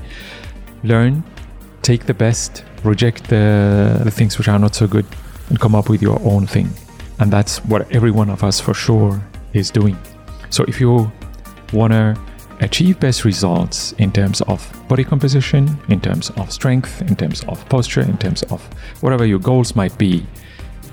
learn, 0.85 1.25
take 1.81 2.05
the 2.05 2.13
best, 2.13 2.65
reject 2.85 3.29
the, 3.31 4.01
the 4.05 4.11
things 4.11 4.37
which 4.37 4.49
are 4.49 4.59
not 4.59 4.75
so 4.75 4.87
good 4.87 5.07
and 5.49 5.59
come 5.59 5.75
up 5.75 5.89
with 5.89 6.03
your 6.03 6.21
own 6.23 6.47
thing. 6.47 6.69
And 7.21 7.33
that's 7.33 7.65
what 7.65 7.91
every 7.91 8.11
one 8.11 8.29
of 8.29 8.45
us 8.45 8.61
for 8.61 8.75
sure 8.75 9.21
is 9.55 9.71
doing. 9.71 9.97
So 10.51 10.65
if 10.65 10.81
you 10.81 11.11
want 11.73 11.93
to 11.95 12.21
achieve 12.61 12.99
best 13.01 13.25
results 13.25 13.93
in 13.93 14.13
terms 14.13 14.41
of 14.43 14.61
body 14.89 15.05
composition, 15.05 15.79
in 15.89 16.01
terms 16.01 16.31
of 16.31 16.53
strength, 16.53 17.01
in 17.03 17.15
terms 17.15 17.45
of 17.45 17.67
posture, 17.69 18.03
in 18.03 18.19
terms 18.19 18.43
of 18.45 18.63
whatever 19.01 19.25
your 19.25 19.39
goals 19.39 19.77
might 19.77 19.97
be, 19.99 20.27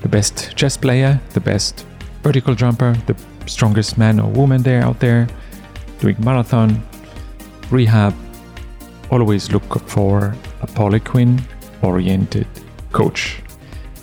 the 0.01 0.09
best 0.09 0.55
chess 0.55 0.77
player, 0.77 1.19
the 1.33 1.39
best 1.39 1.85
vertical 2.21 2.55
jumper, 2.55 2.95
the 3.07 3.15
strongest 3.47 3.97
man 3.97 4.19
or 4.19 4.29
woman 4.31 4.61
there 4.63 4.81
out 4.81 4.99
there 4.99 5.27
doing 5.99 6.15
marathon, 6.19 6.83
rehab, 7.71 8.13
always 9.09 9.51
look 9.51 9.87
for 9.87 10.35
a 10.61 10.67
Poliquin 10.67 11.41
oriented 11.81 12.47
coach. 12.91 13.41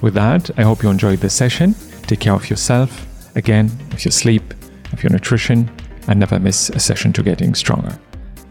With 0.01 0.15
that, 0.15 0.51
I 0.59 0.63
hope 0.63 0.83
you 0.83 0.91
enjoyed 0.91 1.21
this 1.21 1.35
session. 1.35 1.75
Take 2.03 2.21
care 2.21 2.35
of 2.35 2.49
yourself, 2.51 3.07
again, 3.37 3.71
of 3.93 4.05
your 4.05 4.13
sleep, 4.13 4.55
of 4.93 5.03
your 5.03 5.11
nutrition, 5.11 5.71
and 6.09 6.21
never 6.21 6.39
miss 6.39 6.71
a 6.71 6.79
session 6.79 7.13
to 7.15 7.23
getting 7.23 7.55
stronger. 7.55 7.99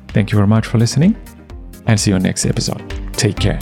Thank 0.10 0.32
you 0.32 0.36
very 0.38 0.48
much 0.48 0.68
for 0.68 0.78
listening, 0.78 1.16
and 1.88 2.00
see 2.00 2.12
you 2.12 2.20
next 2.20 2.46
episode. 2.46 2.82
Take 3.14 3.38
care. 3.38 3.60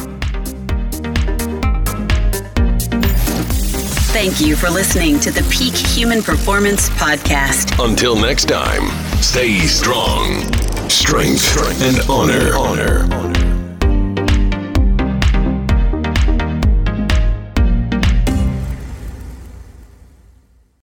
Thank 4.12 4.42
you 4.42 4.56
for 4.56 4.70
listening 4.70 5.20
to 5.22 5.32
the 5.32 5.48
Peak 5.50 5.74
Human 5.74 6.22
Performance 6.22 6.90
Podcast. 6.90 7.84
Until 7.84 8.16
next 8.16 8.46
time, 8.46 8.90
stay 9.22 9.60
strong, 9.60 10.42
strength, 10.90 11.82
and 11.82 12.10
honor. 12.10 12.54
honor. 12.56 13.49